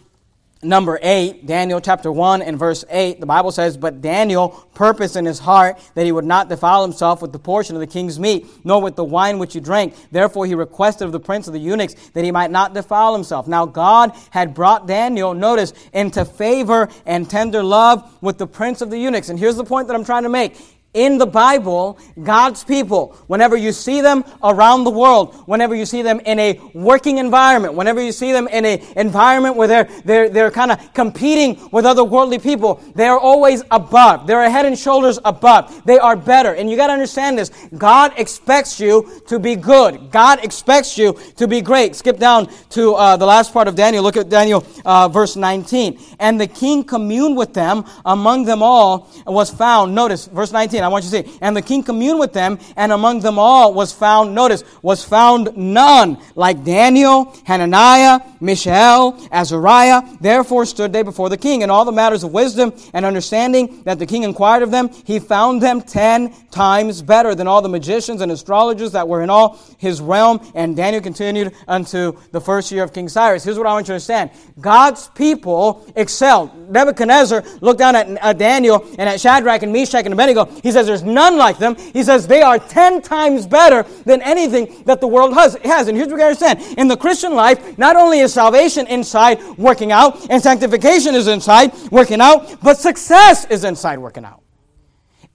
number 0.63 0.99
8, 1.03 1.45
Daniel 1.47 1.81
chapter 1.81 2.11
1 2.13 2.43
and 2.43 2.59
verse 2.59 2.85
8, 2.89 3.19
the 3.19 3.27
Bible 3.27 3.51
says, 3.51 3.77
But 3.77 4.01
Daniel 4.01 4.51
purposed 4.75 5.17
in 5.17 5.25
his 5.25 5.39
heart 5.41 5.79
that 5.95 6.05
he 6.05 6.13
would 6.13 6.25
not 6.25 6.49
defile 6.49 6.83
himself 6.83 7.21
with 7.21 7.33
the 7.33 7.39
portion 7.39 7.75
of 7.75 7.81
the 7.81 7.87
king's 7.87 8.19
meat, 8.19 8.47
nor 8.65 8.81
with 8.81 8.95
the 8.97 9.05
wine 9.05 9.39
which 9.39 9.55
he 9.55 9.61
drank. 9.61 9.95
Therefore 10.11 10.47
he 10.47 10.55
requested 10.55 11.07
of 11.07 11.13
the 11.13 11.21
prince 11.21 11.47
of 11.47 11.53
the 11.53 11.59
eunuchs 11.59 11.95
that 12.11 12.25
he 12.25 12.31
might 12.31 12.51
not 12.51 12.75
defile 12.75 13.13
himself. 13.13 13.49
Now 13.49 13.67
God 13.67 14.13
had 14.31 14.55
brought 14.55 14.87
Daniel, 14.87 15.35
notice, 15.35 15.73
into 15.93 16.25
favor 16.25 16.89
and 17.07 17.29
tender 17.29 17.63
love 17.63 18.17
with 18.23 18.39
the 18.39 18.47
prince 18.47 18.81
of 18.81 18.91
the 18.91 18.99
eunuchs. 18.99 19.29
And 19.29 19.39
here's 19.39 19.57
the 19.57 19.65
point 19.65 19.89
that 19.89 19.95
I'm 19.95 20.05
trying 20.05 20.23
to 20.23 20.29
make 20.29 20.57
in 20.95 21.17
the 21.17 21.27
Bible, 21.27 21.99
God's 22.23 22.65
people, 22.65 23.17
whenever 23.27 23.57
you 23.57 23.73
see 23.73 24.03
them 24.03 24.25
around 24.43 24.85
the 24.85 24.91
world, 24.91 25.35
whenever 25.47 25.75
you 25.75 25.87
see 25.87 26.03
them 26.03 26.21
in 26.21 26.39
a 26.39 26.61
working 26.75 27.17
environment, 27.17 27.75
whenever 27.75 28.03
you 28.03 28.13
see 28.13 28.33
them 28.33 28.47
in 28.49 28.67
an 28.67 28.81
environment 28.97 29.57
where 29.57 29.69
they're, 29.69 29.89
they're, 30.05 30.29
they're 30.29 30.51
kind 30.51 30.71
of 30.71 30.93
competing 30.93 31.71
with 31.71 31.87
other 31.87 32.05
worldly 32.05 32.39
people, 32.39 32.83
they 32.95 33.07
are 33.07 33.19
always 33.19 33.63
above. 33.71 34.27
They're 34.27 34.49
head 34.51 34.67
and 34.67 34.79
shoulders 34.79 35.19
above. 35.25 35.83
They 35.87 35.99
are 35.99 36.15
better. 36.15 36.55
And 36.55 36.71
you 36.71 36.77
got 36.77 36.89
to 36.89 36.93
understand 36.93 37.39
this. 37.39 37.51
God 37.79 38.13
expects 38.19 38.79
you 38.79 39.23
to 39.29 39.39
be 39.39 39.57
good. 39.57 40.11
God 40.11 40.45
expects 40.45 40.99
you 40.99 41.19
to 41.37 41.49
be 41.49 41.63
great. 41.63 41.97
Skip 41.97 42.19
down 42.19 42.49
to 42.71 42.95
uh, 42.95 43.17
the 43.17 43.27
last 43.27 43.53
part 43.55 43.67
of 43.67 43.75
Daniel. 43.75 44.03
Look 44.03 44.19
at 44.19 44.29
Daniel, 44.29 44.67
uh, 44.85 45.09
verse 45.09 45.37
19. 45.37 45.99
And 46.19 46.39
the 46.39 46.47
king 46.47 46.85
communed 46.85 47.37
with 47.37 47.55
them. 47.55 47.85
Among 48.05 48.45
them 48.45 48.63
all 48.63 49.09
was 49.27 49.49
found, 49.51 49.95
notice, 49.95 50.27
verse 50.27 50.53
19. 50.53 50.82
I 50.83 50.89
want 50.89 51.05
you 51.05 51.11
to 51.11 51.29
see. 51.29 51.39
And 51.41 51.57
the 51.57 51.63
king 51.63 51.83
communed 51.83 52.19
with 52.19 52.33
them, 52.33 52.59
and 52.77 52.93
among 52.93 53.21
them 53.21 53.39
all 53.39 53.73
was 53.75 53.93
found, 53.93 54.35
notice, 54.35 54.65
was 54.83 55.05
found 55.05 55.57
none 55.57 56.19
like 56.35 56.65
Daniel, 56.65 57.35
Hananiah, 57.45 58.21
Mishael, 58.41 59.19
Azariah. 59.31 60.03
Therefore 60.21 60.67
stood 60.67 60.93
they 60.93 61.03
before 61.03 61.29
the 61.29 61.37
king. 61.37 61.63
In 61.63 61.71
all 61.71 61.85
the 61.85 61.93
matters 61.93 62.25
of 62.25 62.33
wisdom 62.33 62.73
and 62.93 63.05
understanding 63.05 63.83
that 63.85 63.99
the 63.99 64.07
king 64.07 64.25
inquired 64.25 64.63
of 64.63 64.71
them, 64.71 64.91
he 65.05 65.19
found 65.19 65.63
them 65.63 65.81
ten 65.81 66.35
times 66.51 67.03
better 67.03 67.35
than 67.35 67.47
all 67.47 67.63
the 67.63 67.69
magicians 67.69 68.21
and 68.21 68.33
astrologers 68.33 68.93
that 68.93 69.07
were 69.07 69.23
in 69.23 69.31
all 69.31 69.59
his 69.79 70.01
realm. 70.01 70.41
And 70.55 70.77
Daniel 70.77 71.03
continued 71.03 71.53
unto 71.69 72.19
the 72.33 72.41
first 72.41 72.73
year 72.73 72.83
of 72.83 72.93
King 72.93 73.09
Cyrus. 73.09 73.45
Here's 73.45 73.59
what 73.59 73.67
I 73.67 73.73
want 73.73 73.85
you 73.85 73.89
to 73.89 73.93
understand 73.95 74.31
God's 74.61 75.09
people 75.09 75.87
excelled. 75.97 76.71
Nebuchadnezzar 76.71 77.45
looked 77.61 77.79
down 77.79 77.97
at, 77.97 78.39
Daniel 78.39 78.85
and 78.99 79.09
at 79.09 79.21
Shadrach 79.21 79.63
and 79.63 79.73
Meshach 79.73 80.05
and 80.05 80.15
Abednego. 80.15 80.47
He 80.63 80.72
says, 80.73 80.87
There's 80.87 81.03
none 81.03 81.37
like 81.37 81.59
them. 81.59 81.77
He 81.77 82.03
says, 82.03 82.27
They 82.27 82.43
are 82.43 82.59
ten 82.59 83.03
times 83.03 83.47
better 83.47 83.85
than 84.05 84.23
anything 84.23 84.83
that 84.85 85.01
the 85.01 85.09
world 85.09 85.35
has. 85.35 85.55
And 85.55 85.97
here's 85.97 86.09
what 86.09 86.17
we 86.17 86.23
understand 86.23 86.61
in 86.79 86.89
the 86.89 86.97
Christian 86.97 87.35
life, 87.35 87.79
not 87.79 87.97
only 87.97 88.21
is 88.21 88.33
salvation 88.33 88.87
inside 88.87 89.43
working 89.57 89.93
out, 89.93 90.29
and 90.31 90.43
sanctification 90.43 91.15
is 91.15 91.29
inside 91.29 91.73
working 91.91 92.21
out, 92.21 92.61
but 92.63 92.79
success 92.79 93.45
is 93.47 93.65
inside 93.65 93.99
working 93.99 94.25
out. 94.25 94.43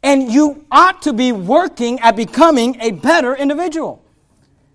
And 0.04 0.32
you 0.32 0.66
ought 0.72 1.02
to 1.04 1.14
be 1.14 1.32
working 1.32 2.00
at 2.02 2.16
becoming 2.16 2.78
a 2.82 2.92
better 2.92 3.36
individual. 3.36 4.04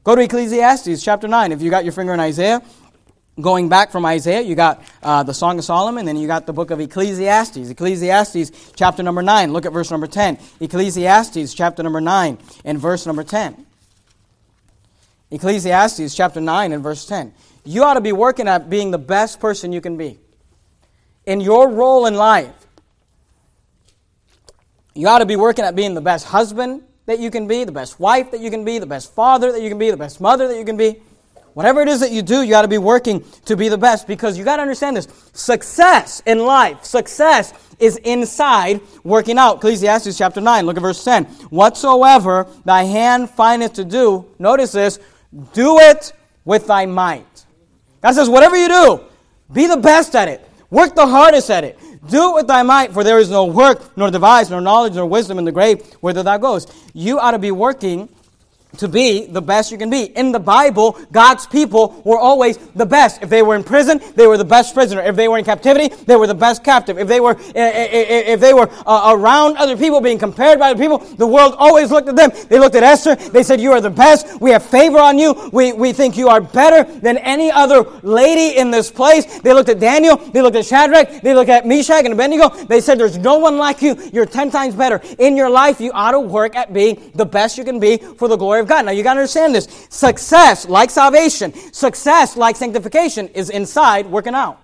Go 0.05 0.16
to 0.16 0.22
Ecclesiastes 0.22 1.03
chapter 1.03 1.29
9. 1.29 1.53
If 1.53 1.62
you 1.62 1.70
got 1.70 1.85
your 1.85 1.92
finger 1.92 2.12
in 2.12 2.18
Isaiah, 2.18 2.61
going 3.40 3.68
back 3.68 3.90
from 3.90 4.05
Isaiah, 4.05 4.42
you 4.42 4.55
got 4.55 4.83
uh, 5.03 5.23
the 5.23 5.33
Song 5.33 5.59
of 5.59 5.64
Solomon, 5.64 6.05
then 6.05 6.16
you 6.16 6.27
got 6.27 6.47
the 6.47 6.53
book 6.53 6.71
of 6.71 6.81
Ecclesiastes. 6.81 7.71
Ecclesiastes 7.71 8.73
chapter 8.77 9.03
number 9.03 9.23
9. 9.23 9.53
Look 9.53 9.66
at 9.66 9.73
verse 9.73 9.90
number 9.90 10.07
10. 10.07 10.38
Ecclesiastes 10.61 11.55
chapter 11.55 11.83
number 11.83 12.01
9 12.01 12.38
and 12.64 12.79
verse 12.79 13.07
number 13.07 13.25
10. 13.25 13.66
Ecclesiastes 15.31 16.14
chapter 16.14 16.40
9 16.40 16.73
and 16.73 16.83
verse 16.83 17.07
10. 17.07 17.33
You 17.64 17.85
ought 17.85 17.95
to 17.95 18.01
be 18.01 18.12
working 18.12 18.49
at 18.49 18.68
being 18.68 18.90
the 18.90 18.99
best 18.99 19.40
person 19.40 19.73
you 19.73 19.81
can 19.81 19.97
be. 19.97 20.18
In 21.25 21.40
your 21.40 21.71
role 21.71 22.07
in 22.07 22.14
life, 22.14 22.55
you 24.95 25.09
ought 25.09 25.21
to 25.21 25.27
be 25.27 25.37
working 25.37 25.64
at 25.64 25.75
being 25.75 25.95
the 25.95 26.01
best 26.03 26.27
husband 26.27 26.83
that 27.07 27.18
you 27.18 27.31
can 27.31 27.47
be, 27.47 27.64
the 27.64 27.73
best 27.73 27.99
wife 27.99 28.31
that 28.33 28.40
you 28.40 28.51
can 28.51 28.64
be, 28.64 28.79
the 28.79 28.87
best 28.87 29.14
father 29.14 29.53
that 29.53 29.62
you 29.62 29.68
can 29.68 29.79
be, 29.79 29.90
the 29.90 29.97
best 29.97 30.21
mother 30.21 30.49
that 30.49 30.59
you 30.59 30.64
can 30.64 30.77
be. 30.77 31.01
Whatever 31.55 31.83
it 31.83 31.88
is 31.88 32.01
that 32.01 32.12
you 32.12 32.23
do, 32.23 32.43
you 32.43 32.51
got 32.51 32.62
to 32.62 32.69
be 32.69 32.79
working 32.79 33.25
to 33.45 33.57
be 33.57 33.69
the 33.69 33.77
best 33.77 34.07
because 34.07 34.38
you 34.38 34.45
got 34.45 34.57
to 34.57 34.62
understand 34.62 34.97
this. 34.97 35.09
Success 35.35 36.23
in 36.25 36.38
life, 36.38 36.85
success 36.85 37.53
is 37.79 37.97
inside 37.99 38.81
working 39.05 39.38
out. 39.38 39.57
Ecclesiastes 39.57 40.17
chapter 40.17 40.41
9, 40.41 40.65
look 40.65 40.77
at 40.77 40.83
verse 40.83 41.05
10. 41.05 41.25
Whatsoever 41.51 42.47
thy 42.65 42.85
hand 42.85 43.29
findeth 43.29 43.75
to 43.75 43.85
do, 43.85 44.27
notice 44.38 44.73
this, 44.73 44.99
do 45.53 45.79
it 45.79 46.12
with 46.45 46.67
thy 46.67 46.87
might. 46.87 47.45
God 48.03 48.12
says, 48.12 48.29
whatever 48.29 48.57
you 48.57 48.69
do, 48.69 49.01
be 49.53 49.67
the 49.67 49.77
best 49.77 50.15
at 50.15 50.29
it. 50.29 50.49
Work 50.71 50.95
the 50.95 51.07
hardest 51.07 51.51
at 51.51 51.65
it. 51.65 51.79
Do 52.09 52.31
it 52.31 52.35
with 52.35 52.47
thy 52.47 52.62
might, 52.62 52.93
for 52.93 53.05
there 53.05 53.19
is 53.19 53.31
no 53.31 53.45
work, 53.45 53.97
nor 53.97 54.11
device, 54.11 54.51
nor 54.51 54.61
knowledge, 54.61 54.95
nor 54.95 55.07
wisdom 55.07 55.38
in 55.38 55.45
the 55.45 55.53
grave 55.53 55.85
whither 56.01 56.23
thou 56.23 56.38
goest. 56.38 56.75
You 56.95 57.19
ought 57.21 57.33
to 57.33 57.38
be 57.38 57.51
working 57.51 58.09
to 58.79 58.89
be 58.89 59.27
the 59.27 59.43
best 59.43 59.71
you 59.71 59.79
can 59.79 59.91
be. 59.91 60.05
In 60.05 60.33
the 60.33 60.41
Bible, 60.41 60.99
God's 61.13 61.47
people 61.47 62.01
were 62.05 62.19
always 62.19 62.57
the 62.75 62.87
best. 62.87 63.23
If 63.23 63.29
they 63.29 63.43
were 63.43 63.55
in 63.55 63.65
prison, 63.65 64.01
they 64.15 64.27
were 64.27 64.39
the 64.39 64.45
best 64.45 64.75
prisoner. 64.75 65.03
If 65.03 65.17
they 65.17 65.29
were 65.29 65.39
in 65.39 65.45
captivity, 65.45 65.89
they 66.07 66.17
were 66.17 66.27
the 66.27 66.35
best 66.35 66.65
captive. 66.65 66.99
If 66.99 67.09
they 67.09 67.21
were 67.21 67.37
eh, 67.39 67.53
eh, 67.55 67.89
eh, 67.93 68.33
if 68.33 68.41
they 68.41 68.55
were 68.55 68.69
uh, 68.87 69.13
around 69.15 69.57
other 69.57 69.77
people, 69.77 70.01
being 70.01 70.19
compared 70.19 70.59
by 70.59 70.71
other 70.71 70.81
people, 70.81 70.99
the 70.99 71.27
world 71.27 71.55
always 71.59 71.91
looked 71.91 72.09
at 72.09 72.17
them. 72.17 72.31
They 72.49 72.59
looked 72.59 72.75
at 72.75 72.83
Esther. 72.83 73.15
They 73.17 73.43
said, 73.43 73.61
"You 73.61 73.73
are 73.73 73.81
the 73.81 73.91
best. 73.91 74.41
We 74.41 74.51
have 74.51 74.63
favor 74.65 74.99
on 74.99 75.19
you. 75.19 75.51
We 75.53 75.73
we 75.73 75.93
think 75.93 76.17
you 76.17 76.29
are 76.29 76.41
better 76.41 76.91
than 77.01 77.19
any 77.19 77.51
other 77.51 77.85
lady 78.03 78.59
in 78.59 78.71
this 78.71 78.91
place." 78.91 79.41
They 79.41 79.53
looked 79.53 79.69
at 79.69 79.81
Daniel. 79.81 80.17
They 80.17 80.41
looked 80.41 80.57
at 80.57 80.67
Shadrach. 80.67 81.23
They 81.23 81.35
looked 81.35 81.51
at 81.51 81.67
Meshach 81.67 82.05
and 82.05 82.15
Abednego. 82.15 82.49
They 82.49 82.81
said, 82.81 82.99
"There's 82.99 83.19
no 83.19 83.39
one 83.39 83.59
like 83.59 83.83
you. 83.83 83.97
You're 84.13 84.27
ten 84.27 84.51
times 84.51 84.75
better 84.75 85.01
in 85.19 85.37
your 85.37 85.51
life. 85.51 85.81
You 85.81 85.93
ought 85.93 86.13
to 86.13 86.21
work 86.21 86.57
at 86.57 86.73
being 86.73 87.13
the 87.15 87.27
best 87.27 87.59
you 87.59 87.65
can 87.65 87.79
be 87.79 87.99
for 87.99 88.29
the 88.29 88.37
glory 88.37 88.62
of 88.62 88.68
God." 88.68 88.87
Now 88.87 88.92
you 88.92 89.03
got 89.03 89.14
to 89.14 89.20
understand 89.20 89.55
this. 89.55 89.68
Success, 89.90 90.68
like 90.68 90.90
salvation, 90.90 91.53
success, 91.72 92.37
like 92.37 92.57
sanctification, 92.57 93.29
is 93.29 93.51
inside 93.51 94.07
working 94.07 94.35
out. 94.35 94.59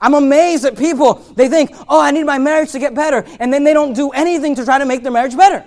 I'm 0.00 0.14
amazed 0.14 0.64
at 0.64 0.76
people, 0.76 1.14
they 1.34 1.48
think, 1.48 1.72
oh, 1.88 2.00
I 2.00 2.12
need 2.12 2.24
my 2.24 2.38
marriage 2.38 2.72
to 2.72 2.78
get 2.78 2.94
better, 2.94 3.24
and 3.40 3.52
then 3.52 3.64
they 3.64 3.72
don't 3.72 3.94
do 3.94 4.10
anything 4.10 4.54
to 4.54 4.64
try 4.64 4.78
to 4.78 4.86
make 4.86 5.02
their 5.02 5.12
marriage 5.12 5.36
better. 5.36 5.64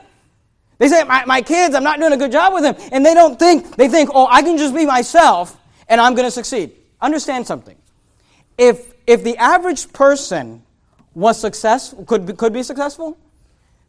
They 0.82 0.88
say, 0.88 1.04
my, 1.04 1.24
my 1.26 1.43
kids, 1.43 1.76
I'm 1.76 1.84
not 1.84 2.00
doing 2.00 2.12
a 2.12 2.17
good 2.17 2.32
job 2.32 2.56
with 2.56 2.63
them. 2.63 2.76
And 2.91 3.06
they 3.06 3.13
don't 3.13 3.38
think, 3.38 3.76
they 3.76 3.88
think, 3.88 4.10
oh, 4.15 4.28
I 4.28 4.41
can 4.41 4.58
just 4.58 4.74
be 4.74 4.84
myself 4.84 5.56
and 5.88 6.02
I'm 6.02 6.15
going 6.15 6.26
to 6.26 6.32
succeed. 6.32 6.71
Understand 7.00 7.45
something. 7.45 7.78
If, 8.58 8.91
if 9.06 9.24
the 9.24 9.38
average 9.38 9.93
person 9.93 10.63
was 11.13 11.39
successful, 11.39 12.04
could 12.06 12.26
be, 12.26 12.34
could 12.34 12.52
be 12.52 12.63
successful, 12.63 13.15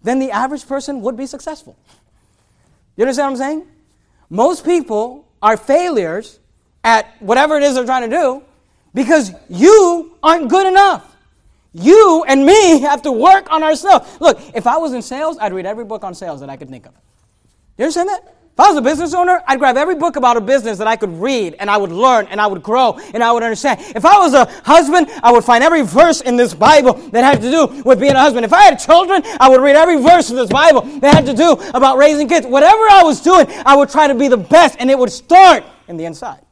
then 0.02 0.18
the 0.18 0.32
average 0.32 0.68
person 0.68 1.00
would 1.00 1.16
be 1.16 1.24
successful. 1.24 1.78
You 2.96 3.04
understand 3.04 3.26
what 3.26 3.30
I'm 3.32 3.36
saying? 3.36 3.66
Most 4.30 4.64
people 4.64 5.26
are 5.40 5.56
failures 5.56 6.38
at 6.84 7.20
whatever 7.20 7.56
it 7.56 7.62
is 7.62 7.74
they're 7.74 7.84
trying 7.84 8.08
to 8.08 8.16
do 8.16 8.42
because 8.94 9.32
you 9.48 10.16
aren't 10.22 10.48
good 10.48 10.66
enough. 10.66 11.16
You 11.72 12.24
and 12.26 12.44
me 12.44 12.80
have 12.82 13.02
to 13.02 13.12
work 13.12 13.50
on 13.50 13.62
ourselves. 13.62 14.20
Look, 14.20 14.40
if 14.54 14.66
I 14.66 14.76
was 14.76 14.92
in 14.92 15.02
sales, 15.02 15.38
I'd 15.40 15.52
read 15.52 15.66
every 15.66 15.84
book 15.84 16.04
on 16.04 16.14
sales 16.14 16.40
that 16.40 16.50
I 16.50 16.56
could 16.56 16.68
think 16.68 16.86
of. 16.86 16.92
You 17.78 17.84
understand 17.84 18.10
that? 18.10 18.36
If 18.52 18.60
I 18.60 18.68
was 18.68 18.76
a 18.76 18.82
business 18.82 19.14
owner, 19.14 19.42
I'd 19.46 19.58
grab 19.58 19.78
every 19.78 19.94
book 19.94 20.16
about 20.16 20.36
a 20.36 20.40
business 20.40 20.76
that 20.76 20.86
I 20.86 20.96
could 20.96 21.08
read 21.08 21.56
and 21.58 21.70
I 21.70 21.78
would 21.78 21.90
learn 21.90 22.26
and 22.26 22.38
I 22.38 22.46
would 22.46 22.62
grow 22.62 22.98
and 23.14 23.24
I 23.24 23.32
would 23.32 23.42
understand. 23.42 23.80
If 23.96 24.04
I 24.04 24.18
was 24.18 24.34
a 24.34 24.44
husband, 24.62 25.08
I 25.22 25.32
would 25.32 25.42
find 25.42 25.64
every 25.64 25.80
verse 25.80 26.20
in 26.20 26.36
this 26.36 26.52
Bible 26.52 26.92
that 27.12 27.24
had 27.24 27.40
to 27.40 27.50
do 27.50 27.82
with 27.82 27.98
being 27.98 28.12
a 28.12 28.20
husband. 28.20 28.44
If 28.44 28.52
I 28.52 28.64
had 28.64 28.76
children, 28.76 29.22
I 29.40 29.48
would 29.48 29.62
read 29.62 29.74
every 29.74 30.02
verse 30.02 30.28
in 30.28 30.36
this 30.36 30.50
Bible 30.50 30.82
that 31.00 31.14
had 31.14 31.24
to 31.26 31.32
do 31.32 31.52
about 31.72 31.96
raising 31.96 32.28
kids. 32.28 32.46
Whatever 32.46 32.82
I 32.90 33.02
was 33.02 33.22
doing, 33.22 33.46
I 33.64 33.74
would 33.74 33.88
try 33.88 34.06
to 34.06 34.14
be 34.14 34.28
the 34.28 34.36
best 34.36 34.76
and 34.78 34.90
it 34.90 34.98
would 34.98 35.10
start 35.10 35.64
in 35.88 35.96
the 35.96 36.04
inside. 36.04 36.44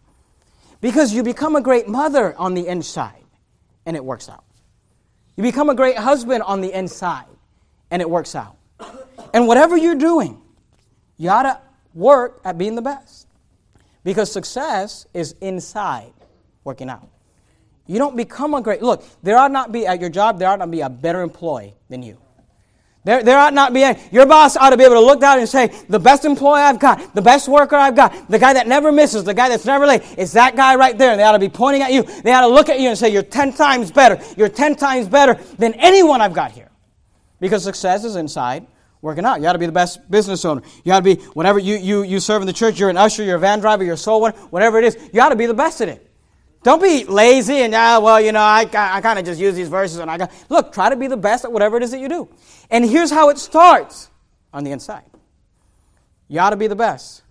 Because 0.81 1.13
you 1.13 1.23
become 1.23 1.55
a 1.55 1.61
great 1.61 1.87
mother 1.87 2.35
on 2.39 2.55
the 2.55 2.67
inside 2.67 3.25
and 3.85 3.95
it 3.95 4.03
works 4.03 4.31
out. 4.31 4.45
You 5.37 5.43
become 5.43 5.69
a 5.69 5.75
great 5.75 5.99
husband 5.99 6.45
on 6.45 6.63
the 6.63 6.73
inside 6.73 7.27
and 7.91 8.01
it 8.01 8.09
works 8.09 8.35
out. 8.35 8.57
And 9.35 9.47
whatever 9.47 9.77
you're 9.77 9.95
doing, 9.95 10.41
you 11.19 11.29
ought 11.29 11.43
to 11.43 11.61
work 11.95 12.41
at 12.45 12.59
being 12.59 12.75
the 12.75 12.83
best. 12.83 13.27
Because 14.05 14.33
success 14.33 15.07
is 15.13 15.35
inside 15.41 16.13
working 16.65 16.89
out. 16.89 17.09
You 17.87 17.99
don't 17.99 18.17
become 18.17 18.55
a 18.55 18.63
great, 18.63 18.83
look, 18.83 19.05
there 19.23 19.37
ought 19.37 19.51
not 19.51 19.73
be, 19.73 19.87
at 19.87 20.01
your 20.01 20.11
job, 20.11 20.39
there 20.39 20.49
ought 20.49 20.59
not 20.59 20.71
be 20.71 20.81
a 20.81 20.89
better 20.89 21.23
employee 21.23 21.75
than 21.89 22.03
you. 22.03 22.19
There, 23.03 23.23
there 23.23 23.39
ought 23.39 23.55
not 23.55 23.73
be 23.73 23.83
any, 23.83 23.99
your 24.13 24.27
boss 24.27 24.57
ought 24.57 24.71
to 24.71 24.77
be 24.77 24.85
able 24.85 24.97
to 24.97 25.01
look 25.01 25.21
down 25.21 25.39
and 25.39 25.49
say, 25.49 25.69
the 25.89 25.99
best 25.99 26.25
employee 26.25 26.61
I've 26.61 26.79
got, 26.79 27.15
the 27.15 27.23
best 27.23 27.49
worker 27.49 27.75
I've 27.75 27.97
got, 27.97 28.29
the 28.29 28.39
guy 28.39 28.53
that 28.53 28.69
never 28.69 28.93
misses, 28.93 29.25
the 29.25 29.33
guy 29.33 29.49
that's 29.49 29.65
never 29.65 29.87
late, 29.87 30.03
it's 30.19 30.33
that 30.33 30.55
guy 30.55 30.77
right 30.77 30.97
there. 30.97 31.11
And 31.11 31.19
they 31.19 31.25
ought 31.25 31.33
to 31.33 31.39
be 31.39 31.49
pointing 31.49 31.83
at 31.83 31.93
you. 31.93 32.03
They 32.03 32.33
ought 32.33 32.43
to 32.43 32.49
look 32.49 32.69
at 32.69 32.79
you 32.79 32.91
and 32.91 32.99
say, 32.99 33.09
you're 33.09 33.23
10 33.23 33.55
times 33.55 33.91
better. 33.91 34.23
You're 34.37 34.51
10 34.51 34.77
times 34.77 35.09
better 35.09 35.35
than 35.59 35.75
anyone 35.75 36.21
I've 36.21 36.35
got 36.35 36.53
here. 36.53 36.71
Because 37.41 37.65
success 37.65 38.05
is 38.05 38.17
inside 38.17 38.67
working 39.03 39.25
out. 39.25 39.37
You 39.37 39.43
got 39.43 39.53
to 39.55 39.59
be 39.59 39.67
the 39.67 39.73
best 39.73 40.11
business 40.11 40.45
owner. 40.45 40.63
You 40.85 40.93
got 40.93 40.99
to 40.99 41.17
be, 41.17 41.23
whatever 41.33 41.59
you, 41.59 41.77
you, 41.77 42.03
you 42.03 42.21
serve 42.21 42.43
in 42.43 42.47
the 42.47 42.53
church, 42.53 42.79
you're 42.79 42.91
an 42.91 42.97
usher, 42.97 43.23
you're 43.23 43.37
a 43.37 43.41
van 43.41 43.61
driver, 43.61 43.85
you're 43.85 43.95
a 43.95 43.99
soul 43.99 44.21
winner, 44.21 44.37
whatever 44.51 44.79
it 44.79 44.85
is, 44.85 44.97
you 44.97 45.15
got 45.15 45.31
to 45.31 45.37
be 45.37 45.47
the 45.47 45.55
best 45.55 45.81
at 45.81 45.89
it. 45.89 46.07
Don't 46.63 46.83
be 46.83 47.05
lazy 47.05 47.59
and, 47.63 47.75
ah, 47.75 47.99
well, 48.01 48.21
you 48.21 48.33
know, 48.33 48.41
I, 48.41 48.69
I 48.73 49.01
kind 49.01 49.19
of 49.19 49.25
just 49.25 49.41
use 49.41 49.55
these 49.55 49.69
verses 49.69 49.99
and 49.99 50.11
I 50.11 50.19
got. 50.19 50.31
Look, 50.51 50.73
try 50.73 50.91
to 50.91 50.97
be 50.97 51.07
the 51.07 51.17
best 51.17 51.45
at 51.47 51.53
whatever 51.53 51.79
it 51.79 51.83
is 51.83 51.91
that 51.93 52.01
you 52.01 52.09
do. 52.09 52.29
And 52.71 52.85
here's 52.85 53.11
how 53.11 53.31
it 53.31 53.39
starts 53.39 54.11
on 54.53 54.65
the 54.65 54.73
inside. 54.73 55.05
You 56.29 56.41
ought 56.41 56.51
to 56.51 56.57
be 56.57 56.67
the 56.67 56.77
best. 56.77 57.23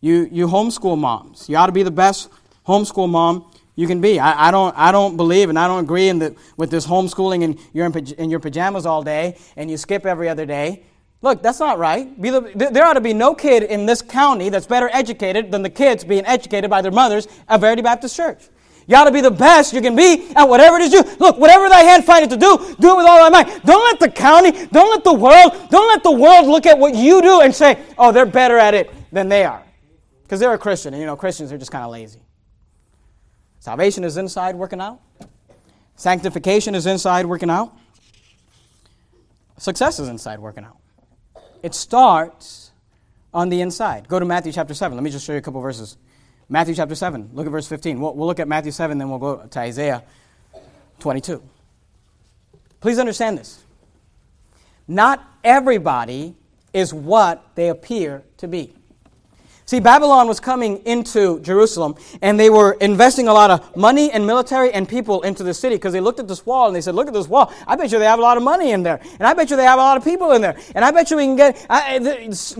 You, 0.00 0.28
you 0.30 0.48
homeschool 0.48 0.98
moms. 0.98 1.48
You 1.48 1.56
ought 1.56 1.66
to 1.66 1.72
be 1.72 1.84
the 1.84 1.92
best 1.92 2.30
homeschool 2.66 3.08
mom 3.08 3.50
you 3.78 3.86
can 3.86 4.00
be. 4.00 4.18
I, 4.18 4.48
I, 4.48 4.50
don't, 4.50 4.76
I 4.76 4.90
don't 4.90 5.16
believe 5.16 5.50
and 5.50 5.56
I 5.56 5.68
don't 5.68 5.84
agree 5.84 6.08
in 6.08 6.18
the, 6.18 6.34
with 6.56 6.68
this 6.68 6.84
homeschooling 6.84 7.44
and 7.44 7.60
you're 7.72 7.86
in, 7.86 7.96
in 8.14 8.28
your 8.28 8.40
pajamas 8.40 8.86
all 8.86 9.04
day 9.04 9.38
and 9.56 9.70
you 9.70 9.76
skip 9.76 10.04
every 10.04 10.28
other 10.28 10.44
day. 10.44 10.82
Look, 11.22 11.44
that's 11.44 11.60
not 11.60 11.78
right. 11.78 12.20
The, 12.20 12.70
there 12.72 12.84
ought 12.84 12.94
to 12.94 13.00
be 13.00 13.14
no 13.14 13.36
kid 13.36 13.62
in 13.62 13.86
this 13.86 14.02
county 14.02 14.48
that's 14.48 14.66
better 14.66 14.90
educated 14.92 15.52
than 15.52 15.62
the 15.62 15.70
kids 15.70 16.02
being 16.02 16.26
educated 16.26 16.68
by 16.68 16.82
their 16.82 16.90
mothers 16.90 17.28
at 17.48 17.60
Verity 17.60 17.82
Baptist 17.82 18.16
Church. 18.16 18.48
You 18.88 18.96
ought 18.96 19.04
to 19.04 19.12
be 19.12 19.20
the 19.20 19.30
best 19.30 19.72
you 19.72 19.80
can 19.80 19.94
be 19.94 20.28
at 20.34 20.48
whatever 20.48 20.78
it 20.78 20.82
is 20.82 20.92
you 20.92 21.04
look. 21.20 21.38
Whatever 21.38 21.68
thy 21.68 21.82
hand 21.82 22.04
findeth 22.04 22.30
to 22.30 22.36
do, 22.36 22.58
do 22.80 22.94
it 22.94 22.96
with 22.96 23.06
all 23.06 23.22
thy 23.22 23.28
might. 23.28 23.64
Don't 23.64 23.84
let 23.84 24.00
the 24.00 24.10
county, 24.10 24.50
don't 24.72 24.90
let 24.90 25.04
the 25.04 25.14
world, 25.14 25.52
don't 25.70 25.86
let 25.86 26.02
the 26.02 26.10
world 26.10 26.48
look 26.48 26.66
at 26.66 26.76
what 26.76 26.96
you 26.96 27.22
do 27.22 27.42
and 27.42 27.54
say, 27.54 27.78
"Oh, 27.96 28.10
they're 28.10 28.26
better 28.26 28.58
at 28.58 28.74
it 28.74 28.90
than 29.12 29.28
they 29.28 29.44
are," 29.44 29.62
because 30.24 30.40
they're 30.40 30.54
a 30.54 30.58
Christian, 30.58 30.94
and 30.94 31.00
you 31.00 31.06
know 31.06 31.14
Christians 31.14 31.52
are 31.52 31.58
just 31.58 31.70
kind 31.70 31.84
of 31.84 31.92
lazy. 31.92 32.18
Salvation 33.68 34.02
is 34.02 34.16
inside 34.16 34.54
working 34.54 34.80
out. 34.80 34.98
Sanctification 35.94 36.74
is 36.74 36.86
inside 36.86 37.26
working 37.26 37.50
out. 37.50 37.76
Success 39.58 39.98
is 39.98 40.08
inside 40.08 40.38
working 40.38 40.64
out. 40.64 40.78
It 41.62 41.74
starts 41.74 42.70
on 43.34 43.50
the 43.50 43.60
inside. 43.60 44.08
Go 44.08 44.18
to 44.18 44.24
Matthew 44.24 44.52
chapter 44.52 44.72
7. 44.72 44.96
Let 44.96 45.04
me 45.04 45.10
just 45.10 45.26
show 45.26 45.32
you 45.32 45.38
a 45.38 45.42
couple 45.42 45.60
verses. 45.60 45.98
Matthew 46.48 46.76
chapter 46.76 46.94
7. 46.94 47.28
Look 47.34 47.44
at 47.44 47.52
verse 47.52 47.68
15. 47.68 48.00
We'll, 48.00 48.14
we'll 48.14 48.26
look 48.26 48.40
at 48.40 48.48
Matthew 48.48 48.72
7, 48.72 48.96
then 48.96 49.10
we'll 49.10 49.18
go 49.18 49.46
to 49.46 49.58
Isaiah 49.58 50.02
22. 51.00 51.42
Please 52.80 52.98
understand 52.98 53.36
this. 53.36 53.62
Not 54.86 55.30
everybody 55.44 56.34
is 56.72 56.94
what 56.94 57.54
they 57.54 57.68
appear 57.68 58.22
to 58.38 58.48
be. 58.48 58.77
See, 59.68 59.80
Babylon 59.80 60.28
was 60.28 60.40
coming 60.40 60.78
into 60.86 61.40
Jerusalem, 61.40 61.96
and 62.22 62.40
they 62.40 62.48
were 62.48 62.78
investing 62.80 63.28
a 63.28 63.34
lot 63.34 63.50
of 63.50 63.76
money 63.76 64.10
and 64.10 64.26
military 64.26 64.72
and 64.72 64.88
people 64.88 65.20
into 65.20 65.42
the 65.42 65.52
city 65.52 65.74
because 65.74 65.92
they 65.92 66.00
looked 66.00 66.18
at 66.18 66.26
this 66.26 66.46
wall 66.46 66.68
and 66.68 66.74
they 66.74 66.80
said, 66.80 66.94
Look 66.94 67.06
at 67.06 67.12
this 67.12 67.28
wall. 67.28 67.52
I 67.66 67.76
bet 67.76 67.92
you 67.92 67.98
they 67.98 68.06
have 68.06 68.18
a 68.18 68.22
lot 68.22 68.38
of 68.38 68.42
money 68.42 68.70
in 68.70 68.82
there. 68.82 68.98
And 69.18 69.26
I 69.26 69.34
bet 69.34 69.50
you 69.50 69.56
they 69.56 69.64
have 69.64 69.78
a 69.78 69.82
lot 69.82 69.98
of 69.98 70.04
people 70.04 70.32
in 70.32 70.40
there. 70.40 70.56
And 70.74 70.86
I 70.86 70.90
bet 70.90 71.10
you 71.10 71.18
we 71.18 71.24
can 71.24 71.36
get, 71.36 71.66
uh, 71.68 72.00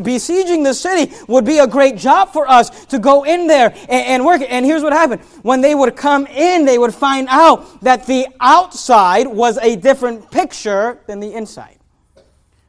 besieging 0.02 0.62
the 0.62 0.74
city 0.74 1.10
would 1.28 1.46
be 1.46 1.60
a 1.60 1.66
great 1.66 1.96
job 1.96 2.30
for 2.30 2.46
us 2.46 2.84
to 2.84 2.98
go 2.98 3.24
in 3.24 3.46
there 3.46 3.70
and, 3.88 4.06
and 4.06 4.26
work. 4.26 4.42
And 4.46 4.66
here's 4.66 4.82
what 4.82 4.92
happened 4.92 5.22
when 5.40 5.62
they 5.62 5.74
would 5.74 5.96
come 5.96 6.26
in, 6.26 6.66
they 6.66 6.76
would 6.76 6.94
find 6.94 7.26
out 7.30 7.80
that 7.80 8.04
the 8.04 8.26
outside 8.38 9.28
was 9.28 9.56
a 9.62 9.76
different 9.76 10.30
picture 10.30 11.00
than 11.06 11.20
the 11.20 11.32
inside. 11.32 11.78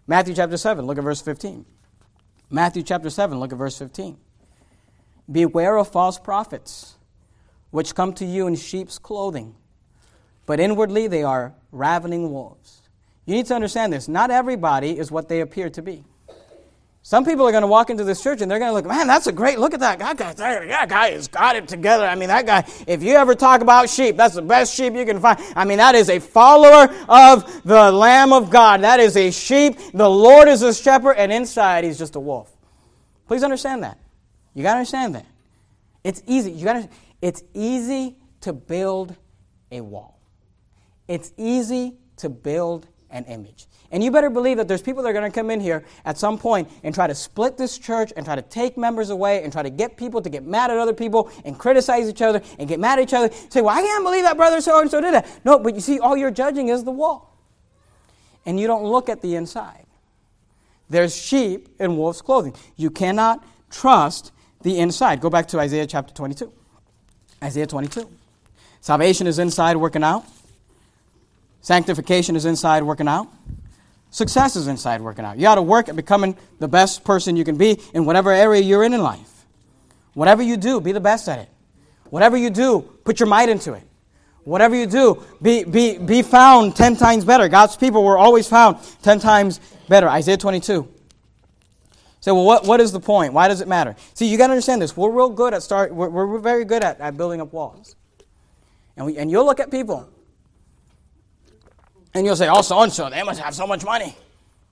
Matthew 0.08 0.34
chapter 0.34 0.56
7, 0.56 0.86
look 0.86 0.98
at 0.98 1.04
verse 1.04 1.20
15. 1.20 1.66
Matthew 2.50 2.84
chapter 2.84 3.10
7, 3.10 3.38
look 3.38 3.52
at 3.52 3.58
verse 3.58 3.78
15. 3.78 4.18
Beware 5.32 5.78
of 5.78 5.88
false 5.88 6.18
prophets, 6.18 6.98
which 7.72 7.94
come 7.94 8.14
to 8.14 8.26
you 8.26 8.48
in 8.48 8.56
sheep's 8.56 8.98
clothing, 8.98 9.56
but 10.46 10.60
inwardly 10.60 11.08
they 11.08 11.24
are 11.24 11.54
ravening 11.72 12.32
wolves. 12.32 12.82
You 13.26 13.36
need 13.36 13.46
to 13.48 13.56
understand 13.56 13.94
this. 13.94 14.08
Not 14.08 14.32
everybody 14.32 14.98
is 14.98 15.12
what 15.12 15.30
they 15.30 15.42
appear 15.42 15.70
to 15.70 15.82
be. 15.84 16.04
Some 17.02 17.26
people 17.26 17.48
are 17.48 17.52
going 17.52 17.62
to 17.62 17.68
walk 17.68 17.90
into 17.90 18.04
this 18.04 18.22
church 18.22 18.42
and 18.42 18.52
they're 18.52 18.60
going 18.60 18.70
to 18.70 18.74
look, 18.74 18.86
man, 18.86 19.08
that's 19.08 19.28
a 19.28 19.32
great 19.32 19.58
look 19.58 19.74
at 19.74 19.80
that 19.80 20.00
guy. 20.00 20.14
That 20.14 20.90
guy 20.90 21.12
has 21.12 21.28
got 21.28 21.56
it 21.56 21.68
together. 21.68 22.06
I 22.06 22.16
mean, 22.16 22.28
that 22.28 22.46
guy, 22.46 22.68
if 22.88 23.02
you 23.02 23.14
ever 23.14 23.36
talk 23.36 23.62
about 23.62 23.90
sheep, 23.90 24.18
that's 24.18 24.36
the 24.36 24.42
best 24.42 24.76
sheep 24.76 24.94
you 24.94 25.06
can 25.06 25.20
find. 25.20 25.40
I 25.56 25.64
mean, 25.64 25.78
that 25.78 25.96
is 25.96 26.10
a 26.10 26.20
follower 26.20 26.94
of 27.08 27.64
the 27.64 27.92
Lamb 27.92 28.34
of 28.34 28.50
God. 28.50 28.82
That 28.82 29.00
is 29.00 29.16
a 29.16 29.32
sheep. 29.32 29.78
The 29.94 30.10
Lord 30.10 30.48
is 30.48 30.62
a 30.62 30.74
shepherd, 30.74 31.14
and 31.14 31.32
inside 31.32 31.84
he's 31.84 31.98
just 31.98 32.16
a 32.16 32.20
wolf. 32.20 32.52
Please 33.28 33.44
understand 33.44 33.84
that. 33.84 33.98
You 34.60 34.64
got 34.64 34.74
to 34.74 34.80
understand 34.80 35.16
that. 35.16 35.26
It's 36.04 36.22
easy. 36.28 36.52
You 36.52 36.66
got 36.66 36.74
to 36.74 36.90
it's 37.22 37.44
easy 37.54 38.18
to 38.42 38.52
build 38.52 39.16
a 39.72 39.80
wall. 39.80 40.20
It's 41.08 41.32
easy 41.38 41.96
to 42.18 42.28
build 42.28 42.86
an 43.10 43.24
image. 43.24 43.68
And 43.90 44.04
you 44.04 44.12
better 44.12 44.30
believe 44.30 44.58
that 44.58 44.68
there's 44.68 44.82
people 44.82 45.02
that 45.04 45.10
are 45.12 45.14
going 45.14 45.32
to 45.32 45.34
come 45.34 45.50
in 45.50 45.62
here 45.62 45.86
at 46.04 46.18
some 46.18 46.38
point 46.38 46.70
and 46.84 46.94
try 46.94 47.08
to 47.08 47.16
split 47.16 47.56
this 47.56 47.78
church 47.78 48.12
and 48.18 48.26
try 48.26 48.36
to 48.36 48.42
take 48.42 48.78
members 48.78 49.12
away 49.12 49.46
and 49.46 49.54
try 49.54 49.64
to 49.64 49.70
get 49.70 49.96
people 49.96 50.22
to 50.22 50.30
get 50.30 50.46
mad 50.46 50.72
at 50.72 50.78
other 50.78 50.94
people 50.94 51.32
and 51.46 51.58
criticize 51.58 52.10
each 52.10 52.22
other 52.22 52.42
and 52.60 52.68
get 52.68 52.82
mad 52.82 53.00
at 53.00 53.04
each 53.04 53.14
other. 53.14 53.34
Say, 53.48 53.62
well, 53.62 53.74
I 53.74 53.82
can't 53.82 54.04
believe 54.04 54.24
that 54.24 54.36
brother 54.36 54.60
so 54.60 54.82
and 54.82 54.92
so 54.92 55.00
did 55.00 55.14
that. 55.14 55.40
No, 55.46 55.58
but 55.58 55.74
you 55.74 55.80
see, 55.80 56.00
all 56.00 56.18
you're 56.18 56.32
judging 56.32 56.68
is 56.68 56.84
the 56.84 56.92
wall. 56.92 57.34
And 58.46 58.60
you 58.60 58.68
don't 58.68 58.84
look 58.84 59.08
at 59.08 59.22
the 59.22 59.36
inside. 59.36 59.86
There's 60.90 61.16
sheep 61.16 61.70
in 61.80 61.96
wolf's 61.96 62.22
clothing. 62.22 62.56
You 62.76 62.90
cannot 62.90 63.42
trust 63.70 64.34
the 64.62 64.78
inside. 64.78 65.22
Go 65.22 65.30
back 65.30 65.48
to 65.50 65.60
Isaiah 65.60 65.88
chapter 65.88 66.14
22. 66.14 66.52
Isaiah 67.44 67.68
22. 67.68 68.10
Salvation 68.82 69.28
is 69.28 69.40
inside 69.40 69.78
working 69.78 70.04
out. 70.04 70.26
Sanctification 71.62 72.36
is 72.36 72.46
inside 72.46 72.84
working 72.84 73.08
out. 73.08 73.28
Success 74.12 74.56
is 74.56 74.68
inside 74.68 75.02
working 75.02 75.24
out. 75.24 75.38
You 75.38 75.44
got 75.44 75.56
to 75.56 75.62
work 75.62 75.88
at 75.88 75.96
becoming 75.96 76.36
the 76.60 76.68
best 76.68 77.04
person 77.04 77.36
you 77.36 77.44
can 77.44 77.58
be 77.58 77.80
in 77.94 78.06
whatever 78.06 78.32
area 78.32 78.62
you're 78.62 78.84
in 78.84 78.94
in 78.94 79.02
life. 79.02 79.46
Whatever 80.14 80.42
you 80.42 80.58
do, 80.58 80.82
be 80.82 80.92
the 80.92 81.00
best 81.00 81.30
at 81.30 81.40
it. 81.40 81.50
Whatever 82.10 82.36
you 82.36 82.50
do, 82.50 82.82
put 83.04 83.20
your 83.20 83.28
might 83.28 83.50
into 83.50 83.74
it. 83.74 83.84
Whatever 84.44 84.76
you 84.76 84.88
do, 84.88 85.24
be, 85.42 85.64
be, 85.64 85.98
be 85.98 86.22
found 86.24 86.76
10 86.76 86.96
times 86.96 87.24
better. 87.24 87.48
God's 87.48 87.76
people 87.76 88.04
were 88.04 88.18
always 88.18 88.48
found 88.48 88.78
10 89.04 89.20
times 89.20 89.60
better. 89.88 90.10
Isaiah 90.10 90.38
22. 90.38 90.88
So, 92.22 92.36
well, 92.36 92.46
what, 92.46 92.66
what 92.66 92.82
is 92.82 92.92
the 92.92 93.00
point? 93.00 93.34
Why 93.34 93.48
does 93.48 93.62
it 93.62 93.68
matter? 93.68 93.96
See, 94.14 94.28
you 94.28 94.38
got 94.38 94.48
to 94.48 94.54
understand 94.54 94.82
this. 94.82 94.96
We're 94.96 95.10
real 95.10 95.30
good 95.30 95.54
at 95.54 95.64
start. 95.64 95.94
We're, 95.94 96.10
we're 96.10 96.40
very 96.40 96.66
good 96.66 96.84
at, 96.84 97.00
at 97.00 97.16
building 97.16 97.40
up 97.40 97.54
walls. 97.54 97.96
And, 98.98 99.06
we, 99.06 99.18
and 99.18 99.32
you'll 99.32 99.46
look 99.46 99.62
at 99.62 99.72
people, 99.72 100.10
and 102.14 102.26
you'll 102.26 102.36
say, 102.36 102.50
"Oh, 102.50 102.62
so 102.62 102.82
and 102.82 102.92
so, 102.92 103.10
they 103.10 103.24
must 103.24 103.40
have 103.40 103.56
so 103.56 103.66
much 103.66 103.86
money." 103.86 104.16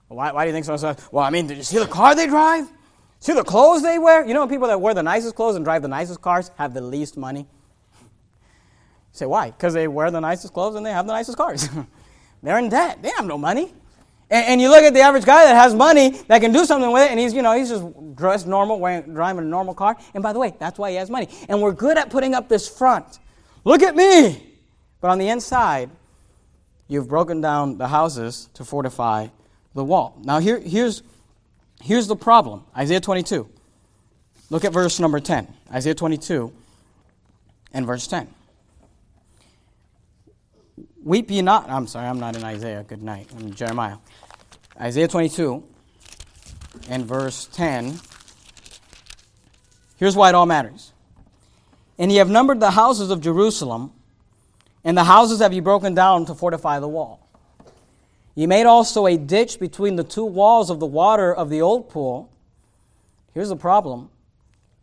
Why, 0.08 0.32
why 0.32 0.44
do 0.44 0.48
you 0.48 0.52
think 0.52 0.66
so 0.66 0.72
and 0.72 0.80
so? 0.80 0.96
Well, 1.10 1.24
I 1.24 1.30
mean, 1.30 1.46
did 1.46 1.56
you 1.56 1.62
see 1.62 1.78
the 1.78 1.86
car 1.86 2.14
they 2.14 2.26
drive? 2.26 2.68
See 3.20 3.32
the 3.32 3.44
clothes 3.44 3.82
they 3.82 3.98
wear? 3.98 4.26
You 4.26 4.34
know, 4.34 4.46
people 4.46 4.68
that 4.68 4.80
wear 4.80 4.94
the 4.94 5.02
nicest 5.02 5.34
clothes 5.34 5.56
and 5.56 5.64
drive 5.64 5.82
the 5.82 5.88
nicest 5.88 6.20
cars 6.20 6.50
have 6.56 6.72
the 6.74 6.80
least 6.80 7.16
money. 7.16 7.40
You 8.00 8.06
say 9.12 9.26
why? 9.26 9.50
Because 9.50 9.74
they 9.74 9.88
wear 9.88 10.10
the 10.10 10.20
nicest 10.20 10.52
clothes 10.54 10.76
and 10.76 10.84
they 10.84 10.92
have 10.92 11.06
the 11.06 11.12
nicest 11.12 11.36
cars. 11.36 11.68
They're 12.42 12.58
in 12.58 12.68
debt. 12.68 13.02
They 13.02 13.10
have 13.16 13.26
no 13.26 13.36
money. 13.36 13.74
And, 14.30 14.46
and, 14.46 14.60
you 14.60 14.68
look 14.68 14.82
at 14.82 14.92
the 14.92 15.00
average 15.00 15.24
guy 15.24 15.46
that 15.46 15.54
has 15.54 15.74
money 15.74 16.10
that 16.28 16.40
can 16.40 16.52
do 16.52 16.66
something 16.66 16.92
with 16.92 17.04
it, 17.04 17.10
and 17.10 17.18
he's, 17.18 17.32
you 17.32 17.40
know, 17.40 17.56
he's 17.56 17.70
just 17.70 17.84
dressed 18.14 18.46
normal, 18.46 18.78
wearing, 18.78 19.14
driving 19.14 19.44
a 19.44 19.48
normal 19.48 19.74
car. 19.74 19.96
And 20.12 20.22
by 20.22 20.34
the 20.34 20.38
way, 20.38 20.54
that's 20.58 20.78
why 20.78 20.90
he 20.90 20.96
has 20.96 21.08
money. 21.08 21.28
And 21.48 21.62
we're 21.62 21.72
good 21.72 21.96
at 21.96 22.10
putting 22.10 22.34
up 22.34 22.48
this 22.48 22.68
front. 22.68 23.18
Look 23.64 23.82
at 23.82 23.96
me. 23.96 24.44
But 25.00 25.10
on 25.10 25.18
the 25.18 25.28
inside, 25.28 25.90
you've 26.88 27.08
broken 27.08 27.40
down 27.40 27.78
the 27.78 27.88
houses 27.88 28.50
to 28.54 28.64
fortify 28.64 29.28
the 29.74 29.84
wall. 29.84 30.18
Now, 30.22 30.40
here, 30.40 30.58
here's, 30.58 31.02
here's 31.82 32.06
the 32.06 32.16
problem 32.16 32.64
Isaiah 32.76 33.00
22. 33.00 33.48
Look 34.50 34.64
at 34.64 34.72
verse 34.72 34.98
number 34.98 35.20
10. 35.20 35.46
Isaiah 35.72 35.94
22 35.94 36.52
and 37.72 37.86
verse 37.86 38.06
10. 38.06 38.28
Weep 41.08 41.30
ye 41.30 41.40
not. 41.40 41.70
I'm 41.70 41.86
sorry, 41.86 42.06
I'm 42.06 42.20
not 42.20 42.36
in 42.36 42.44
Isaiah. 42.44 42.84
Good 42.86 43.02
night. 43.02 43.30
I'm 43.34 43.54
Jeremiah. 43.54 43.96
Isaiah 44.78 45.08
22 45.08 45.64
and 46.90 47.06
verse 47.06 47.48
10. 47.54 47.98
Here's 49.96 50.14
why 50.14 50.28
it 50.28 50.34
all 50.34 50.44
matters. 50.44 50.92
And 51.98 52.12
ye 52.12 52.18
have 52.18 52.28
numbered 52.28 52.60
the 52.60 52.72
houses 52.72 53.10
of 53.10 53.22
Jerusalem, 53.22 53.90
and 54.84 54.98
the 54.98 55.04
houses 55.04 55.40
have 55.40 55.54
ye 55.54 55.60
broken 55.60 55.94
down 55.94 56.26
to 56.26 56.34
fortify 56.34 56.78
the 56.78 56.88
wall. 56.88 57.26
Ye 58.34 58.46
made 58.46 58.66
also 58.66 59.06
a 59.06 59.16
ditch 59.16 59.58
between 59.58 59.96
the 59.96 60.04
two 60.04 60.26
walls 60.26 60.68
of 60.68 60.78
the 60.78 60.84
water 60.84 61.34
of 61.34 61.48
the 61.48 61.62
old 61.62 61.88
pool. 61.88 62.30
Here's 63.32 63.48
the 63.48 63.56
problem. 63.56 64.10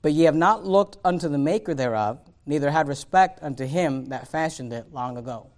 But 0.02 0.14
ye 0.14 0.24
have 0.24 0.34
not 0.34 0.66
looked 0.66 0.98
unto 1.06 1.30
the 1.30 1.38
maker 1.38 1.76
thereof, 1.76 2.18
neither 2.48 2.72
had 2.72 2.88
respect 2.88 3.44
unto 3.44 3.68
him 3.68 4.06
that 4.06 4.28
fashioned 4.28 4.74
it 4.74 4.92
long 4.92 5.18
ago. 5.18 5.52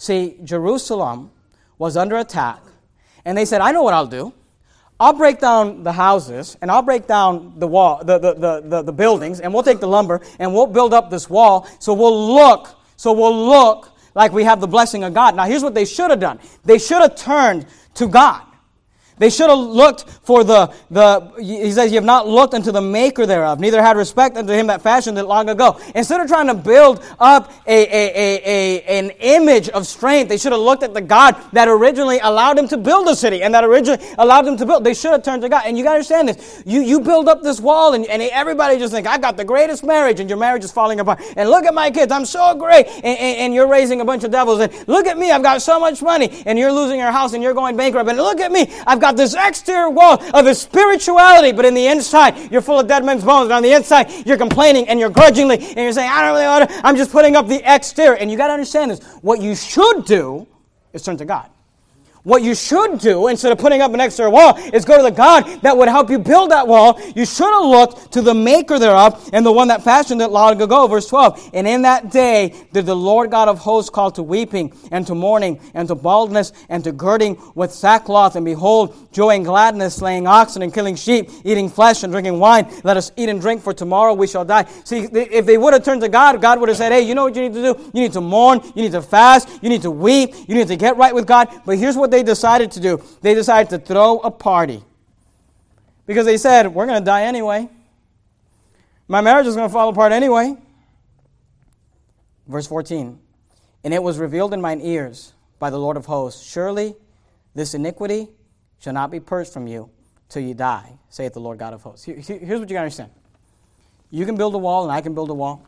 See, 0.00 0.38
Jerusalem 0.42 1.30
was 1.76 1.94
under 1.94 2.16
attack, 2.16 2.62
and 3.26 3.36
they 3.36 3.44
said, 3.44 3.60
I 3.60 3.70
know 3.70 3.82
what 3.82 3.92
I'll 3.92 4.06
do. 4.06 4.32
I'll 4.98 5.12
break 5.12 5.40
down 5.40 5.82
the 5.82 5.92
houses 5.92 6.56
and 6.62 6.70
I'll 6.70 6.80
break 6.80 7.06
down 7.06 7.58
the 7.58 7.66
wall, 7.66 8.02
the, 8.02 8.18
the, 8.18 8.62
the, 8.62 8.82
the, 8.82 8.92
buildings, 8.92 9.40
and 9.40 9.52
we'll 9.52 9.62
take 9.62 9.78
the 9.78 9.88
lumber 9.88 10.22
and 10.38 10.54
we'll 10.54 10.66
build 10.66 10.94
up 10.94 11.10
this 11.10 11.28
wall 11.28 11.66
so 11.78 11.92
we'll 11.92 12.34
look, 12.34 12.78
so 12.96 13.12
we'll 13.12 13.46
look 13.46 13.92
like 14.14 14.32
we 14.32 14.44
have 14.44 14.60
the 14.60 14.66
blessing 14.66 15.04
of 15.04 15.12
God. 15.12 15.36
Now 15.36 15.44
here's 15.44 15.62
what 15.62 15.74
they 15.74 15.86
should 15.86 16.10
have 16.10 16.20
done. 16.20 16.38
They 16.64 16.78
should 16.78 17.00
have 17.00 17.14
turned 17.14 17.66
to 17.94 18.08
God. 18.08 18.42
They 19.20 19.28
should 19.28 19.50
have 19.50 19.58
looked 19.58 20.08
for 20.24 20.44
the, 20.44 20.72
the, 20.90 21.30
he 21.38 21.70
says, 21.72 21.92
you 21.92 21.98
have 21.98 22.04
not 22.04 22.26
looked 22.26 22.54
unto 22.54 22.72
the 22.72 22.80
maker 22.80 23.26
thereof, 23.26 23.60
neither 23.60 23.82
had 23.82 23.98
respect 23.98 24.38
unto 24.38 24.52
him 24.54 24.68
that 24.68 24.80
fashioned 24.80 25.18
it 25.18 25.24
long 25.24 25.50
ago. 25.50 25.78
Instead 25.94 26.22
of 26.22 26.26
trying 26.26 26.46
to 26.46 26.54
build 26.54 27.04
up 27.20 27.52
a, 27.66 27.82
a, 27.82 28.08
a, 28.16 28.42
a, 28.44 28.98
an 28.98 29.10
image 29.20 29.68
of 29.68 29.86
strength, 29.86 30.30
they 30.30 30.38
should 30.38 30.52
have 30.52 30.60
looked 30.60 30.82
at 30.82 30.94
the 30.94 31.02
God 31.02 31.36
that 31.52 31.68
originally 31.68 32.18
allowed 32.20 32.58
him 32.58 32.66
to 32.68 32.78
build 32.78 33.08
a 33.08 33.14
city 33.14 33.42
and 33.42 33.52
that 33.52 33.62
originally 33.62 34.02
allowed 34.16 34.46
him 34.46 34.56
to 34.56 34.64
build. 34.64 34.84
They 34.84 34.94
should 34.94 35.12
have 35.12 35.22
turned 35.22 35.42
to 35.42 35.50
God. 35.50 35.64
And 35.66 35.76
you 35.76 35.84
got 35.84 35.90
to 35.90 35.96
understand 35.96 36.28
this. 36.28 36.62
You, 36.64 36.80
you 36.80 37.00
build 37.00 37.28
up 37.28 37.42
this 37.42 37.60
wall 37.60 37.92
and, 37.92 38.06
and 38.06 38.22
everybody 38.22 38.78
just 38.78 38.94
think, 38.94 39.06
I 39.06 39.18
got 39.18 39.36
the 39.36 39.44
greatest 39.44 39.84
marriage 39.84 40.18
and 40.20 40.30
your 40.30 40.38
marriage 40.38 40.64
is 40.64 40.72
falling 40.72 40.98
apart. 40.98 41.20
And 41.36 41.50
look 41.50 41.66
at 41.66 41.74
my 41.74 41.90
kids, 41.90 42.10
I'm 42.10 42.24
so 42.24 42.54
great. 42.54 42.86
And, 42.86 43.04
and, 43.04 43.36
and 43.38 43.54
you're 43.54 43.68
raising 43.68 44.00
a 44.00 44.04
bunch 44.06 44.24
of 44.24 44.30
devils. 44.30 44.60
And 44.60 44.72
look 44.88 45.06
at 45.06 45.18
me, 45.18 45.30
I've 45.30 45.42
got 45.42 45.60
so 45.60 45.78
much 45.78 46.00
money. 46.00 46.42
And 46.46 46.58
you're 46.58 46.72
losing 46.72 46.98
your 46.98 47.12
house 47.12 47.34
and 47.34 47.42
you're 47.42 47.54
going 47.54 47.76
bankrupt. 47.76 48.08
And 48.08 48.16
look 48.16 48.40
at 48.40 48.50
me, 48.50 48.72
I've 48.86 48.98
got 48.98 49.09
got 49.10 49.16
this 49.16 49.34
exterior 49.34 49.90
wall 49.90 50.22
of 50.34 50.46
a 50.46 50.54
spirituality, 50.54 51.52
but 51.52 51.64
in 51.64 51.74
the 51.74 51.86
inside, 51.86 52.50
you're 52.50 52.60
full 52.60 52.78
of 52.78 52.86
dead 52.86 53.04
men's 53.04 53.24
bones. 53.24 53.44
And 53.44 53.52
on 53.52 53.62
the 53.62 53.72
inside, 53.72 54.26
you're 54.26 54.36
complaining 54.36 54.88
and 54.88 55.00
you're 55.00 55.10
grudgingly, 55.10 55.58
and 55.58 55.78
you're 55.78 55.92
saying, 55.92 56.10
I 56.10 56.22
don't 56.22 56.32
really 56.32 56.46
want 56.46 56.70
to, 56.70 56.86
I'm 56.86 56.96
just 56.96 57.10
putting 57.10 57.36
up 57.36 57.48
the 57.48 57.60
exterior. 57.64 58.16
And 58.16 58.30
you 58.30 58.36
got 58.36 58.48
to 58.48 58.52
understand 58.52 58.90
this. 58.90 59.02
What 59.22 59.40
you 59.40 59.54
should 59.54 60.04
do 60.04 60.46
is 60.92 61.02
turn 61.02 61.16
to 61.18 61.24
God. 61.24 61.50
What 62.22 62.42
you 62.42 62.54
should 62.54 62.98
do, 62.98 63.28
instead 63.28 63.50
of 63.50 63.58
putting 63.58 63.80
up 63.80 63.94
an 63.94 64.00
extra 64.00 64.28
wall, 64.28 64.56
is 64.74 64.84
go 64.84 64.96
to 64.96 65.02
the 65.02 65.10
God 65.10 65.62
that 65.62 65.76
would 65.76 65.88
help 65.88 66.10
you 66.10 66.18
build 66.18 66.50
that 66.50 66.68
wall. 66.68 67.00
You 67.16 67.24
should 67.24 67.50
have 67.50 67.64
looked 67.64 68.12
to 68.12 68.20
the 68.20 68.34
maker 68.34 68.78
thereof 68.78 69.30
and 69.32 69.44
the 69.44 69.52
one 69.52 69.68
that 69.68 69.82
fashioned 69.82 70.20
it 70.20 70.28
long 70.28 70.60
ago. 70.60 70.86
Verse 70.86 71.06
12. 71.06 71.50
And 71.54 71.66
in 71.66 71.82
that 71.82 72.10
day 72.10 72.54
did 72.72 72.84
the 72.84 72.94
Lord 72.94 73.30
God 73.30 73.48
of 73.48 73.58
hosts 73.58 73.90
call 73.90 74.10
to 74.12 74.22
weeping 74.22 74.72
and 74.90 75.06
to 75.06 75.14
mourning 75.14 75.60
and 75.72 75.88
to 75.88 75.94
baldness 75.94 76.52
and 76.68 76.84
to 76.84 76.92
girding 76.92 77.40
with 77.54 77.72
sackcloth. 77.72 78.36
And 78.36 78.44
behold, 78.44 78.94
joy 79.12 79.30
and 79.30 79.44
gladness, 79.44 79.96
slaying 79.96 80.26
oxen 80.26 80.62
and 80.62 80.74
killing 80.74 80.96
sheep, 80.96 81.30
eating 81.44 81.68
flesh 81.68 82.02
and 82.02 82.12
drinking 82.12 82.38
wine. 82.38 82.70
Let 82.84 82.96
us 82.96 83.12
eat 83.16 83.28
and 83.28 83.40
drink, 83.40 83.62
for 83.62 83.72
tomorrow 83.72 84.12
we 84.12 84.26
shall 84.26 84.44
die. 84.44 84.66
See, 84.84 85.08
if 85.12 85.46
they 85.46 85.56
would 85.56 85.72
have 85.72 85.84
turned 85.84 86.02
to 86.02 86.08
God, 86.08 86.40
God 86.42 86.60
would 86.60 86.68
have 86.68 86.78
said, 86.78 86.92
Hey, 86.92 87.02
you 87.02 87.14
know 87.14 87.24
what 87.24 87.34
you 87.34 87.42
need 87.42 87.54
to 87.54 87.62
do? 87.62 87.90
You 87.94 88.02
need 88.02 88.12
to 88.12 88.20
mourn, 88.20 88.60
you 88.74 88.82
need 88.82 88.92
to 88.92 89.02
fast, 89.02 89.48
you 89.62 89.68
need 89.68 89.82
to 89.82 89.90
weep, 89.90 90.34
you 90.48 90.54
need 90.54 90.68
to 90.68 90.76
get 90.76 90.96
right 90.96 91.14
with 91.14 91.26
God. 91.26 91.48
But 91.64 91.78
here's 91.78 91.96
what 91.96 92.09
they 92.10 92.22
decided 92.22 92.70
to 92.72 92.80
do 92.80 93.02
they 93.20 93.34
decided 93.34 93.70
to 93.70 93.78
throw 93.78 94.18
a 94.18 94.30
party. 94.30 94.82
Because 96.06 96.26
they 96.26 96.36
said, 96.36 96.68
We're 96.68 96.86
going 96.86 97.00
to 97.00 97.04
die 97.04 97.22
anyway. 97.22 97.68
My 99.06 99.20
marriage 99.20 99.46
is 99.46 99.56
going 99.56 99.68
to 99.68 99.72
fall 99.72 99.88
apart 99.88 100.12
anyway. 100.12 100.56
Verse 102.48 102.66
14 102.66 103.18
And 103.84 103.94
it 103.94 104.02
was 104.02 104.18
revealed 104.18 104.52
in 104.52 104.60
mine 104.60 104.80
ears 104.80 105.32
by 105.58 105.70
the 105.70 105.78
Lord 105.78 105.96
of 105.96 106.06
hosts, 106.06 106.42
Surely 106.44 106.96
this 107.54 107.74
iniquity 107.74 108.28
shall 108.80 108.92
not 108.92 109.10
be 109.10 109.20
purged 109.20 109.52
from 109.52 109.66
you 109.66 109.90
till 110.28 110.42
you 110.42 110.54
die, 110.54 110.92
saith 111.10 111.34
the 111.34 111.40
Lord 111.40 111.58
God 111.58 111.74
of 111.74 111.82
hosts. 111.82 112.04
Here's 112.04 112.28
what 112.28 112.40
you 112.40 112.48
got 112.48 112.68
to 112.68 112.78
understand 112.78 113.10
you 114.10 114.26
can 114.26 114.36
build 114.36 114.54
a 114.54 114.58
wall, 114.58 114.82
and 114.82 114.92
I 114.92 115.00
can 115.00 115.14
build 115.14 115.30
a 115.30 115.34
wall. 115.34 115.66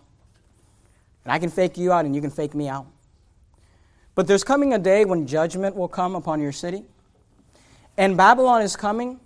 And 1.24 1.32
I 1.32 1.38
can 1.38 1.50
fake 1.50 1.78
you 1.78 1.92
out, 1.92 2.04
and 2.04 2.14
you 2.14 2.20
can 2.20 2.30
fake 2.30 2.54
me 2.54 2.68
out. 2.68 2.86
But 4.14 4.26
there's 4.26 4.44
coming 4.44 4.74
a 4.74 4.78
day 4.78 5.04
when 5.04 5.26
judgment 5.26 5.74
will 5.74 5.88
come 5.88 6.14
upon 6.14 6.40
your 6.40 6.52
city. 6.52 6.84
And 7.96 8.16
Babylon 8.16 8.62
is 8.62 8.76
coming, 8.76 9.20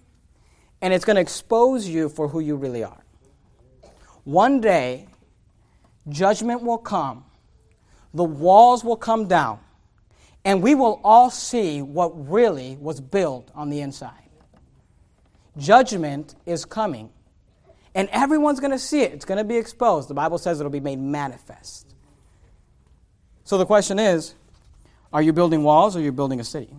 and 0.81 0.93
it's 0.93 1.05
going 1.05 1.17
to 1.17 1.21
expose 1.21 1.89
you 1.89 2.09
for 2.09 2.29
who 2.29 2.41
you 2.41 2.57
really 2.57 2.85
are. 2.85 3.05
One 4.25 4.61
day, 4.61 5.07
judgment 6.09 6.63
will 6.63 6.79
come, 6.79 7.25
the 8.13 8.25
walls 8.25 8.83
will 8.83 8.97
come 8.97 9.29
down, 9.29 9.61
and 10.45 10.63
we 10.63 10.75
will 10.75 11.01
all 11.05 11.31
see 11.31 11.83
what 11.83 12.29
really 12.29 12.77
was 12.81 13.01
built 13.01 13.51
on 13.55 13.71
the 13.71 13.81
inside. 13.81 14.13
Judgment 15.57 16.35
is 16.45 16.65
coming, 16.65 17.11
and 17.95 18.09
everyone's 18.11 18.61
going 18.61 18.73
to 18.73 18.79
see 18.79 19.03
it. 19.03 19.13
It's 19.13 19.25
going 19.25 19.39
to 19.39 19.45
be 19.45 19.57
exposed. 19.57 20.09
The 20.09 20.15
Bible 20.15 20.39
says 20.39 20.61
it'll 20.61 20.71
be 20.71 20.81
made 20.81 20.99
manifest. 20.99 21.95
So 23.45 23.59
the 23.59 23.67
question 23.67 23.99
is 23.99 24.35
are 25.13 25.23
you 25.23 25.33
building 25.33 25.63
walls 25.63 25.97
or 25.97 26.01
are 26.01 26.03
you 26.03 26.13
building 26.13 26.41
a 26.41 26.45
city? 26.45 26.75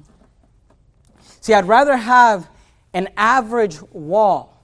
See, 1.42 1.54
I'd 1.54 1.68
rather 1.68 1.96
have 1.96 2.50
an 2.94 3.10
average 3.16 3.82
wall 3.92 4.58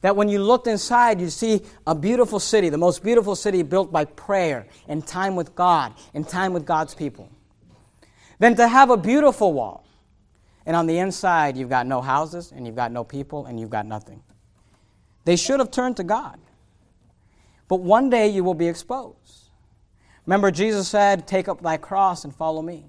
that 0.00 0.16
when 0.16 0.28
you 0.28 0.42
looked 0.42 0.66
inside, 0.66 1.20
you 1.20 1.30
see 1.30 1.62
a 1.86 1.94
beautiful 1.94 2.40
city, 2.40 2.68
the 2.68 2.78
most 2.78 3.02
beautiful 3.02 3.36
city 3.36 3.62
built 3.62 3.92
by 3.92 4.04
prayer 4.04 4.66
and 4.88 5.06
time 5.06 5.36
with 5.36 5.54
God 5.54 5.94
and 6.12 6.28
time 6.28 6.52
with 6.52 6.66
God's 6.66 6.94
people, 6.94 7.30
than 8.38 8.56
to 8.56 8.66
have 8.66 8.90
a 8.90 8.96
beautiful 8.96 9.52
wall. 9.52 9.86
And 10.66 10.76
on 10.76 10.86
the 10.86 10.98
inside, 10.98 11.56
you've 11.56 11.68
got 11.68 11.86
no 11.86 12.00
houses 12.00 12.52
and 12.52 12.66
you've 12.66 12.76
got 12.76 12.92
no 12.92 13.04
people 13.04 13.46
and 13.46 13.58
you've 13.58 13.70
got 13.70 13.86
nothing. 13.86 14.22
They 15.24 15.36
should 15.36 15.60
have 15.60 15.70
turned 15.70 15.96
to 15.98 16.04
God. 16.04 16.38
But 17.68 17.80
one 17.80 18.10
day 18.10 18.28
you 18.28 18.44
will 18.44 18.54
be 18.54 18.68
exposed. 18.68 19.41
Remember, 20.26 20.50
Jesus 20.50 20.88
said, 20.88 21.26
Take 21.26 21.48
up 21.48 21.62
thy 21.62 21.76
cross 21.76 22.24
and 22.24 22.34
follow 22.34 22.62
me. 22.62 22.86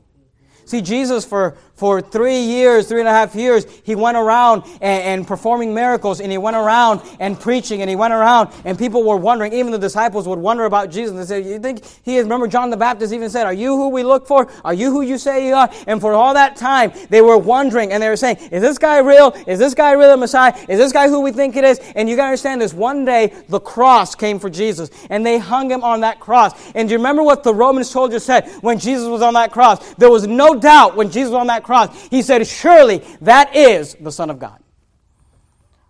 See, 0.65 0.81
Jesus, 0.81 1.25
for, 1.25 1.57
for 1.75 2.01
three 2.01 2.39
years, 2.39 2.87
three 2.87 2.99
and 2.99 3.09
a 3.09 3.11
half 3.11 3.33
years, 3.33 3.65
he 3.83 3.95
went 3.95 4.15
around 4.15 4.63
and, 4.79 5.03
and, 5.03 5.27
performing 5.27 5.73
miracles, 5.73 6.21
and 6.21 6.31
he 6.31 6.37
went 6.37 6.55
around 6.55 7.01
and 7.19 7.39
preaching, 7.39 7.81
and 7.81 7.89
he 7.89 7.95
went 7.95 8.13
around, 8.13 8.53
and 8.63 8.77
people 8.77 9.03
were 9.03 9.17
wondering, 9.17 9.53
even 9.53 9.71
the 9.71 9.79
disciples 9.79 10.27
would 10.27 10.37
wonder 10.37 10.65
about 10.65 10.91
Jesus. 10.91 11.15
They 11.15 11.25
said, 11.25 11.45
You 11.45 11.59
think 11.59 11.83
he 12.03 12.17
is? 12.17 12.23
Remember, 12.23 12.47
John 12.47 12.69
the 12.69 12.77
Baptist 12.77 13.11
even 13.11 13.29
said, 13.29 13.45
Are 13.45 13.53
you 13.53 13.75
who 13.75 13.89
we 13.89 14.03
look 14.03 14.27
for? 14.27 14.51
Are 14.63 14.73
you 14.73 14.91
who 14.91 15.01
you 15.01 15.17
say 15.17 15.47
you 15.47 15.55
are? 15.55 15.69
And 15.87 15.99
for 15.99 16.13
all 16.13 16.35
that 16.35 16.55
time, 16.55 16.91
they 17.09 17.21
were 17.21 17.37
wondering, 17.37 17.91
and 17.91 18.03
they 18.03 18.09
were 18.09 18.17
saying, 18.17 18.37
Is 18.51 18.61
this 18.61 18.77
guy 18.77 18.99
real? 18.99 19.35
Is 19.47 19.57
this 19.57 19.73
guy 19.73 19.93
really 19.93 20.11
the 20.11 20.17
Messiah? 20.17 20.53
Is 20.69 20.77
this 20.77 20.91
guy 20.91 21.07
who 21.07 21.21
we 21.21 21.31
think 21.31 21.55
it 21.55 21.63
is? 21.63 21.79
And 21.95 22.07
you 22.07 22.15
got 22.15 22.23
to 22.23 22.27
understand 22.27 22.61
this. 22.61 22.73
One 22.73 23.03
day, 23.03 23.33
the 23.49 23.59
cross 23.59 24.13
came 24.13 24.37
for 24.37 24.49
Jesus, 24.49 24.91
and 25.09 25.25
they 25.25 25.39
hung 25.39 25.71
him 25.71 25.83
on 25.83 26.01
that 26.01 26.19
cross. 26.19 26.53
And 26.75 26.87
do 26.87 26.93
you 26.93 26.99
remember 26.99 27.23
what 27.23 27.43
the 27.43 27.53
Roman 27.53 27.83
soldiers 27.83 28.23
said 28.23 28.47
when 28.61 28.77
Jesus 28.77 29.07
was 29.07 29.23
on 29.23 29.33
that 29.33 29.51
cross? 29.51 29.95
There 29.95 30.11
was 30.11 30.27
no 30.27 30.53
doubt 30.53 30.95
when 30.95 31.09
Jesus 31.09 31.31
was 31.31 31.39
on 31.39 31.47
that 31.47 31.63
cross. 31.73 32.07
He 32.09 32.21
said, 32.21 32.45
Surely 32.45 32.99
that 33.21 33.55
is 33.55 33.95
the 33.95 34.11
Son 34.11 34.29
of 34.29 34.37
God. 34.37 34.61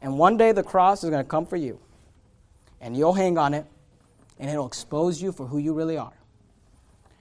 And 0.02 0.18
one 0.18 0.38
day 0.38 0.54
the 0.54 0.64
cross 0.64 1.04
is 1.04 1.10
going 1.10 1.24
to 1.24 1.30
come 1.30 1.46
for 1.46 1.58
you. 1.58 1.80
And 2.80 2.96
you'll 2.96 3.14
hang 3.14 3.38
on 3.38 3.54
it, 3.54 3.66
and 4.40 4.50
it'll 4.50 4.68
expose 4.68 5.22
you 5.22 5.32
for 5.32 5.46
who 5.46 5.58
you 5.58 5.74
really 5.74 5.98
are. 5.98 6.14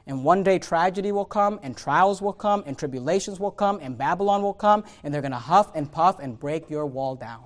And 0.06 0.24
one 0.24 0.42
day 0.42 0.58
tragedy 0.58 1.12
will 1.12 1.24
come, 1.24 1.58
and 1.62 1.76
trials 1.76 2.20
will 2.22 2.32
come, 2.32 2.62
and 2.66 2.78
tribulations 2.78 3.38
will 3.38 3.50
come, 3.52 3.78
and 3.82 3.98
Babylon 3.98 4.42
will 4.42 4.54
come, 4.54 4.84
and 5.02 5.12
they're 5.12 5.22
going 5.22 5.32
to 5.32 5.38
huff 5.38 5.70
and 5.74 5.90
puff 5.90 6.18
and 6.20 6.38
break 6.38 6.70
your 6.70 6.86
wall 6.86 7.14
down. 7.14 7.44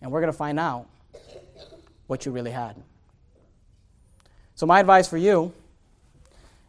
And 0.00 0.10
we're 0.10 0.20
going 0.20 0.32
to 0.32 0.38
find 0.38 0.58
out 0.60 0.86
what 2.06 2.26
you 2.26 2.32
really 2.32 2.52
had. 2.52 2.76
So, 4.54 4.66
my 4.66 4.78
advice 4.78 5.08
for 5.08 5.18
you 5.18 5.52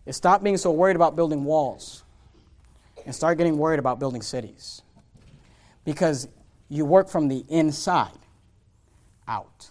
is 0.07 0.15
stop 0.15 0.41
being 0.41 0.57
so 0.57 0.71
worried 0.71 0.95
about 0.95 1.15
building 1.15 1.43
walls 1.43 2.04
and 3.05 3.13
start 3.13 3.37
getting 3.37 3.57
worried 3.57 3.79
about 3.79 3.99
building 3.99 4.21
cities. 4.21 4.81
Because 5.83 6.27
you 6.67 6.85
work 6.85 7.07
from 7.09 7.27
the 7.27 7.45
inside 7.47 8.17
out. 9.27 9.69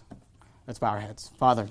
Let's 0.65 0.79
bow 0.79 0.89
our 0.89 0.99
heads. 0.99 1.31
Father, 1.37 1.67